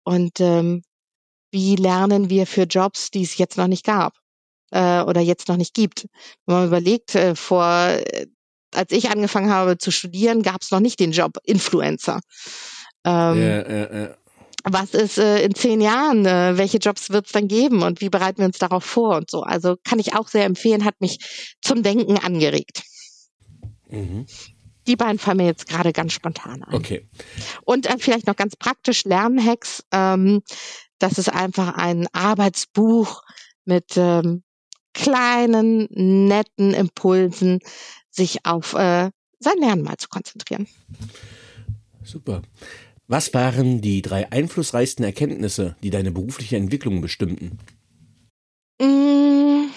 Und 0.03 0.41
ähm, 0.41 0.83
wie 1.53 1.77
lernen 1.77 2.31
wir 2.31 2.47
für 2.47 2.63
Jobs, 2.63 3.11
die 3.11 3.23
es 3.23 3.39
jetzt 3.39 3.57
noch 3.57 3.69
nicht 3.69 3.85
gab 3.85 4.15
äh, 4.71 5.03
oder 5.03 5.21
jetzt 5.21 5.49
noch 5.49 5.57
nicht 5.57 5.75
gibt? 5.75 6.09
Wenn 6.47 6.57
man 6.57 6.67
überlegt, 6.69 7.15
äh, 7.15 7.35
vor 7.37 7.67
äh, 7.75 8.27
als 8.75 8.93
ich 8.93 9.11
angefangen 9.11 9.51
habe 9.51 9.79
zu 9.79 9.91
studieren, 9.91 10.43
gab 10.43 10.63
es 10.63 10.71
noch 10.71 10.81
nicht 10.81 11.01
den 11.01 11.13
Job 11.13 11.39
Influencer. 11.45 12.21
Ähm, 13.05 13.43
ja, 13.43 13.69
ja, 13.71 13.95
ja. 13.95 14.15
Was 14.65 14.93
ist 14.93 15.17
äh, 15.19 15.43
in 15.43 15.55
zehn 15.55 15.81
Jahren? 15.81 16.27
Äh, 16.27 16.59
welche 16.59 16.79
Jobs 16.79 17.11
wird 17.11 17.27
es 17.27 17.33
dann 17.33 17.49
geben 17.49 17.83
und 17.83 18.01
wie 18.01 18.11
bereiten 18.11 18.39
wir 18.39 18.47
uns 18.47 18.59
darauf 18.59 18.85
vor 18.85 19.17
und 19.17 19.31
so? 19.31 19.43
Also 19.43 19.77
kann 19.85 19.99
ich 19.99 20.15
auch 20.15 20.29
sehr 20.29 20.45
empfehlen, 20.45 20.85
hat 20.85 21.01
mich 21.01 21.57
zum 21.63 21.83
Denken 21.83 22.19
angeregt. 22.19 22.83
Mhm. 23.89 24.27
Die 24.87 24.97
beiden 24.97 25.19
fallen 25.19 25.39
mir 25.39 25.47
jetzt 25.47 25.67
gerade 25.67 25.93
ganz 25.93 26.13
spontan 26.13 26.63
ein. 26.63 26.75
Okay. 26.75 27.09
Und 27.65 27.87
äh, 27.87 27.97
vielleicht 27.99 28.27
noch 28.27 28.37
ganz 28.37 28.57
praktisch 28.57 29.05
Lernhacks. 29.05 29.83
Ähm, 29.93 30.43
das 30.99 31.19
ist 31.19 31.33
einfach 31.33 31.75
ein 31.75 32.07
Arbeitsbuch 32.13 33.23
mit 33.65 33.97
ähm, 33.97 34.43
kleinen, 34.93 35.87
netten 35.91 36.75
Impulsen, 36.75 37.61
sich 38.11 38.45
auf 38.45 38.75
äh, 38.75 39.11
sein 39.39 39.59
Lernen 39.59 39.83
mal 39.83 39.97
zu 39.97 40.09
konzentrieren. 40.09 40.67
Super. 42.03 42.43
Was 43.07 43.35
waren 43.35 43.81
die 43.81 44.03
drei 44.03 44.31
einflussreichsten 44.31 45.05
Erkenntnisse, 45.05 45.77
die 45.83 45.91
deine 45.91 46.13
berufliche 46.13 46.57
Entwicklung 46.57 47.01
bestimmten? 47.01 47.59
Mm. 48.81 49.71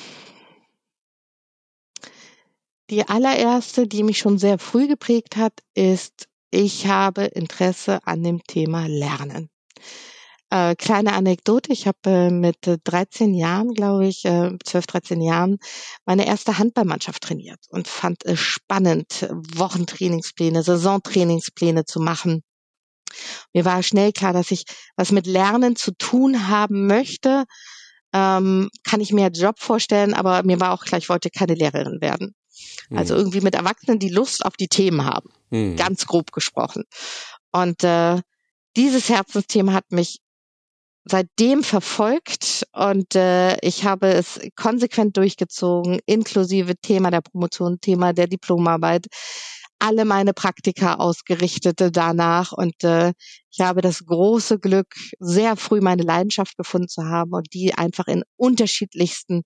Die 2.90 3.08
allererste, 3.08 3.88
die 3.88 4.04
mich 4.04 4.20
schon 4.20 4.38
sehr 4.38 4.60
früh 4.60 4.88
geprägt 4.88 5.36
hat, 5.36 5.54
ist, 5.74 6.28
ich 6.52 6.86
habe 6.86 7.24
Interesse 7.24 8.06
an 8.06 8.22
dem 8.24 8.44
Thema 8.44 8.88
Lernen. 8.88 9.50
Äh, 10.54 10.76
kleine 10.76 11.14
Anekdote, 11.14 11.74
ich 11.74 11.88
habe 11.88 11.98
äh, 12.06 12.30
mit 12.30 12.58
13 12.62 13.34
Jahren, 13.34 13.74
glaube 13.74 14.06
ich, 14.06 14.24
äh, 14.24 14.52
12, 14.64 14.86
13 14.86 15.22
Jahren, 15.22 15.58
meine 16.06 16.28
erste 16.28 16.60
Handballmannschaft 16.60 17.24
trainiert 17.24 17.62
und 17.70 17.88
fand 17.88 18.24
es 18.24 18.40
spannend, 18.40 19.28
Wochentrainingspläne, 19.32 20.62
Saisontrainingspläne 20.62 21.86
zu 21.86 22.00
machen. 22.00 22.44
Mir 23.52 23.66
war 23.66 23.82
schnell 23.82 24.12
klar, 24.12 24.32
dass 24.32 24.52
ich 24.52 24.66
was 24.96 25.12
mit 25.12 25.26
Lernen 25.26 25.76
zu 25.76 25.92
tun 25.98 26.48
haben 26.48 26.86
möchte. 26.86 27.46
Ähm, 28.14 28.70
kann 28.84 29.02
ich 29.02 29.12
mir 29.12 29.26
einen 29.26 29.34
Job 29.34 29.58
vorstellen, 29.58 30.14
aber 30.14 30.44
mir 30.44 30.60
war 30.60 30.74
auch 30.74 30.86
klar, 30.86 31.00
ich 31.00 31.10
wollte 31.10 31.32
keine 31.32 31.56
Lehrerin 31.56 32.00
werden. 32.00 32.36
Also 32.92 33.16
irgendwie 33.16 33.42
mit 33.42 33.56
Erwachsenen, 33.56 33.98
die 33.98 34.10
Lust 34.10 34.46
auf 34.46 34.56
die 34.56 34.68
Themen 34.68 35.04
haben. 35.04 35.30
Mhm. 35.50 35.78
Ganz 35.78 36.06
grob 36.06 36.32
gesprochen. 36.32 36.84
Und 37.52 37.84
äh, 37.84 38.22
dieses 38.76 39.10
Herzensthema 39.10 39.74
hat 39.74 39.92
mich 39.92 40.20
seitdem 41.06 41.64
verfolgt 41.64 42.66
und 42.74 43.16
äh, 43.16 43.58
ich 43.62 43.86
habe 43.86 44.08
es 44.08 44.40
konsequent 44.56 45.18
durchgezogen, 45.18 46.00
inklusive 46.06 46.76
Thema 46.78 47.12
der 47.12 47.22
Promotion, 47.22 47.80
Thema 47.82 48.14
der 48.14 48.28
Diplomarbeit, 48.28 49.08
alle 49.80 50.06
meine 50.06 50.34
Praktika 50.34 50.96
ausgerichtete 50.96 51.92
danach 51.92 52.54
und 52.54 52.84
äh, 52.84 53.14
ich 53.52 53.60
habe 53.60 53.82
das 53.82 54.06
große 54.06 54.60
Glück, 54.60 54.96
sehr 55.20 55.58
früh 55.58 55.82
meine 55.82 56.04
Leidenschaft 56.04 56.58
gefunden 56.58 56.88
zu 56.88 57.04
haben 57.04 57.34
und 57.34 57.54
die 57.54 57.74
einfach 57.74 58.08
in 58.08 58.24
unterschiedlichsten 58.38 59.44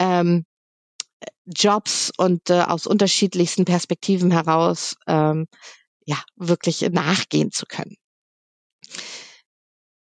ähm, 0.00 0.44
Jobs 1.46 2.10
und 2.16 2.50
äh, 2.50 2.60
aus 2.62 2.86
unterschiedlichsten 2.86 3.64
Perspektiven 3.64 4.30
heraus 4.30 4.96
ähm, 5.06 5.46
ja 6.04 6.22
wirklich 6.36 6.80
nachgehen 6.90 7.52
zu 7.52 7.66
können. 7.66 7.96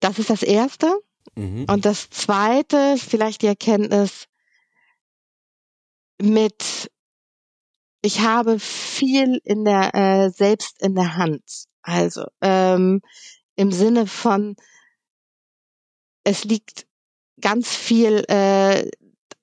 Das 0.05 0.19
ist 0.19 0.29
das 0.29 0.43
Erste. 0.43 1.01
Mhm. 1.35 1.65
Und 1.67 1.87
das 1.87 2.11
Zweite, 2.11 2.97
vielleicht 2.99 3.41
die 3.41 3.47
Erkenntnis 3.47 4.27
mit, 6.21 6.91
ich 8.03 8.21
habe 8.21 8.59
viel 8.61 9.41
in 9.45 9.65
der, 9.65 9.95
äh, 9.95 10.29
selbst 10.29 10.83
in 10.83 10.95
der 10.95 11.17
Hand. 11.17 11.65
Also 11.81 12.27
ähm, 12.43 13.01
im 13.57 13.73
Sinne 13.73 14.07
von, 14.07 14.57
es 16.23 16.45
liegt 16.45 16.87
ganz 17.41 17.75
viel 17.75 18.27
äh, 18.29 18.91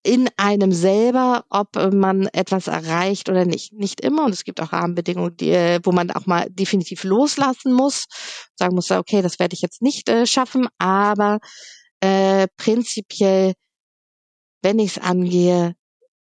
in 0.03 0.29
einem 0.37 0.71
selber, 0.71 1.45
ob 1.49 1.75
man 1.93 2.27
etwas 2.27 2.67
erreicht 2.67 3.29
oder 3.29 3.45
nicht. 3.45 3.73
Nicht 3.73 4.01
immer 4.01 4.25
und 4.25 4.31
es 4.31 4.43
gibt 4.43 4.59
auch 4.61 4.73
Rahmenbedingungen, 4.73 5.37
die, 5.37 5.51
äh, 5.51 5.79
wo 5.83 5.91
man 5.91 6.09
auch 6.11 6.25
mal 6.25 6.47
definitiv 6.49 7.03
loslassen 7.03 7.73
muss, 7.73 8.05
sagen 8.55 8.75
muss, 8.75 8.89
okay, 8.89 9.21
das 9.21 9.39
werde 9.39 9.53
ich 9.53 9.61
jetzt 9.61 9.81
nicht 9.81 10.09
äh, 10.09 10.25
schaffen, 10.25 10.67
aber 10.79 11.39
äh, 11.99 12.47
prinzipiell, 12.57 13.53
wenn 14.63 14.79
ich 14.79 14.97
es 14.97 15.03
angehe, 15.03 15.75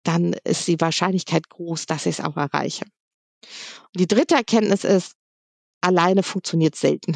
dann 0.03 0.33
ist 0.43 0.67
die 0.67 0.79
Wahrscheinlichkeit 0.79 1.49
groß, 1.49 1.85
dass 1.85 2.05
ich 2.05 2.19
es 2.19 2.25
auch 2.25 2.37
erreiche. 2.37 2.85
Und 3.93 3.99
die 3.99 4.07
dritte 4.07 4.35
Erkenntnis 4.35 4.83
ist, 4.83 5.13
alleine 5.81 6.23
funktioniert 6.23 6.75
selten. 6.75 7.15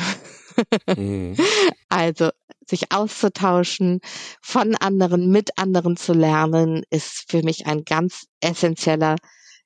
mhm. 0.96 1.38
Also 1.90 2.32
sich 2.70 2.92
auszutauschen, 2.92 4.00
von 4.42 4.76
anderen, 4.76 5.32
mit 5.32 5.58
anderen 5.58 5.98
zu 5.98 6.14
lernen, 6.14 6.84
ist 6.90 7.26
für 7.30 7.44
mich 7.44 7.66
ein 7.66 7.84
ganz 7.84 8.28
essentieller 8.42 9.16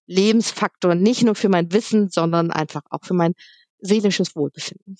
Lebensfaktor, 0.07 0.95
nicht 0.95 1.23
nur 1.23 1.35
für 1.35 1.49
mein 1.49 1.71
Wissen, 1.71 2.09
sondern 2.09 2.51
einfach 2.51 2.81
auch 2.89 3.03
für 3.03 3.13
mein 3.13 3.33
seelisches 3.79 4.35
Wohlbefinden. 4.35 4.97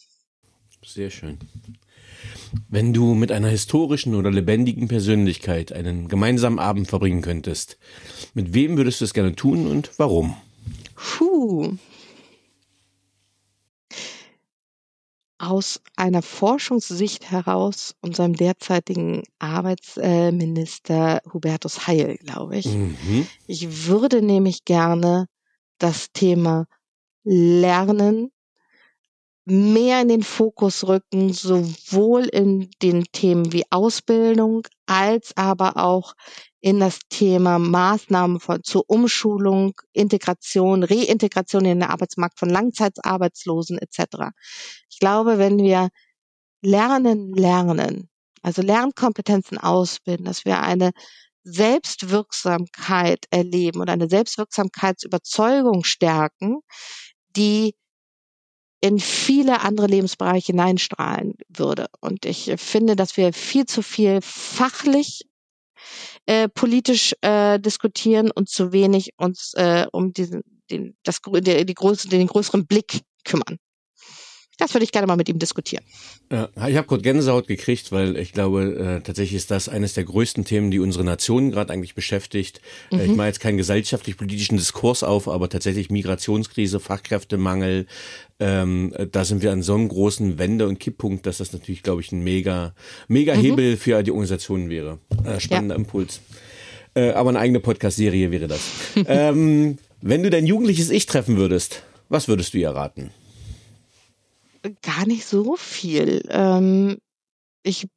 Sehr 0.83 1.09
schön. 1.09 1.37
Wenn 2.69 2.93
du 2.93 3.13
mit 3.13 3.31
einer 3.31 3.49
historischen 3.49 4.15
oder 4.15 4.31
lebendigen 4.31 4.87
Persönlichkeit 4.87 5.71
einen 5.71 6.07
gemeinsamen 6.07 6.59
Abend 6.59 6.87
verbringen 6.87 7.21
könntest, 7.21 7.77
mit 8.33 8.53
wem 8.53 8.77
würdest 8.77 9.01
du 9.01 9.05
es 9.05 9.13
gerne 9.13 9.35
tun 9.35 9.67
und 9.67 9.91
warum? 9.97 10.35
Puh, 10.95 11.77
aus 15.41 15.81
einer 15.95 16.21
Forschungssicht 16.21 17.31
heraus 17.31 17.95
unserem 18.01 18.35
derzeitigen 18.35 19.23
Arbeitsminister 19.39 21.21
Hubertus 21.33 21.87
Heil, 21.87 22.17
glaube 22.17 22.57
ich. 22.57 22.67
Mhm. 22.67 23.27
Ich 23.47 23.87
würde 23.87 24.21
nämlich 24.21 24.65
gerne 24.65 25.27
das 25.79 26.11
Thema 26.13 26.67
Lernen 27.23 28.31
mehr 29.45 30.01
in 30.01 30.09
den 30.09 30.23
Fokus 30.23 30.87
rücken, 30.87 31.33
sowohl 31.33 32.25
in 32.25 32.69
den 32.81 33.05
Themen 33.11 33.51
wie 33.51 33.63
Ausbildung 33.71 34.67
als 34.85 35.35
aber 35.35 35.77
auch 35.77 36.13
in 36.61 36.79
das 36.79 36.99
Thema 37.09 37.57
Maßnahmen 37.57 38.39
von, 38.39 38.63
zur 38.63 38.83
Umschulung, 38.87 39.73
Integration, 39.93 40.83
Reintegration 40.83 41.65
in 41.65 41.79
den 41.79 41.89
Arbeitsmarkt 41.89 42.39
von 42.39 42.49
Langzeitarbeitslosen 42.49 43.79
etc. 43.79 44.29
Ich 44.89 44.99
glaube, 44.99 45.39
wenn 45.39 45.57
wir 45.57 45.89
lernen, 46.61 47.33
lernen, 47.33 48.09
also 48.43 48.61
Lernkompetenzen 48.61 49.57
ausbilden, 49.57 50.25
dass 50.25 50.45
wir 50.45 50.61
eine 50.61 50.91
Selbstwirksamkeit 51.43 53.25
erleben 53.31 53.81
und 53.81 53.89
eine 53.89 54.07
Selbstwirksamkeitsüberzeugung 54.07 55.83
stärken, 55.83 56.59
die 57.35 57.73
in 58.81 58.99
viele 58.99 59.61
andere 59.61 59.87
Lebensbereiche 59.87 60.53
hineinstrahlen 60.53 61.35
würde. 61.49 61.87
Und 61.99 62.25
ich 62.25 62.51
finde, 62.57 62.95
dass 62.95 63.17
wir 63.17 63.33
viel 63.33 63.65
zu 63.65 63.81
viel 63.81 64.19
fachlich 64.21 65.21
äh, 66.25 66.47
politisch 66.49 67.13
äh, 67.21 67.59
diskutieren 67.59 68.31
und 68.31 68.49
zu 68.49 68.71
wenig 68.71 69.11
uns 69.17 69.53
äh, 69.55 69.85
um 69.91 70.13
diesen, 70.13 70.43
den, 70.69 70.95
das, 71.03 71.21
die, 71.21 71.65
die 71.65 71.73
größere, 71.73 72.09
den 72.09 72.27
größeren 72.27 72.65
Blick 72.65 73.01
kümmern. 73.23 73.57
Das 74.61 74.75
würde 74.75 74.83
ich 74.83 74.91
gerne 74.91 75.07
mal 75.07 75.15
mit 75.15 75.27
ihm 75.27 75.39
diskutieren. 75.39 75.83
Ja, 76.31 76.47
ich 76.67 76.77
habe 76.77 76.85
gerade 76.85 77.01
Gänsehaut 77.01 77.47
gekriegt, 77.47 77.91
weil 77.91 78.15
ich 78.15 78.31
glaube, 78.31 78.99
äh, 78.99 79.01
tatsächlich 79.01 79.37
ist 79.37 79.49
das 79.49 79.67
eines 79.67 79.93
der 79.95 80.03
größten 80.03 80.45
Themen, 80.45 80.69
die 80.69 80.77
unsere 80.77 81.03
Nation 81.03 81.49
gerade 81.49 81.73
eigentlich 81.73 81.95
beschäftigt. 81.95 82.61
Äh, 82.91 82.97
mhm. 82.97 83.01
ich 83.01 83.15
mache 83.15 83.25
jetzt 83.25 83.39
keinen 83.39 83.57
gesellschaftlich-politischen 83.57 84.57
Diskurs 84.57 85.01
auf, 85.01 85.27
aber 85.27 85.49
tatsächlich 85.49 85.89
Migrationskrise, 85.89 86.79
Fachkräftemangel, 86.79 87.87
ähm, 88.39 88.93
da 89.11 89.25
sind 89.25 89.41
wir 89.41 89.51
an 89.51 89.63
so 89.63 89.73
einem 89.73 89.89
großen 89.89 90.37
Wende- 90.37 90.67
und 90.67 90.79
Kipppunkt, 90.79 91.25
dass 91.25 91.39
das 91.39 91.53
natürlich, 91.53 91.81
glaube 91.81 92.01
ich, 92.01 92.11
ein 92.11 92.23
mega, 92.23 92.75
mega 93.07 93.33
mhm. 93.33 93.41
Hebel 93.41 93.77
für 93.77 94.03
die 94.03 94.11
Organisationen 94.11 94.69
wäre. 94.69 94.99
Äh, 95.25 95.39
spannender 95.39 95.73
ja. 95.73 95.79
Impuls. 95.79 96.21
Äh, 96.93 97.13
aber 97.13 97.29
eine 97.29 97.39
eigene 97.39 97.61
Podcast-Serie 97.61 98.29
wäre 98.29 98.47
das. 98.47 98.61
ähm, 99.07 99.79
wenn 100.01 100.21
du 100.21 100.29
dein 100.29 100.45
jugendliches 100.45 100.91
Ich 100.91 101.07
treffen 101.07 101.37
würdest, 101.37 101.81
Was 102.09 102.27
würdest 102.27 102.53
du 102.53 102.59
ihr 102.59 102.69
raten? 102.69 103.09
Gar 104.83 105.07
nicht 105.07 105.25
so 105.25 105.55
viel. 105.55 106.21
Ähm, 106.29 106.97
ich 107.63 107.87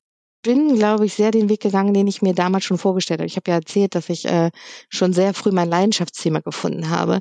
bin, 0.42 0.76
glaube 0.76 1.06
ich, 1.06 1.14
sehr 1.14 1.30
den 1.30 1.48
Weg 1.48 1.60
gegangen, 1.62 1.94
den 1.94 2.06
ich 2.06 2.22
mir 2.22 2.34
damals 2.34 2.64
schon 2.64 2.78
vorgestellt 2.78 3.20
habe. 3.20 3.26
Ich 3.26 3.36
habe 3.36 3.50
ja 3.50 3.56
erzählt, 3.56 3.94
dass 3.94 4.08
ich 4.10 4.26
äh, 4.26 4.50
schon 4.88 5.12
sehr 5.12 5.34
früh 5.34 5.50
mein 5.52 5.68
Leidenschaftsthema 5.70 6.40
gefunden 6.40 6.90
habe. 6.90 7.20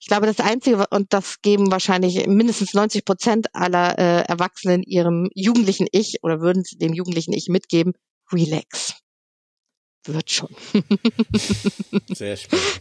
Ich 0.00 0.08
glaube, 0.08 0.26
das 0.26 0.40
Einzige, 0.40 0.86
und 0.90 1.12
das 1.14 1.40
geben 1.42 1.70
wahrscheinlich 1.70 2.26
mindestens 2.26 2.74
90 2.74 3.04
Prozent 3.04 3.46
aller 3.54 3.98
äh, 3.98 4.24
Erwachsenen 4.24 4.82
ihrem 4.82 5.30
jugendlichen 5.34 5.86
Ich 5.92 6.18
oder 6.22 6.40
würden 6.40 6.64
sie 6.64 6.76
dem 6.76 6.92
jugendlichen 6.92 7.32
Ich 7.32 7.48
mitgeben, 7.48 7.94
relax. 8.32 9.03
Wird 10.06 10.30
schon. 10.30 10.54
Sehr 12.12 12.36
spannend. 12.36 12.66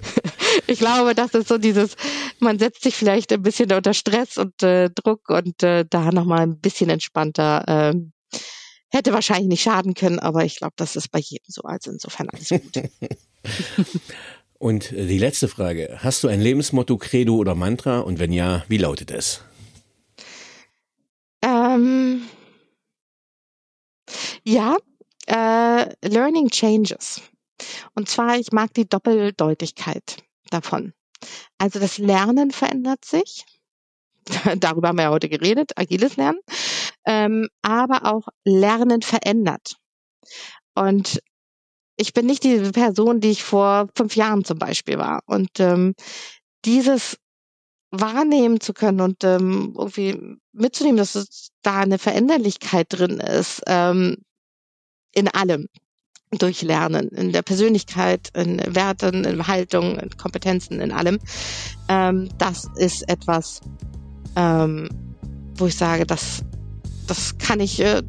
Ich 0.68 0.78
glaube, 0.78 1.16
das 1.16 1.34
ist 1.34 1.48
so 1.48 1.58
dieses, 1.58 1.96
man 2.40 2.60
setzt 2.60 2.84
sich 2.84 2.96
vielleicht 2.96 3.34
ein 3.34 3.42
bisschen 3.42 3.72
unter 3.72 3.96
Stress 3.96 4.38
und 4.38 4.62
äh, 4.62 4.92
Druck 4.92 5.30
und 5.30 5.64
äh, 5.64 5.84
da 5.90 6.12
nochmal 6.12 6.42
ein 6.42 6.60
bisschen 6.60 6.92
entspannter 6.92 7.92
äh, 7.92 7.96
Hätte 8.94 9.12
wahrscheinlich 9.12 9.48
nicht 9.48 9.64
schaden 9.64 9.96
können, 9.96 10.20
aber 10.20 10.46
ich 10.46 10.58
glaube, 10.58 10.76
das 10.76 10.96
ist 10.96 11.10
bei 11.10 11.18
jedem 11.18 11.48
so. 11.48 11.64
Also 11.64 11.90
insofern 11.90 12.30
alles 12.30 12.50
gut. 12.50 12.92
Und 14.60 14.92
die 14.92 15.18
letzte 15.18 15.48
Frage. 15.48 15.98
Hast 15.98 16.24
du 16.24 16.28
ein 16.28 16.40
Lebensmotto, 16.40 16.98
Credo 16.98 17.36
oder 17.38 17.56
Mantra? 17.56 18.02
Und 18.02 18.20
wenn 18.20 18.32
ja, 18.32 18.64
wie 18.68 18.78
lautet 18.78 19.10
es? 19.10 19.42
Ähm, 21.42 22.22
ja, 24.44 24.78
äh, 25.28 26.08
Learning 26.08 26.50
Changes. 26.50 27.22
Und 27.96 28.10
zwar, 28.10 28.38
ich 28.38 28.52
mag 28.52 28.74
die 28.74 28.88
Doppeldeutigkeit 28.88 30.18
davon. 30.50 30.94
Also 31.58 31.80
das 31.80 31.98
Lernen 31.98 32.52
verändert 32.52 33.06
sich. 33.06 33.46
Darüber 34.58 34.90
haben 34.90 34.98
wir 34.98 35.04
ja 35.04 35.10
heute 35.10 35.30
geredet, 35.30 35.78
agiles 35.78 36.18
Lernen 36.18 36.40
ähm, 37.06 37.48
aber 37.62 38.06
auch 38.06 38.28
Lernen 38.46 39.02
verändert. 39.02 39.76
Und 40.76 41.22
ich 41.98 42.14
bin 42.14 42.26
nicht 42.26 42.44
diese 42.44 42.72
Person, 42.72 43.20
die 43.20 43.32
ich 43.32 43.44
vor 43.44 43.88
fünf 43.96 44.16
Jahren 44.16 44.44
zum 44.44 44.58
Beispiel 44.58 44.98
war. 44.98 45.22
Und 45.26 45.60
ähm, 45.60 45.94
dieses 46.66 47.18
wahrnehmen 47.92 48.60
zu 48.60 48.74
können 48.74 49.02
und 49.02 49.24
ähm, 49.24 49.76
irgendwie 49.78 50.38
mitzunehmen, 50.52 50.98
dass 50.98 51.52
da 51.62 51.82
eine 51.82 52.00
Veränderlichkeit 52.00 52.88
drin 52.90 53.20
ist, 53.20 53.62
ähm, 53.68 54.18
in 55.14 55.28
allem 55.28 55.68
durch 56.32 56.64
Lernen, 56.64 57.10
in 57.10 57.32
der 57.32 57.44
Persönlichkeit, 57.44 58.30
in 58.34 58.60
Werten, 58.66 59.24
in 59.24 59.46
Haltung, 59.46 60.00
in 60.00 60.10
Kompetenzen, 60.18 60.80
in 60.80 60.92
allem. 60.92 61.20
Ähm, 61.90 62.30
das 62.40 62.68
ist 62.76 63.08
etwas, 63.08 63.62
ähm, 64.36 64.90
wo 65.56 65.68
ich 65.68 65.76
sage, 65.76 66.08
das 66.08 66.44
das 67.08 67.38
kann 67.38 67.60
ich, 67.60 67.80
äh, 67.80 68.02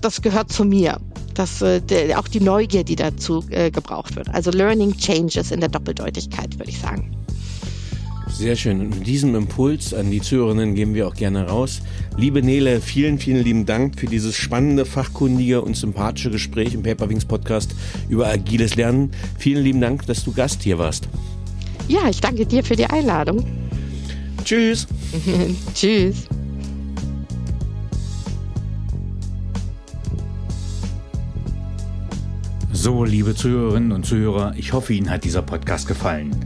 das 0.00 0.22
gehört 0.22 0.52
zu 0.52 0.64
mir. 0.64 1.00
Das, 1.34 1.60
äh, 1.60 1.82
auch 2.14 2.28
die 2.28 2.40
Neugier, 2.40 2.82
die 2.82 2.96
dazu 2.96 3.44
äh, 3.50 3.70
gebraucht 3.70 4.16
wird. 4.16 4.28
Also 4.34 4.50
Learning 4.50 4.96
Changes 4.96 5.50
in 5.50 5.60
der 5.60 5.68
Doppeldeutigkeit, 5.68 6.58
würde 6.58 6.70
ich 6.70 6.80
sagen. 6.80 7.14
Sehr 8.38 8.54
schön. 8.54 8.80
Und 8.82 8.90
mit 8.90 9.06
diesem 9.06 9.34
Impuls 9.34 9.94
an 9.94 10.10
die 10.10 10.20
Zuhörerinnen 10.20 10.74
gehen 10.74 10.92
wir 10.92 11.08
auch 11.08 11.14
gerne 11.14 11.48
raus. 11.48 11.80
Liebe 12.18 12.42
Nele, 12.42 12.82
vielen, 12.82 13.18
vielen 13.18 13.42
lieben 13.42 13.64
Dank 13.64 13.98
für 13.98 14.04
dieses 14.04 14.36
spannende, 14.36 14.84
fachkundige 14.84 15.62
und 15.62 15.74
sympathische 15.74 16.30
Gespräch 16.30 16.74
im 16.74 16.82
Paperwings 16.82 17.24
Podcast 17.24 17.74
über 18.10 18.28
agiles 18.28 18.76
Lernen. 18.76 19.10
Vielen 19.38 19.64
lieben 19.64 19.80
Dank, 19.80 20.04
dass 20.04 20.22
du 20.22 20.32
Gast 20.32 20.62
hier 20.62 20.78
warst. 20.78 21.08
Ja, 21.88 22.10
ich 22.10 22.20
danke 22.20 22.44
dir 22.44 22.62
für 22.62 22.76
die 22.76 22.84
Einladung. 22.84 23.42
Tschüss. 24.44 24.86
Tschüss. 25.74 26.26
So, 32.70 33.02
liebe 33.02 33.34
Zuhörerinnen 33.34 33.92
und 33.92 34.04
Zuhörer, 34.04 34.52
ich 34.58 34.74
hoffe, 34.74 34.92
Ihnen 34.92 35.08
hat 35.08 35.24
dieser 35.24 35.40
Podcast 35.40 35.88
gefallen. 35.88 36.45